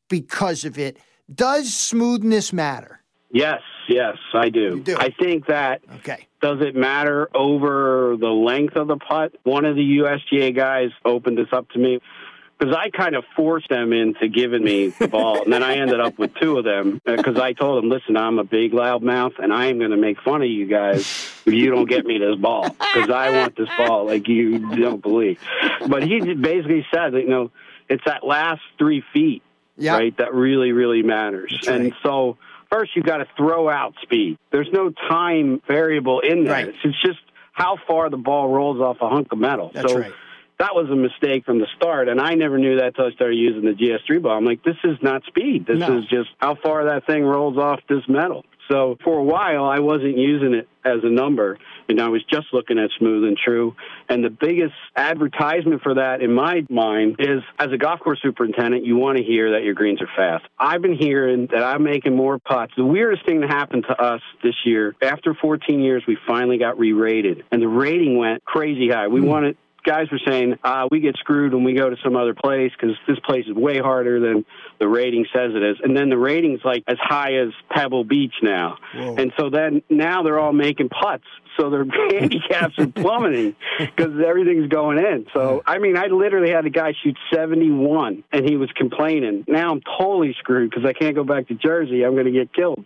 because 0.08 0.64
of 0.64 0.78
it? 0.78 0.96
Does 1.34 1.74
smoothness 1.74 2.52
matter? 2.52 3.00
Yes, 3.32 3.62
yes, 3.88 4.16
I 4.32 4.48
do. 4.48 4.78
do. 4.78 4.96
I 4.96 5.10
think 5.10 5.46
that 5.48 5.80
okay. 5.96 6.28
Does 6.40 6.60
it 6.60 6.76
matter 6.76 7.28
over 7.34 8.16
the 8.16 8.28
length 8.28 8.76
of 8.76 8.86
the 8.86 8.98
putt? 8.98 9.34
One 9.42 9.64
of 9.64 9.74
the 9.74 9.98
USGA 9.98 10.54
guys 10.54 10.90
opened 11.04 11.36
this 11.36 11.48
up 11.50 11.68
to 11.70 11.80
me 11.80 11.98
because 12.58 12.74
I 12.74 12.90
kind 12.90 13.14
of 13.14 13.24
forced 13.36 13.68
them 13.68 13.92
into 13.92 14.28
giving 14.28 14.64
me 14.64 14.88
the 14.88 15.06
ball, 15.08 15.42
and 15.42 15.52
then 15.52 15.62
I 15.62 15.76
ended 15.76 16.00
up 16.00 16.18
with 16.18 16.34
two 16.34 16.58
of 16.58 16.64
them 16.64 17.00
because 17.04 17.36
uh, 17.36 17.42
I 17.42 17.52
told 17.52 17.82
them, 17.82 17.90
"Listen, 17.90 18.16
I'm 18.16 18.38
a 18.38 18.44
big 18.44 18.72
loudmouth, 18.72 19.38
and 19.38 19.52
I 19.52 19.66
am 19.66 19.78
going 19.78 19.92
to 19.92 19.96
make 19.96 20.20
fun 20.20 20.42
of 20.42 20.48
you 20.48 20.66
guys 20.66 21.00
if 21.46 21.52
you 21.52 21.70
don't 21.70 21.88
get 21.88 22.04
me 22.04 22.18
this 22.18 22.36
ball 22.36 22.68
because 22.68 23.10
I 23.10 23.30
want 23.30 23.56
this 23.56 23.68
ball 23.76 24.06
like 24.06 24.28
you 24.28 24.74
don't 24.76 25.00
believe." 25.00 25.40
But 25.86 26.02
he 26.02 26.34
basically 26.34 26.86
said, 26.92 27.14
you 27.14 27.28
know, 27.28 27.50
it's 27.88 28.04
that 28.06 28.26
last 28.26 28.62
three 28.76 29.04
feet, 29.12 29.42
yep. 29.76 29.98
right, 29.98 30.16
that 30.18 30.34
really, 30.34 30.72
really 30.72 31.02
matters, 31.02 31.52
That's 31.52 31.68
and 31.68 31.84
right. 31.84 31.94
so. 32.02 32.36
First, 32.70 32.94
you've 32.94 33.06
got 33.06 33.16
to 33.16 33.26
throw 33.34 33.66
out 33.70 33.94
speed. 34.02 34.36
There's 34.52 34.68
no 34.70 34.90
time 34.90 35.62
variable 35.66 36.20
in 36.20 36.44
there. 36.44 36.52
Right. 36.52 36.74
It's 36.84 37.00
just 37.00 37.18
how 37.50 37.78
far 37.86 38.10
the 38.10 38.18
ball 38.18 38.50
rolls 38.50 38.78
off 38.78 38.98
a 39.00 39.08
hunk 39.08 39.32
of 39.32 39.38
metal. 39.38 39.70
That's 39.72 39.90
so 39.90 40.00
right 40.00 40.12
that 40.58 40.74
was 40.74 40.90
a 40.90 40.96
mistake 40.96 41.44
from 41.44 41.58
the 41.58 41.66
start. 41.76 42.08
And 42.08 42.20
I 42.20 42.34
never 42.34 42.58
knew 42.58 42.76
that 42.76 42.88
until 42.88 43.06
I 43.06 43.10
started 43.12 43.36
using 43.36 43.64
the 43.64 43.72
GS3 43.72 44.22
ball. 44.22 44.36
I'm 44.36 44.44
like, 44.44 44.62
this 44.64 44.76
is 44.84 44.96
not 45.02 45.22
speed. 45.26 45.66
This 45.66 45.78
no. 45.78 45.98
is 45.98 46.04
just 46.06 46.30
how 46.38 46.56
far 46.56 46.86
that 46.86 47.06
thing 47.06 47.24
rolls 47.24 47.56
off 47.56 47.80
this 47.88 48.02
metal. 48.08 48.44
So 48.70 48.98
for 49.02 49.18
a 49.18 49.22
while, 49.22 49.64
I 49.64 49.78
wasn't 49.78 50.18
using 50.18 50.52
it 50.52 50.68
as 50.84 50.98
a 51.02 51.08
number, 51.08 51.58
and 51.88 52.00
I 52.00 52.08
was 52.08 52.22
just 52.24 52.48
looking 52.52 52.78
at 52.78 52.90
smooth 52.98 53.24
and 53.24 53.36
true. 53.36 53.74
And 54.08 54.22
the 54.22 54.30
biggest 54.30 54.74
advertisement 54.94 55.82
for 55.82 55.94
that 55.94 56.20
in 56.20 56.32
my 56.34 56.66
mind 56.68 57.16
is 57.18 57.42
as 57.58 57.68
a 57.72 57.78
golf 57.78 58.00
course 58.00 58.20
superintendent, 58.22 58.84
you 58.84 58.96
want 58.96 59.16
to 59.16 59.24
hear 59.24 59.52
that 59.52 59.64
your 59.64 59.74
greens 59.74 60.00
are 60.02 60.08
fast. 60.14 60.44
I've 60.58 60.82
been 60.82 60.96
hearing 60.98 61.48
that 61.50 61.62
I'm 61.62 61.82
making 61.82 62.14
more 62.14 62.38
putts. 62.38 62.72
The 62.76 62.84
weirdest 62.84 63.24
thing 63.24 63.40
that 63.40 63.50
happened 63.50 63.86
to 63.88 64.02
us 64.02 64.20
this 64.42 64.54
year, 64.64 64.94
after 65.02 65.34
14 65.34 65.80
years, 65.80 66.02
we 66.06 66.18
finally 66.26 66.58
got 66.58 66.78
re 66.78 66.92
rated, 66.92 67.44
and 67.50 67.62
the 67.62 67.68
rating 67.68 68.18
went 68.18 68.44
crazy 68.44 68.90
high. 68.90 69.08
We 69.08 69.20
mm. 69.20 69.28
wanted 69.28 69.56
guys 69.88 70.10
were 70.12 70.20
saying 70.26 70.54
uh, 70.62 70.86
we 70.90 71.00
get 71.00 71.16
screwed 71.16 71.54
when 71.54 71.64
we 71.64 71.72
go 71.72 71.88
to 71.88 71.96
some 72.04 72.14
other 72.14 72.34
place 72.34 72.70
because 72.78 72.94
this 73.06 73.18
place 73.20 73.46
is 73.46 73.54
way 73.54 73.78
harder 73.78 74.20
than 74.20 74.44
the 74.78 74.86
rating 74.86 75.24
says 75.34 75.52
it 75.54 75.62
is. 75.62 75.76
And 75.82 75.96
then 75.96 76.10
the 76.10 76.18
rating's 76.18 76.60
like 76.62 76.84
as 76.86 76.98
high 77.00 77.36
as 77.36 77.48
Pebble 77.70 78.04
Beach 78.04 78.34
now. 78.42 78.76
Whoa. 78.94 79.16
And 79.16 79.32
so 79.38 79.48
then 79.48 79.82
now 79.88 80.22
they're 80.22 80.38
all 80.38 80.52
making 80.52 80.90
putts. 80.90 81.24
So 81.58 81.70
their 81.70 81.84
handicaps 82.10 82.78
are 82.78 82.86
plummeting 82.86 83.56
because 83.78 84.12
everything's 84.24 84.68
going 84.68 84.98
in. 84.98 85.26
So, 85.34 85.62
I 85.66 85.78
mean, 85.78 85.96
I 85.96 86.06
literally 86.06 86.50
had 86.50 86.66
a 86.66 86.70
guy 86.70 86.94
shoot 87.02 87.16
71 87.32 88.24
and 88.32 88.48
he 88.48 88.56
was 88.56 88.70
complaining. 88.76 89.44
Now 89.48 89.72
I'm 89.72 89.80
totally 89.98 90.34
screwed 90.38 90.70
because 90.70 90.84
I 90.84 90.92
can't 90.92 91.14
go 91.14 91.24
back 91.24 91.48
to 91.48 91.54
Jersey. 91.54 92.04
I'm 92.04 92.12
going 92.12 92.26
to 92.26 92.32
get 92.32 92.52
killed. 92.52 92.84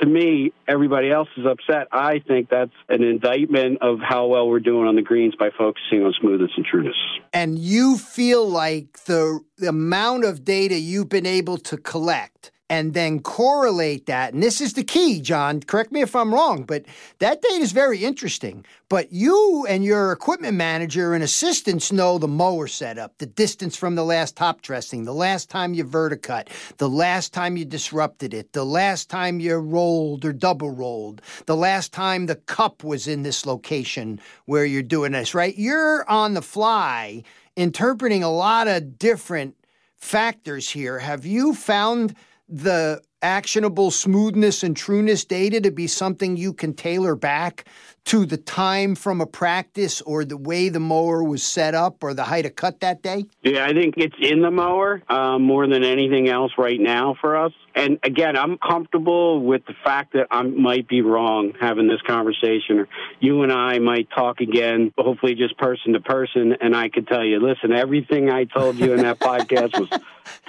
To 0.00 0.06
me, 0.06 0.52
everybody 0.68 1.10
else 1.10 1.28
is 1.36 1.46
upset. 1.46 1.88
I 1.90 2.20
think 2.26 2.50
that's 2.50 2.72
an 2.88 3.02
indictment 3.02 3.78
of 3.80 3.98
how 4.00 4.26
well 4.26 4.48
we're 4.48 4.60
doing 4.60 4.86
on 4.86 4.94
the 4.94 5.02
greens 5.02 5.34
by 5.38 5.50
focusing 5.56 6.02
on 6.02 6.12
smoothness 6.20 6.50
and 6.56 6.66
trueness. 6.66 6.96
And 7.32 7.58
you 7.58 7.96
feel 7.96 8.46
like 8.46 9.04
the, 9.04 9.40
the 9.56 9.68
amount 9.68 10.24
of 10.24 10.44
data 10.44 10.78
you've 10.78 11.08
been 11.08 11.26
able 11.26 11.56
to 11.58 11.76
collect 11.76 12.50
and 12.68 12.94
then 12.94 13.20
correlate 13.20 14.06
that. 14.06 14.34
And 14.34 14.42
this 14.42 14.60
is 14.60 14.72
the 14.72 14.82
key, 14.82 15.20
John. 15.20 15.60
Correct 15.60 15.92
me 15.92 16.00
if 16.00 16.16
I'm 16.16 16.34
wrong, 16.34 16.64
but 16.64 16.84
that 17.20 17.40
data 17.40 17.62
is 17.62 17.72
very 17.72 18.04
interesting. 18.04 18.64
But 18.88 19.12
you 19.12 19.64
and 19.68 19.84
your 19.84 20.12
equipment 20.12 20.56
manager 20.56 21.14
and 21.14 21.22
assistants 21.22 21.92
know 21.92 22.18
the 22.18 22.28
mower 22.28 22.66
setup, 22.66 23.18
the 23.18 23.26
distance 23.26 23.76
from 23.76 23.94
the 23.94 24.04
last 24.04 24.36
top 24.36 24.62
dressing, 24.62 25.04
the 25.04 25.14
last 25.14 25.48
time 25.48 25.74
you 25.74 25.84
verticut, 25.84 26.48
the 26.78 26.88
last 26.88 27.32
time 27.32 27.56
you 27.56 27.64
disrupted 27.64 28.34
it, 28.34 28.52
the 28.52 28.64
last 28.64 29.08
time 29.08 29.38
you 29.38 29.54
rolled 29.56 30.24
or 30.24 30.32
double 30.32 30.70
rolled, 30.70 31.22
the 31.46 31.56
last 31.56 31.92
time 31.92 32.26
the 32.26 32.34
cup 32.36 32.82
was 32.82 33.06
in 33.06 33.22
this 33.22 33.46
location 33.46 34.20
where 34.46 34.64
you're 34.64 34.82
doing 34.82 35.12
this, 35.12 35.34
right? 35.34 35.56
You're 35.56 36.08
on 36.08 36.34
the 36.34 36.42
fly 36.42 37.22
interpreting 37.56 38.22
a 38.22 38.30
lot 38.30 38.68
of 38.68 38.98
different 38.98 39.56
factors 39.96 40.70
here. 40.70 40.98
Have 40.98 41.24
you 41.24 41.54
found 41.54 42.14
the 42.48 43.00
actionable 43.22 43.90
smoothness 43.90 44.62
and 44.62 44.76
trueness 44.76 45.24
data 45.24 45.60
to 45.60 45.70
be 45.70 45.86
something 45.86 46.36
you 46.36 46.52
can 46.52 46.74
tailor 46.74 47.16
back 47.16 47.64
to 48.04 48.24
the 48.24 48.36
time 48.36 48.94
from 48.94 49.20
a 49.20 49.26
practice 49.26 50.00
or 50.02 50.24
the 50.24 50.36
way 50.36 50.68
the 50.68 50.78
mower 50.78 51.24
was 51.24 51.42
set 51.42 51.74
up 51.74 52.04
or 52.04 52.14
the 52.14 52.22
height 52.22 52.46
of 52.46 52.54
cut 52.54 52.80
that 52.80 53.02
day? 53.02 53.24
Yeah, 53.42 53.66
I 53.66 53.72
think 53.72 53.94
it's 53.96 54.14
in 54.20 54.42
the 54.42 54.50
mower 54.50 55.02
uh, 55.08 55.38
more 55.38 55.66
than 55.66 55.82
anything 55.82 56.28
else 56.28 56.52
right 56.56 56.78
now 56.78 57.16
for 57.20 57.36
us. 57.36 57.52
And 57.76 57.98
again, 58.02 58.38
I'm 58.38 58.56
comfortable 58.56 59.44
with 59.44 59.66
the 59.66 59.74
fact 59.84 60.14
that 60.14 60.28
I 60.30 60.42
might 60.42 60.88
be 60.88 61.02
wrong 61.02 61.52
having 61.60 61.88
this 61.88 62.00
conversation, 62.06 62.78
or 62.78 62.88
you 63.20 63.42
and 63.42 63.52
I 63.52 63.78
might 63.80 64.08
talk 64.10 64.40
again, 64.40 64.94
hopefully 64.96 65.34
just 65.34 65.58
person 65.58 65.92
to 65.92 66.00
person, 66.00 66.54
and 66.58 66.74
I 66.74 66.88
could 66.88 67.06
tell 67.06 67.22
you, 67.22 67.38
listen, 67.38 67.72
everything 67.72 68.30
I 68.30 68.44
told 68.44 68.76
you 68.76 68.94
in 68.94 69.02
that 69.02 69.18
podcast 69.20 69.78
was 69.78 69.90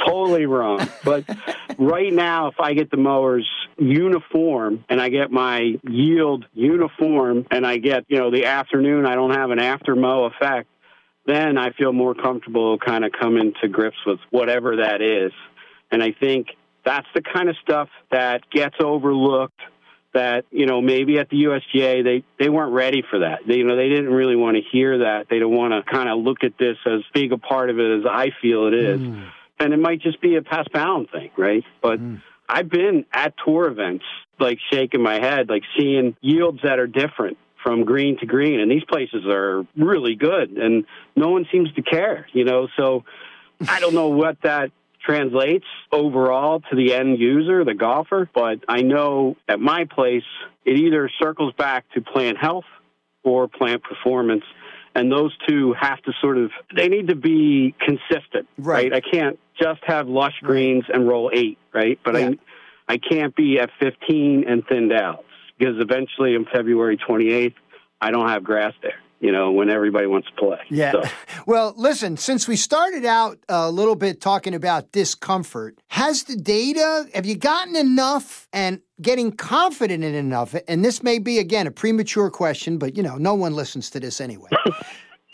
totally 0.08 0.46
wrong. 0.46 0.88
But 1.04 1.26
right 1.78 2.14
now, 2.14 2.48
if 2.48 2.62
I 2.62 2.74
get 2.74 2.92
the 2.92 2.98
mowers 2.98 3.46
uniform 3.78 4.86
and 4.88 5.02
I 5.02 5.10
get 5.10 5.30
my 5.30 5.76
yield 5.84 6.46
uniform 6.54 7.46
and 7.52 7.68
I 7.68 7.76
get, 7.78 8.06
you 8.08 8.20
know, 8.20 8.32
the 8.32 8.46
afternoon, 8.46 9.06
I 9.06 9.16
don't 9.16 9.32
have 9.32 9.52
an 9.52 9.60
after 9.60 9.98
mow 9.98 10.24
effect, 10.26 10.70
then 11.26 11.58
I 11.58 11.74
feel 11.74 11.92
more 11.92 12.16
comfortable 12.16 12.78
kind 12.78 13.04
of 13.04 13.12
coming 13.12 13.54
to 13.62 13.68
grips 13.68 13.98
with 14.06 14.20
whatever 14.30 14.78
that 14.78 15.02
is. 15.02 15.34
And 15.92 16.02
I 16.02 16.14
think 16.14 16.48
that's 16.88 17.08
the 17.14 17.22
kind 17.22 17.50
of 17.50 17.58
stuff 17.62 17.90
that 18.12 18.50
gets 18.50 18.76
overlooked 18.80 19.60
that 20.14 20.46
you 20.52 20.66
know 20.66 20.82
maybe 20.82 21.20
at 21.20 21.30
the 21.30 21.44
USGA 21.44 22.02
they 22.02 22.24
they 22.40 22.50
weren't 22.50 22.72
ready 22.72 23.04
for 23.10 23.20
that. 23.20 23.40
They, 23.46 23.56
you 23.56 23.66
know 23.66 23.76
they 23.76 23.90
didn't 23.90 24.14
really 24.14 24.38
want 24.38 24.56
to 24.56 24.64
hear 24.72 25.00
that. 25.00 25.26
They 25.30 25.40
don't 25.40 25.54
want 25.54 25.74
to 25.74 25.92
kind 25.92 26.08
of 26.08 26.20
look 26.20 26.46
at 26.46 26.58
this 26.58 26.78
as 26.86 27.02
big 27.14 27.34
a 27.34 27.38
part 27.38 27.70
of 27.70 27.78
it 27.78 28.00
as 28.00 28.06
I 28.10 28.30
feel 28.42 28.68
it 28.68 28.74
is. 28.74 29.02
Mm. 29.02 29.30
And 29.60 29.74
it 29.74 29.78
might 29.78 30.02
just 30.02 30.22
be 30.22 30.38
a 30.38 30.42
paspalum 30.42 31.12
thing, 31.12 31.32
right? 31.36 31.64
But 31.82 32.00
mm. 32.00 32.22
I've 32.48 32.70
been 32.70 33.06
at 33.12 33.34
tour 33.44 33.68
events 33.68 34.06
like 34.40 34.60
shaking 34.72 35.02
my 35.02 35.16
head, 35.16 35.50
like 35.50 35.64
seeing 35.78 36.16
yields 36.22 36.60
that 36.64 36.80
are 36.80 36.88
different 36.88 37.38
from 37.64 37.84
green 37.84 38.18
to 38.20 38.26
green. 38.26 38.62
And 38.62 38.72
these 38.72 38.86
places 38.86 39.26
are 39.28 39.68
really 39.76 40.16
good 40.16 40.52
and 40.52 40.86
no 41.18 41.30
one 41.30 41.48
seems 41.52 41.74
to 41.74 41.82
care, 41.82 42.28
you 42.32 42.46
know? 42.46 42.70
So 42.78 43.04
I 43.68 43.82
don't 43.82 43.94
know 43.94 44.10
what 44.10 44.38
that 44.44 44.72
translates 45.08 45.66
overall 45.92 46.62
to 46.70 46.76
the 46.76 46.94
end 46.94 47.20
user, 47.20 47.64
the 47.64 47.74
golfer, 47.74 48.30
but 48.34 48.60
I 48.68 48.82
know 48.82 49.38
at 49.48 49.60
my 49.60 49.86
place, 49.86 50.24
it 50.66 50.78
either 50.78 51.10
circles 51.22 51.54
back 51.58 51.86
to 51.94 52.02
plant 52.02 52.38
health 52.38 52.66
or 53.24 53.48
plant 53.48 53.84
performance. 53.84 54.44
And 54.96 55.12
those 55.12 55.32
two 55.48 55.74
have 55.80 56.02
to 56.04 56.12
sort 56.22 56.38
of, 56.38 56.52
they 56.76 56.88
need 56.88 57.08
to 57.08 57.16
be 57.16 57.76
consistent, 57.80 58.48
right? 58.58 58.92
right? 58.92 58.94
I 58.94 59.02
can't 59.02 59.40
just 59.62 59.82
have 59.86 60.08
lush 60.08 60.34
greens 60.42 60.86
and 60.92 61.08
roll 61.08 61.30
eight, 61.34 61.58
right? 61.74 62.00
But 62.04 62.16
yeah. 62.16 62.32
I, 62.88 62.94
I 62.94 62.98
can't 62.98 63.36
be 63.36 63.60
at 63.60 63.70
15 63.80 64.46
and 64.48 64.66
thinned 64.68 64.92
out 64.92 65.24
because 65.58 65.76
eventually 65.80 66.36
on 66.36 66.46
February 66.52 66.98
28th, 66.98 67.54
I 68.02 68.12
don't 68.12 68.28
have 68.28 68.44
grass 68.44 68.74
there 68.82 69.00
you 69.20 69.32
know, 69.32 69.52
when 69.52 69.70
everybody 69.70 70.06
wants 70.06 70.28
to 70.28 70.34
play. 70.36 70.60
Yeah. 70.70 70.92
So. 70.92 71.04
Well, 71.46 71.74
listen, 71.78 72.18
since 72.18 72.46
we 72.46 72.58
started 72.58 73.06
out 73.06 73.40
a 73.48 73.72
little 73.72 73.96
bit 73.96 74.20
talking 74.20 74.54
about 74.54 74.92
discomfort, 74.92 75.80
has 75.88 76.24
the 76.24 76.36
data, 76.36 77.06
have 77.14 77.26
you 77.26 77.38
gotten 77.38 77.78
enough 77.78 78.50
and 78.52 78.82
getting 79.02 79.32
confident 79.32 80.04
in 80.04 80.14
enough? 80.14 80.54
And 80.68 80.84
this 80.84 81.02
may 81.02 81.20
be, 81.20 81.40
again, 81.40 81.68
a 81.68 81.72
premature 81.72 82.30
question, 82.30 82.78
but, 82.78 82.98
you 82.98 83.04
know, 83.04 83.16
no 83.16 83.34
one 83.34 83.54
listens 83.54 83.90
to 83.92 84.00
this 84.02 84.20
anyway. 84.20 84.50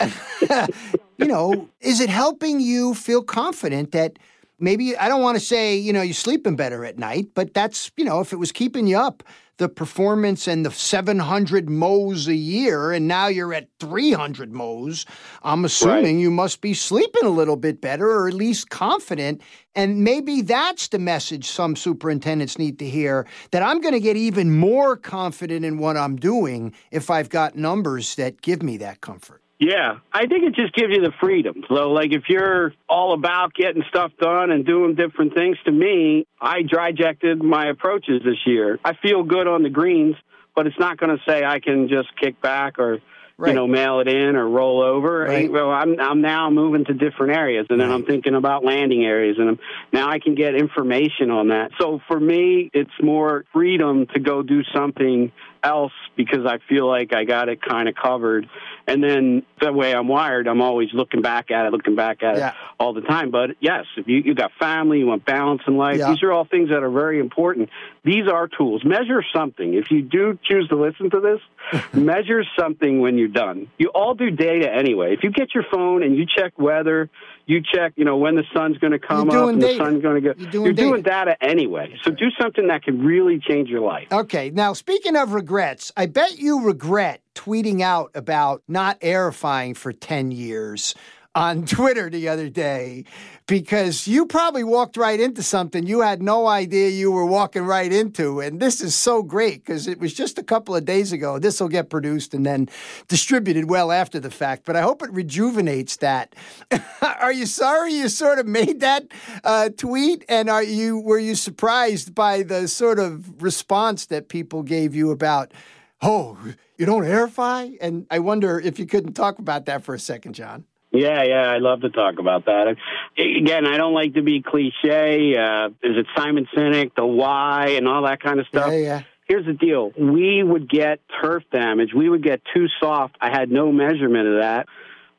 you 1.18 1.26
know, 1.26 1.68
is 1.80 1.98
it 1.98 2.08
helping 2.08 2.60
you 2.60 2.94
feel 2.94 3.22
confident 3.22 3.90
that 3.90 4.18
maybe 4.60 4.96
I 4.96 5.08
don't 5.08 5.22
want 5.22 5.36
to 5.36 5.44
say, 5.44 5.74
you 5.74 5.92
know, 5.92 6.02
you're 6.02 6.14
sleeping 6.14 6.54
better 6.54 6.84
at 6.84 6.96
night, 6.96 7.28
but 7.34 7.54
that's, 7.54 7.90
you 7.96 8.04
know, 8.04 8.20
if 8.20 8.32
it 8.32 8.36
was 8.36 8.52
keeping 8.52 8.86
you 8.86 8.98
up, 8.98 9.24
the 9.56 9.68
performance 9.68 10.48
and 10.48 10.66
the 10.66 10.70
700 10.70 11.70
mows 11.70 12.26
a 12.26 12.34
year, 12.34 12.92
and 12.92 13.06
now 13.06 13.28
you're 13.28 13.54
at 13.54 13.68
300 13.78 14.52
mows, 14.52 15.06
I'm 15.42 15.64
assuming 15.64 16.16
right. 16.16 16.22
you 16.22 16.30
must 16.30 16.60
be 16.60 16.74
sleeping 16.74 17.24
a 17.24 17.30
little 17.30 17.56
bit 17.56 17.80
better 17.80 18.10
or 18.10 18.28
at 18.28 18.34
least 18.34 18.70
confident. 18.70 19.40
And 19.76 20.02
maybe 20.02 20.42
that's 20.42 20.88
the 20.88 20.98
message 20.98 21.46
some 21.46 21.76
superintendents 21.76 22.58
need 22.58 22.78
to 22.80 22.88
hear 22.88 23.26
that 23.52 23.62
I'm 23.62 23.80
going 23.80 23.94
to 23.94 24.00
get 24.00 24.16
even 24.16 24.56
more 24.56 24.96
confident 24.96 25.64
in 25.64 25.78
what 25.78 25.96
I'm 25.96 26.16
doing 26.16 26.74
if 26.90 27.10
I've 27.10 27.28
got 27.28 27.56
numbers 27.56 28.14
that 28.16 28.42
give 28.42 28.62
me 28.62 28.76
that 28.78 29.00
comfort. 29.00 29.43
Yeah, 29.64 30.00
I 30.12 30.26
think 30.26 30.44
it 30.44 30.54
just 30.54 30.74
gives 30.74 30.92
you 30.94 31.00
the 31.00 31.12
freedom. 31.20 31.64
So, 31.68 31.90
like, 31.90 32.12
if 32.12 32.24
you're 32.28 32.74
all 32.86 33.14
about 33.14 33.54
getting 33.54 33.82
stuff 33.88 34.12
done 34.20 34.50
and 34.50 34.66
doing 34.66 34.94
different 34.94 35.34
things, 35.34 35.56
to 35.64 35.72
me, 35.72 36.26
I 36.38 36.62
DryJected 36.62 37.40
my 37.42 37.68
approaches 37.68 38.20
this 38.22 38.36
year. 38.44 38.78
I 38.84 38.92
feel 39.02 39.22
good 39.22 39.46
on 39.46 39.62
the 39.62 39.70
greens, 39.70 40.16
but 40.54 40.66
it's 40.66 40.78
not 40.78 40.98
going 40.98 41.16
to 41.16 41.22
say 41.26 41.44
I 41.44 41.60
can 41.60 41.88
just 41.88 42.08
kick 42.20 42.42
back 42.42 42.78
or 42.78 42.98
Right. 43.36 43.48
you 43.48 43.54
know, 43.56 43.66
mail 43.66 43.98
it 43.98 44.06
in 44.06 44.36
or 44.36 44.48
roll 44.48 44.80
over. 44.80 45.24
Right. 45.24 45.50
Well, 45.50 45.68
I'm 45.68 45.98
I'm 45.98 46.20
now 46.20 46.50
moving 46.50 46.84
to 46.84 46.94
different 46.94 47.36
areas, 47.36 47.66
and 47.68 47.80
then 47.80 47.88
right. 47.88 47.94
I'm 47.94 48.04
thinking 48.04 48.36
about 48.36 48.64
landing 48.64 49.04
areas, 49.04 49.38
and 49.40 49.48
I'm, 49.48 49.58
now 49.92 50.08
I 50.08 50.20
can 50.20 50.36
get 50.36 50.54
information 50.54 51.32
on 51.32 51.48
that. 51.48 51.72
So 51.80 52.00
for 52.06 52.20
me, 52.20 52.70
it's 52.72 52.92
more 53.02 53.44
freedom 53.52 54.06
to 54.14 54.20
go 54.20 54.44
do 54.44 54.62
something 54.72 55.32
else 55.64 55.92
because 56.16 56.46
I 56.46 56.58
feel 56.68 56.86
like 56.86 57.14
I 57.14 57.24
got 57.24 57.48
it 57.48 57.60
kind 57.62 57.88
of 57.88 57.94
covered. 57.94 58.48
And 58.86 59.02
then 59.02 59.44
the 59.60 59.72
way 59.72 59.94
I'm 59.94 60.08
wired, 60.08 60.46
I'm 60.46 60.60
always 60.60 60.90
looking 60.92 61.22
back 61.22 61.50
at 61.50 61.66
it, 61.66 61.72
looking 61.72 61.96
back 61.96 62.22
at 62.22 62.36
yeah. 62.36 62.50
it 62.50 62.54
all 62.78 62.92
the 62.92 63.00
time. 63.00 63.30
But 63.30 63.50
yes, 63.60 63.86
if 63.96 64.06
you 64.06 64.18
you 64.18 64.34
got 64.34 64.52
family, 64.60 64.98
you 64.98 65.06
want 65.06 65.24
balance 65.24 65.62
in 65.66 65.76
life. 65.76 65.98
Yeah. 65.98 66.10
These 66.10 66.22
are 66.22 66.32
all 66.32 66.44
things 66.44 66.68
that 66.68 66.82
are 66.82 66.90
very 66.90 67.18
important. 67.18 67.70
These 68.04 68.28
are 68.28 68.46
tools. 68.46 68.84
Measure 68.84 69.24
something. 69.34 69.74
If 69.74 69.90
you 69.90 70.02
do 70.02 70.38
choose 70.44 70.68
to 70.68 70.76
listen 70.76 71.10
to 71.10 71.20
this, 71.20 71.82
measure 71.94 72.44
something 72.58 73.00
when 73.00 73.16
you're 73.16 73.28
done. 73.28 73.68
You 73.78 73.88
all 73.88 74.14
do 74.14 74.30
data 74.30 74.70
anyway. 74.70 75.14
If 75.14 75.24
you 75.24 75.30
get 75.30 75.54
your 75.54 75.64
phone 75.72 76.02
and 76.02 76.16
you 76.16 76.26
check 76.26 76.58
weather, 76.58 77.08
you 77.46 77.60
check, 77.62 77.92
you 77.96 78.04
know, 78.04 78.16
when 78.16 78.36
the 78.36 78.44
sun's 78.54 78.78
going 78.78 78.92
to 78.92 78.98
come 78.98 79.30
up 79.30 79.48
and 79.48 79.60
data. 79.60 79.74
the 79.74 79.84
sun's 79.84 80.02
going 80.02 80.22
to 80.22 80.34
go. 80.34 80.40
You're, 80.40 80.50
doing, 80.50 80.64
you're 80.64 80.72
data. 80.72 80.88
doing 80.88 81.02
data 81.02 81.36
anyway. 81.42 81.94
So 82.02 82.10
do 82.10 82.26
something 82.40 82.68
that 82.68 82.82
can 82.82 83.04
really 83.04 83.38
change 83.38 83.68
your 83.68 83.80
life. 83.80 84.08
Okay. 84.10 84.50
Now, 84.50 84.72
speaking 84.72 85.16
of 85.16 85.32
regrets, 85.32 85.92
I 85.96 86.06
bet 86.06 86.38
you 86.38 86.64
regret 86.64 87.20
tweeting 87.34 87.80
out 87.80 88.10
about 88.14 88.62
not 88.68 89.00
aerifying 89.00 89.76
for 89.76 89.92
10 89.92 90.30
years 90.30 90.94
on 91.34 91.66
Twitter 91.66 92.08
the 92.08 92.28
other 92.28 92.48
day 92.48 93.04
because 93.46 94.06
you 94.06 94.24
probably 94.24 94.62
walked 94.62 94.96
right 94.96 95.18
into 95.18 95.42
something 95.42 95.86
you 95.86 96.00
had 96.00 96.22
no 96.22 96.46
idea 96.46 96.88
you 96.88 97.10
were 97.10 97.26
walking 97.26 97.62
right 97.62 97.92
into. 97.92 98.40
And 98.40 98.60
this 98.60 98.80
is 98.80 98.94
so 98.94 99.22
great 99.22 99.64
because 99.64 99.88
it 99.88 99.98
was 99.98 100.14
just 100.14 100.38
a 100.38 100.42
couple 100.42 100.74
of 100.76 100.84
days 100.84 101.12
ago. 101.12 101.38
This 101.38 101.60
will 101.60 101.68
get 101.68 101.90
produced 101.90 102.34
and 102.34 102.46
then 102.46 102.68
distributed 103.08 103.68
well 103.68 103.90
after 103.90 104.20
the 104.20 104.30
fact, 104.30 104.64
but 104.64 104.76
I 104.76 104.82
hope 104.82 105.02
it 105.02 105.12
rejuvenates 105.12 105.96
that. 105.96 106.34
are 107.02 107.32
you 107.32 107.46
sorry 107.46 107.94
you 107.94 108.08
sort 108.08 108.38
of 108.38 108.46
made 108.46 108.80
that 108.80 109.08
uh, 109.42 109.70
tweet? 109.76 110.24
And 110.28 110.48
are 110.48 110.62
you 110.62 111.00
were 111.00 111.18
you 111.18 111.34
surprised 111.34 112.14
by 112.14 112.42
the 112.42 112.68
sort 112.68 112.98
of 112.98 113.42
response 113.42 114.06
that 114.06 114.28
people 114.28 114.62
gave 114.62 114.94
you 114.94 115.10
about? 115.10 115.52
Oh, 116.00 116.38
you 116.78 116.86
don't 116.86 117.04
aerify? 117.04 117.76
And 117.80 118.06
I 118.10 118.18
wonder 118.20 118.60
if 118.60 118.78
you 118.78 118.86
couldn't 118.86 119.14
talk 119.14 119.38
about 119.38 119.66
that 119.66 119.84
for 119.84 119.94
a 119.94 119.98
second, 119.98 120.34
John. 120.34 120.64
Yeah, 120.94 121.24
yeah, 121.24 121.50
I 121.50 121.58
love 121.58 121.80
to 121.80 121.90
talk 121.90 122.20
about 122.20 122.44
that. 122.46 122.76
Again, 123.18 123.66
I 123.66 123.76
don't 123.76 123.94
like 123.94 124.14
to 124.14 124.22
be 124.22 124.42
cliche. 124.42 125.36
Uh, 125.36 125.68
is 125.82 125.98
it 125.98 126.06
Simon 126.16 126.46
Sinek, 126.56 126.94
the 126.94 127.04
why, 127.04 127.70
and 127.70 127.88
all 127.88 128.04
that 128.04 128.22
kind 128.22 128.38
of 128.38 128.46
stuff? 128.46 128.70
Yeah, 128.70 128.78
yeah. 128.78 129.02
Here's 129.26 129.44
the 129.44 129.54
deal: 129.54 129.90
we 129.98 130.42
would 130.42 130.70
get 130.70 131.00
turf 131.20 131.42
damage. 131.50 131.90
We 131.94 132.08
would 132.08 132.22
get 132.22 132.42
too 132.54 132.66
soft. 132.80 133.16
I 133.20 133.30
had 133.30 133.50
no 133.50 133.72
measurement 133.72 134.28
of 134.28 134.40
that. 134.40 134.68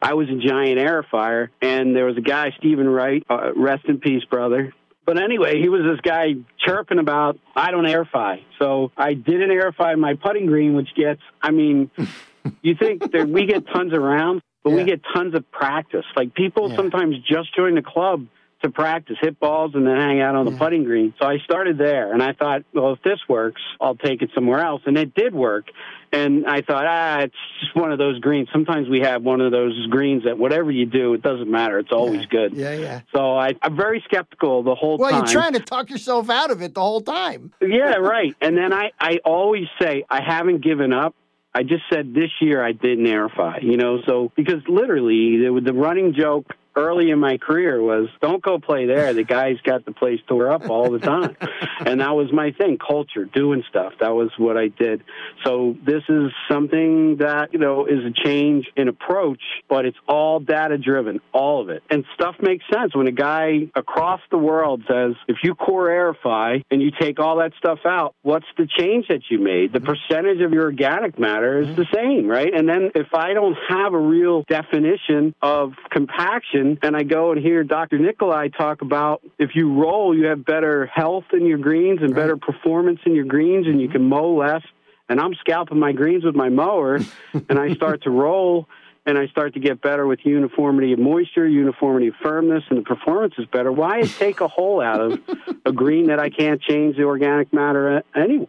I 0.02 0.14
was 0.14 0.30
a 0.30 0.36
giant 0.36 0.80
aerifier, 0.80 1.50
and 1.62 1.96
there 1.96 2.06
was 2.06 2.16
a 2.18 2.22
guy, 2.22 2.52
Stephen 2.58 2.88
Wright, 2.88 3.24
uh, 3.30 3.52
rest 3.56 3.86
in 3.88 4.00
peace, 4.00 4.24
brother. 4.26 4.74
But 5.06 5.22
anyway, 5.22 5.62
he 5.62 5.68
was 5.68 5.82
this 5.84 6.00
guy 6.02 6.36
chirping 6.66 7.00
about 7.00 7.38
I 7.56 7.72
don't 7.72 7.86
airify. 7.86 8.42
So 8.60 8.92
I 8.96 9.14
didn't 9.14 9.50
airify 9.50 9.98
my 9.98 10.14
putting 10.14 10.46
green, 10.46 10.74
which 10.74 10.90
gets. 10.96 11.22
I 11.42 11.52
mean, 11.52 11.92
you 12.62 12.76
think 12.76 13.12
that 13.12 13.28
we 13.28 13.46
get 13.46 13.68
tons 13.68 13.94
of 13.94 14.02
rounds? 14.02 14.42
But 14.66 14.72
yeah. 14.72 14.78
we 14.78 14.84
get 14.84 15.02
tons 15.14 15.36
of 15.36 15.50
practice. 15.52 16.06
Like 16.16 16.34
people 16.34 16.72
yeah. 16.72 16.76
sometimes 16.76 17.18
just 17.20 17.56
join 17.56 17.76
the 17.76 17.84
club 17.84 18.26
to 18.64 18.72
practice, 18.72 19.16
hit 19.22 19.40
balls, 19.40 19.76
and 19.76 19.86
then 19.86 19.96
hang 19.96 20.22
out 20.22 20.34
on 20.34 20.48
yeah. 20.48 20.54
the 20.54 20.58
putting 20.58 20.84
green. 20.84 21.14
So 21.20 21.28
I 21.28 21.38
started 21.38 21.78
there, 21.78 22.12
and 22.12 22.24
I 22.24 22.34
thought, 22.34 22.64
well, 22.74 22.94
if 22.94 23.04
this 23.04 23.20
works, 23.30 23.62
I'll 23.80 23.96
take 23.96 24.24
it 24.24 24.32
somewhere 24.34 24.60
else. 24.60 24.82
And 24.88 24.98
it 24.98 25.14
did 25.14 25.36
work. 25.36 25.68
And 26.12 26.48
I 26.48 26.62
thought, 26.62 26.86
ah, 26.88 27.20
it's 27.20 27.36
just 27.60 27.76
one 27.76 27.92
of 27.92 28.00
those 28.00 28.20
greens. 28.20 28.48
Sometimes 28.52 28.90
we 28.90 29.02
have 29.02 29.22
one 29.22 29.40
of 29.40 29.52
those 29.52 29.86
greens 29.88 30.24
that 30.24 30.40
whatever 30.40 30.72
you 30.72 30.88
do, 30.88 31.14
it 31.14 31.22
doesn't 31.22 31.52
matter. 31.52 31.78
It's 31.78 31.92
always 31.92 32.22
yeah. 32.22 32.28
good. 32.32 32.54
Yeah, 32.54 32.74
yeah. 32.74 33.02
So 33.14 33.38
I, 33.38 33.54
I'm 33.62 33.78
very 33.78 34.02
skeptical 34.08 34.64
the 34.64 34.74
whole 34.74 34.98
well, 34.98 35.12
time. 35.12 35.22
Well, 35.22 35.32
you're 35.32 35.42
trying 35.42 35.54
to 35.54 35.60
talk 35.60 35.92
yourself 35.92 36.32
out 36.32 36.50
of 36.50 36.64
it 36.64 36.74
the 36.74 36.82
whole 36.82 37.02
time. 37.02 37.54
yeah, 37.62 37.96
right. 37.96 38.34
And 38.42 38.58
then 38.58 38.74
I, 38.74 38.94
I 39.00 39.20
always 39.26 39.68
say, 39.80 40.06
I 40.10 40.24
haven't 40.24 40.64
given 40.64 40.92
up. 40.92 41.14
I 41.56 41.64
just 41.64 41.84
said 41.92 42.14
this 42.14 42.32
year 42.42 42.62
I 42.62 42.74
didn't 42.74 43.06
aerify, 43.06 43.64
you 43.64 43.78
know, 43.78 44.02
so 44.06 44.30
because 44.36 44.62
literally 44.68 45.38
the, 45.38 45.62
the 45.64 45.74
running 45.74 46.14
joke 46.14 46.48
early 46.76 47.10
in 47.12 47.20
my 47.20 47.38
career 47.38 47.82
was 47.82 48.10
don't 48.22 48.42
go 48.42 48.60
play 48.60 48.86
there. 48.86 49.14
The 49.14 49.24
guy's 49.24 49.60
got 49.62 49.86
the 49.86 49.92
place 49.92 50.20
tore 50.28 50.52
up 50.52 50.70
all 50.70 50.92
the 50.92 51.00
time. 51.00 51.36
and 51.86 52.02
that 52.02 52.16
was 52.16 52.32
my 52.32 52.52
thing, 52.52 52.78
culture, 52.78 53.26
doing 53.26 53.64
stuff. 53.70 53.94
That 54.00 54.14
was 54.14 54.32
what 54.38 54.58
I 54.58 54.68
did. 54.68 55.04
So 55.46 55.76
this 55.86 56.04
is 56.10 56.32
something 56.50 57.18
that, 57.18 57.54
you 57.54 57.60
know, 57.60 57.86
is 57.86 58.04
a 58.06 58.12
change 58.12 58.68
in 58.76 58.88
approach, 58.88 59.42
but 59.70 59.86
it's 59.86 59.98
all 60.08 60.40
data 60.40 60.78
driven, 60.78 61.22
all 61.34 61.62
of 61.62 61.70
it. 61.70 61.84
And 61.90 62.06
stuff 62.14 62.36
makes 62.42 62.66
sense 62.74 62.96
when 62.96 63.08
a 63.08 63.12
guy 63.12 63.70
across 63.76 64.22
the 64.32 64.38
world 64.38 64.84
says, 64.90 65.14
if 65.28 65.38
you 65.44 65.56
core 65.56 65.88
aerify 65.88 66.64
and 66.72 66.82
you 66.82 66.92
take 67.00 67.20
all 67.20 67.38
that 67.38 67.54
stuff 67.58 67.80
out, 67.86 68.16
what's 68.22 68.46
the 68.58 68.68
change 68.68 69.08
that 69.10 69.22
you 69.30 69.40
made? 69.40 69.74
The 69.74 69.80
mm-hmm. 69.80 69.88
percentage 69.88 70.42
of 70.42 70.52
your 70.52 70.64
organic 70.64 71.18
matter 71.20 71.60
is 71.60 71.68
mm-hmm. 71.68 71.76
the 71.76 71.88
same, 71.94 72.28
right? 72.28 72.54
And 72.54 72.68
then 72.68 72.92
if 72.96 73.14
I 73.14 73.34
don't 73.34 73.58
have 73.70 73.94
a 73.94 74.00
real 74.00 74.44
definition 74.50 75.36
of 75.42 75.74
compaction, 75.90 76.65
and 76.82 76.96
I 76.96 77.04
go 77.04 77.32
and 77.32 77.42
hear 77.42 77.64
Dr. 77.64 77.98
Nikolai 77.98 78.50
talk 78.50 78.82
about 78.82 79.22
if 79.38 79.52
you 79.56 79.74
roll, 79.74 80.16
you 80.18 80.26
have 80.28 80.46
better 80.46 80.86
health 80.88 81.26
in 81.34 81.46
your 81.46 81.58
greens 81.58 82.00
and 82.02 82.14
better 82.14 82.38
performance 82.38 83.00
in 83.06 83.16
your 83.16 83.26
greens, 83.26 83.68
and 83.68 83.80
you 83.80 83.88
mm-hmm. 83.88 83.98
can 83.98 84.10
mow 84.10 84.36
less. 84.36 84.64
And 85.08 85.20
I'm 85.20 85.36
scalping 85.36 85.80
my 85.80 85.92
greens 85.92 86.24
with 86.24 86.36
my 86.36 86.50
mower, 86.50 87.00
and 87.50 87.60
I 87.60 87.74
start 87.76 88.04
to 88.04 88.10
roll, 88.10 88.68
and 89.06 89.18
I 89.18 89.28
start 89.28 89.54
to 89.54 89.60
get 89.60 89.82
better 89.82 90.08
with 90.08 90.20
uniformity 90.24 90.94
of 90.94 91.00
moisture, 91.00 91.48
uniformity 91.48 92.08
of 92.08 92.16
firmness, 92.24 92.64
and 92.70 92.80
the 92.80 92.84
performance 92.84 93.36
is 93.38 93.46
better. 93.46 93.72
Why 93.72 94.02
take 94.02 94.42
a 94.42 94.48
hole 94.48 94.82
out 94.82 95.00
of 95.00 95.20
a 95.66 95.72
green 95.72 96.08
that 96.08 96.20
I 96.20 96.30
can't 96.30 96.62
change 96.62 96.98
the 96.98 97.04
organic 97.04 97.54
matter 97.54 98.04
anyway? 98.16 98.48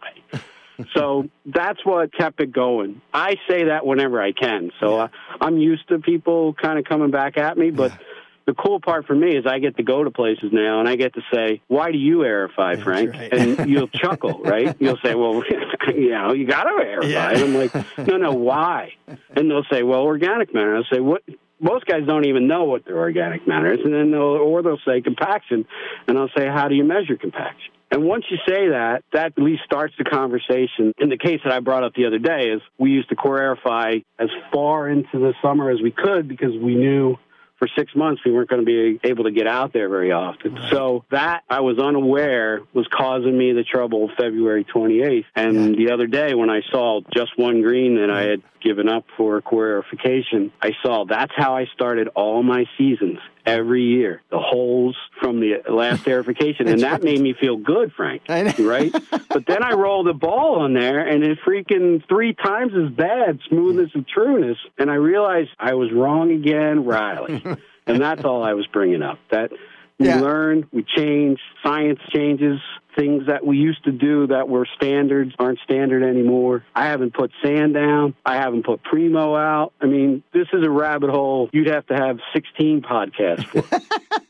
So 0.94 1.28
that's 1.44 1.84
what 1.84 2.12
kept 2.12 2.40
it 2.40 2.52
going. 2.52 3.00
I 3.12 3.36
say 3.48 3.64
that 3.64 3.86
whenever 3.86 4.20
I 4.20 4.32
can. 4.32 4.70
So 4.80 4.96
yeah. 4.96 5.02
uh, 5.04 5.08
I'm 5.40 5.58
used 5.58 5.88
to 5.88 5.98
people 5.98 6.54
kind 6.54 6.78
of 6.78 6.84
coming 6.84 7.10
back 7.10 7.38
at 7.38 7.56
me, 7.56 7.70
but. 7.70 7.92
Yeah. 7.92 7.98
The 8.46 8.54
cool 8.54 8.78
part 8.78 9.08
for 9.08 9.14
me 9.16 9.36
is 9.36 9.44
I 9.44 9.58
get 9.58 9.76
to 9.78 9.82
go 9.82 10.04
to 10.04 10.10
places 10.12 10.50
now 10.52 10.78
and 10.78 10.88
I 10.88 10.94
get 10.94 11.14
to 11.14 11.20
say, 11.34 11.62
"Why 11.66 11.90
do 11.90 11.98
you 11.98 12.18
aerify, 12.18 12.80
Frank?" 12.80 13.12
Right. 13.12 13.32
and 13.32 13.68
you'll 13.68 13.88
chuckle, 13.88 14.40
right? 14.40 14.72
You'll 14.78 15.00
say, 15.02 15.16
"Well, 15.16 15.42
you 15.88 16.10
know, 16.10 16.32
you 16.32 16.46
got 16.46 16.62
to 16.62 16.70
aerify." 16.70 17.10
Yeah. 17.10 17.30
And 17.30 17.38
I'm 17.42 17.54
like, 17.56 17.98
"No, 18.06 18.18
no, 18.18 18.30
why?" 18.34 18.92
And 19.34 19.50
they'll 19.50 19.66
say, 19.68 19.82
"Well, 19.82 20.02
organic 20.02 20.54
matter." 20.54 20.76
I'll 20.76 20.84
say, 20.84 21.00
"What?" 21.00 21.22
most 21.60 21.86
guys 21.86 22.02
don't 22.06 22.26
even 22.26 22.46
know 22.46 22.64
what 22.64 22.84
their 22.84 22.98
organic 22.98 23.46
matter 23.46 23.72
is, 23.72 23.80
and 23.84 23.92
then 23.92 24.10
they'll, 24.10 24.20
or 24.22 24.62
they'll 24.62 24.80
say 24.86 25.00
compaction, 25.00 25.66
and 26.06 26.18
I'll 26.18 26.30
say, 26.36 26.46
how 26.46 26.68
do 26.68 26.74
you 26.74 26.84
measure 26.84 27.16
compaction? 27.16 27.72
And 27.90 28.04
once 28.04 28.24
you 28.30 28.36
say 28.48 28.68
that, 28.68 29.04
that 29.12 29.34
at 29.36 29.38
least 29.38 29.62
starts 29.64 29.94
the 29.96 30.04
conversation. 30.04 30.92
In 30.98 31.08
the 31.08 31.18
case 31.18 31.40
that 31.44 31.52
I 31.52 31.60
brought 31.60 31.84
up 31.84 31.94
the 31.94 32.06
other 32.06 32.18
day 32.18 32.50
is 32.50 32.60
we 32.78 32.90
used 32.90 33.08
to 33.10 33.16
core 33.16 33.38
aerify 33.38 34.04
as 34.18 34.28
far 34.52 34.88
into 34.88 35.18
the 35.18 35.34
summer 35.40 35.70
as 35.70 35.80
we 35.80 35.92
could 35.92 36.28
because 36.28 36.52
we 36.60 36.74
knew 36.74 37.16
for 37.58 37.68
six 37.76 37.94
months 37.94 38.22
we 38.24 38.32
weren't 38.32 38.50
going 38.50 38.64
to 38.64 38.66
be 38.66 39.00
able 39.08 39.24
to 39.24 39.30
get 39.30 39.46
out 39.46 39.72
there 39.72 39.88
very 39.88 40.12
often. 40.12 40.54
Right. 40.54 40.70
So 40.70 41.04
that 41.10 41.44
I 41.48 41.60
was 41.60 41.78
unaware 41.78 42.60
was 42.74 42.86
causing 42.92 43.36
me 43.36 43.52
the 43.52 43.64
trouble 43.64 44.10
February 44.16 44.64
28th. 44.64 45.24
And 45.34 45.70
yeah. 45.70 45.86
the 45.86 45.92
other 45.94 46.06
day 46.06 46.34
when 46.34 46.50
I 46.50 46.60
saw 46.70 47.00
just 47.14 47.38
one 47.38 47.62
green 47.62 47.96
that 47.96 48.10
I 48.10 48.22
had 48.22 48.42
given 48.60 48.88
up 48.88 49.04
for 49.16 49.40
core 49.40 49.82
aerification, 49.82 50.52
I 50.60 50.72
saw 50.82 51.04
that's 51.04 51.32
how 51.34 51.56
I 51.56 51.66
started 51.74 52.08
all 52.08 52.42
my 52.42 52.66
seasons 52.76 53.18
every 53.46 53.82
year. 53.82 54.22
The 54.30 54.38
holes 54.38 54.96
from 55.20 55.40
the 55.40 55.62
last 55.68 56.04
aerification, 56.06 56.68
and 56.68 56.82
that 56.82 57.02
made 57.02 57.20
me 57.20 57.34
feel 57.40 57.56
good, 57.56 57.92
Frank. 57.92 58.22
Right? 58.58 58.92
but 59.28 59.46
then 59.46 59.62
I 59.62 59.72
rolled 59.72 60.08
a 60.08 60.14
ball 60.14 60.60
on 60.60 60.74
there, 60.74 61.06
and 61.06 61.22
it 61.22 61.38
freaking 61.46 62.06
three 62.08 62.34
times 62.34 62.72
as 62.74 62.90
bad 62.90 63.38
smoothness 63.48 63.90
and 63.94 64.06
trueness, 64.06 64.58
and 64.78 64.90
I 64.90 64.94
realized 64.94 65.50
I 65.58 65.74
was 65.74 65.92
wrong 65.92 66.32
again, 66.32 66.84
Reilly. 66.84 67.42
and 67.86 68.00
that's 68.00 68.24
all 68.24 68.42
I 68.42 68.54
was 68.54 68.66
bringing 68.66 69.02
up. 69.02 69.18
That 69.30 69.52
we 69.98 70.06
yeah. 70.06 70.20
learn, 70.20 70.68
we 70.72 70.84
change, 70.96 71.40
science 71.62 72.00
changes. 72.12 72.60
Things 72.96 73.26
that 73.26 73.44
we 73.44 73.58
used 73.58 73.84
to 73.84 73.92
do 73.92 74.26
that 74.28 74.48
were 74.48 74.66
standards 74.76 75.34
aren't 75.38 75.58
standard 75.60 76.02
anymore. 76.02 76.64
I 76.74 76.86
haven't 76.86 77.12
put 77.14 77.30
sand 77.44 77.74
down. 77.74 78.14
I 78.24 78.36
haven't 78.36 78.64
put 78.64 78.82
Primo 78.82 79.36
out. 79.36 79.72
I 79.80 79.86
mean, 79.86 80.22
this 80.32 80.46
is 80.52 80.64
a 80.64 80.70
rabbit 80.70 81.10
hole 81.10 81.50
you'd 81.52 81.68
have 81.68 81.86
to 81.88 81.94
have 81.94 82.18
16 82.32 82.82
podcasts 82.82 83.44
for. 83.44 83.62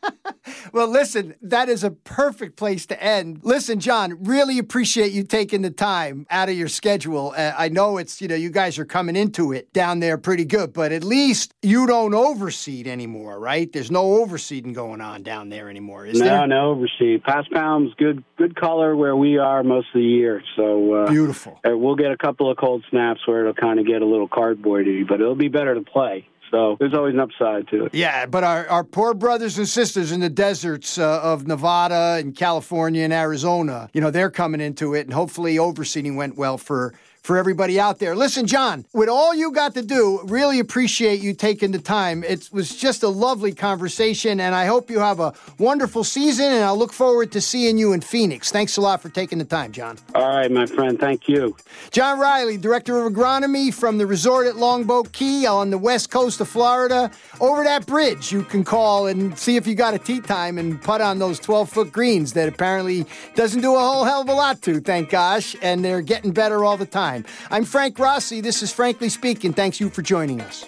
well, 0.73 0.87
listen, 0.87 1.35
that 1.41 1.69
is 1.69 1.83
a 1.83 1.91
perfect 1.91 2.55
place 2.55 2.85
to 2.87 3.01
end. 3.01 3.39
Listen, 3.43 3.79
John, 3.79 4.23
really 4.23 4.59
appreciate 4.59 5.11
you 5.11 5.23
taking 5.23 5.61
the 5.61 5.71
time 5.71 6.25
out 6.29 6.49
of 6.49 6.55
your 6.55 6.67
schedule. 6.67 7.33
Uh, 7.35 7.53
I 7.57 7.69
know 7.69 7.97
it's, 7.97 8.21
you 8.21 8.27
know, 8.27 8.35
you 8.35 8.49
guys 8.49 8.79
are 8.79 8.85
coming 8.85 9.15
into 9.15 9.51
it 9.51 9.71
down 9.73 9.99
there 9.99 10.17
pretty 10.17 10.45
good, 10.45 10.73
but 10.73 10.91
at 10.91 11.03
least 11.03 11.53
you 11.61 11.87
don't 11.87 12.13
overseed 12.13 12.87
anymore, 12.87 13.39
right? 13.39 13.71
There's 13.71 13.91
no 13.91 14.03
overseeding 14.03 14.73
going 14.73 15.01
on 15.01 15.23
down 15.23 15.49
there 15.49 15.69
anymore, 15.69 16.05
is 16.05 16.19
no, 16.19 16.25
there? 16.25 16.47
No, 16.47 16.73
no 16.73 16.75
overseed. 16.75 17.23
Paspalum's 17.23 17.93
good, 17.95 18.23
good 18.37 18.55
color 18.55 18.95
where 18.95 19.15
we 19.15 19.37
are 19.37 19.63
most 19.63 19.87
of 19.93 19.99
the 20.01 20.05
year. 20.05 20.41
So 20.55 20.93
uh, 20.93 21.09
beautiful. 21.09 21.59
Uh, 21.67 21.77
we'll 21.77 21.95
get 21.95 22.11
a 22.11 22.17
couple 22.17 22.49
of 22.51 22.57
cold 22.57 22.83
snaps 22.89 23.21
where 23.25 23.41
it'll 23.41 23.53
kind 23.53 23.79
of 23.79 23.85
get 23.85 24.01
a 24.01 24.05
little 24.05 24.27
cardboardy, 24.27 25.07
but 25.07 25.21
it'll 25.21 25.35
be 25.35 25.47
better 25.47 25.75
to 25.75 25.81
play. 25.81 26.27
So 26.51 26.77
there's 26.79 26.93
always 26.93 27.13
an 27.13 27.19
upside 27.19 27.67
to 27.69 27.85
it. 27.85 27.93
Yeah, 27.93 28.25
but 28.25 28.43
our, 28.43 28.67
our 28.67 28.83
poor 28.83 29.13
brothers 29.13 29.57
and 29.57 29.67
sisters 29.67 30.11
in 30.11 30.19
the 30.19 30.29
deserts 30.29 30.97
uh, 30.97 31.21
of 31.21 31.47
Nevada 31.47 32.17
and 32.19 32.35
California 32.35 33.03
and 33.03 33.13
Arizona, 33.13 33.89
you 33.93 34.01
know, 34.01 34.11
they're 34.11 34.31
coming 34.31 34.61
into 34.61 34.93
it, 34.93 35.01
and 35.01 35.13
hopefully 35.13 35.55
overseeding 35.57 36.15
went 36.15 36.37
well 36.37 36.57
for 36.57 36.93
for 37.27 37.37
everybody 37.37 37.77
out 37.77 37.99
there. 37.99 38.15
Listen, 38.15 38.47
John, 38.47 38.85
with 38.93 39.09
all 39.09 39.35
you 39.35 39.51
got 39.51 39.73
to 39.73 39.81
do, 39.81 40.21
really 40.23 40.59
appreciate 40.59 41.19
you 41.19 41.33
taking 41.33 41.73
the 41.73 41.79
time. 41.79 42.23
It 42.23 42.49
was 42.53 42.73
just 42.73 43.03
a 43.03 43.09
lovely 43.09 43.53
conversation, 43.53 44.39
and 44.39 44.55
I 44.55 44.65
hope 44.65 44.89
you 44.89 44.99
have 44.99 45.19
a 45.19 45.33
wonderful 45.59 46.05
season, 46.05 46.45
and 46.45 46.63
I 46.63 46.71
look 46.71 46.93
forward 46.93 47.33
to 47.33 47.41
seeing 47.41 47.77
you 47.77 47.91
in 47.91 47.99
Phoenix. 47.99 48.49
Thanks 48.49 48.77
a 48.77 48.81
lot 48.81 49.01
for 49.01 49.09
taking 49.09 49.39
the 49.39 49.45
time, 49.45 49.73
John. 49.73 49.97
All 50.15 50.29
right, 50.29 50.49
my 50.49 50.65
friend. 50.65 50.97
Thank 50.97 51.27
you. 51.27 51.57
John 51.91 52.17
Reilly, 52.17 52.55
Director 52.55 52.97
of 53.05 53.11
Agronomy 53.11 53.73
from 53.73 53.97
the 53.97 54.07
resort 54.07 54.47
at 54.47 54.55
Longboat 54.55 55.11
Key 55.11 55.45
on 55.45 55.69
the 55.69 55.77
west 55.77 56.09
coast 56.09 56.39
of 56.39 56.47
Florida. 56.47 57.11
Over 57.41 57.65
that 57.65 57.85
bridge, 57.85 58.31
you 58.31 58.43
can 58.43 58.63
call 58.63 59.07
and 59.07 59.37
see 59.37 59.57
if 59.57 59.67
you 59.67 59.75
got 59.75 59.93
a 59.93 59.99
tee 59.99 60.21
time 60.21 60.57
and 60.57 60.81
putt 60.81 61.01
on 61.01 61.19
those 61.19 61.39
12 61.39 61.69
foot 61.69 61.91
greens 61.91 62.31
that 62.33 62.47
apparently 62.47 63.05
doesn't 63.35 63.59
do 63.59 63.75
a 63.75 63.79
whole 63.79 64.05
hell 64.05 64.21
of 64.21 64.29
a 64.29 64.33
lot 64.33 64.61
to, 64.61 64.79
thank 64.79 65.09
gosh, 65.09 65.57
and 65.61 65.83
they're 65.83 66.01
getting 66.01 66.31
better 66.31 66.63
all 66.63 66.77
the 66.77 66.85
time. 66.85 67.16
I'm 67.49 67.65
Frank 67.65 67.97
Rossi. 67.99 68.41
This 68.41 68.61
is 68.61 68.71
Frankly 68.71 69.09
Speaking. 69.09 69.53
Thanks 69.53 69.79
you 69.79 69.89
for 69.89 70.01
joining 70.01 70.41
us. 70.41 70.65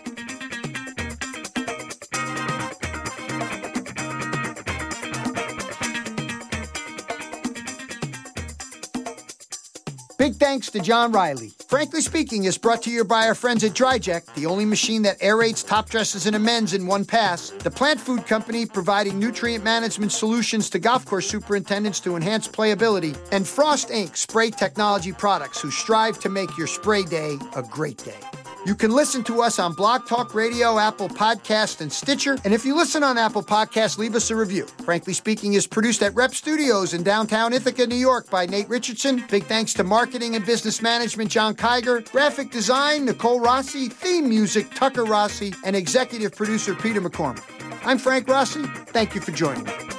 Big 10.20 10.36
thanks 10.36 10.70
to 10.70 10.82
John 10.82 11.13
Reilly. 11.13 11.53
Frankly 11.70 12.01
Speaking 12.01 12.43
is 12.43 12.57
brought 12.57 12.84
to 12.84 12.91
you 12.91 13.05
by 13.05 13.26
our 13.26 13.34
friends 13.34 13.63
at 13.63 13.72
DryJect, 13.72 14.34
the 14.36 14.47
only 14.47 14.65
machine 14.65 15.01
that 15.03 15.17
aerates 15.22 15.65
top 15.65 15.89
dresses 15.89 16.26
and 16.26 16.36
amends 16.36 16.74
in 16.74 16.86
one 16.86 17.05
pass. 17.05 17.51
The 17.51 17.72
plant 17.72 18.01
food 18.01 18.28
company 18.28 18.65
providing 18.65 19.17
nutrient 19.17 19.63
management 19.63 20.11
solutions 20.11 20.70
to 20.72 20.80
golf 20.80 21.05
course 21.05 21.26
superintendents 21.26 22.01
to 22.01 22.17
enhance 22.17 22.49
playability. 22.49 23.17
And 23.32 23.47
Frost 23.47 23.88
Inc. 23.91 24.17
spray 24.17 24.51
technology 24.51 25.13
products 25.13 25.61
who 25.61 25.72
strive 25.72 26.20
to 26.20 26.28
make 26.28 26.57
your 26.57 26.67
spray 26.67 27.03
day 27.03 27.38
a 27.55 27.63
great 27.63 27.99
day. 27.99 28.38
You 28.66 28.76
can 28.76 28.91
listen 28.91 29.24
to 29.24 29.41
us 29.41 29.57
on 29.57 29.74
Blog 29.74 30.05
Talk 30.05 30.36
Radio, 30.36 30.78
Apple 30.78 31.07
Podcast, 31.07 31.80
and 31.80 31.91
Stitcher. 31.91 32.38
And 32.43 32.53
if 32.53 32.66
you 32.66 32.76
listen 32.76 33.03
on 33.03 33.18
Apple 33.18 33.41
Podcast, 33.41 33.97
leave 33.97 34.16
us 34.16 34.30
a 34.32 34.36
review. 34.36 34.66
Frankly 34.84 35.14
Speaking 35.14 35.53
is 35.53 35.66
produced 35.66 36.03
at 36.03 36.14
Rep 36.14 36.36
Studios 36.36 36.93
in 36.93 37.01
downtown 37.01 37.53
Ithaca, 37.53 37.88
New 37.88 37.95
York 37.95 38.30
by 38.30 38.45
Nate 38.45 38.68
Richardson. 38.68 39.24
Big 39.30 39.45
thanks 39.45 39.74
to 39.76 39.84
marketing 39.84 40.36
and 40.36 40.45
business 40.45 40.82
management, 40.82 41.32
John 41.32 41.55
Kiger, 41.55 42.10
graphic 42.12 42.51
design, 42.51 43.05
Nicole 43.05 43.39
Rossi, 43.39 43.88
theme 43.88 44.28
music, 44.28 44.74
Tucker 44.76 45.05
Rossi, 45.05 45.53
and 45.66 45.76
executive 45.76 46.36
producer, 46.36 46.76
Peter 46.76 47.01
McCormick. 47.01 47.43
I'm 47.86 47.97
Frank 47.97 48.28
Rossi. 48.28 48.64
Thank 48.88 49.16
you 49.16 49.22
for 49.22 49.32
joining 49.32 49.64
me. 49.64 49.99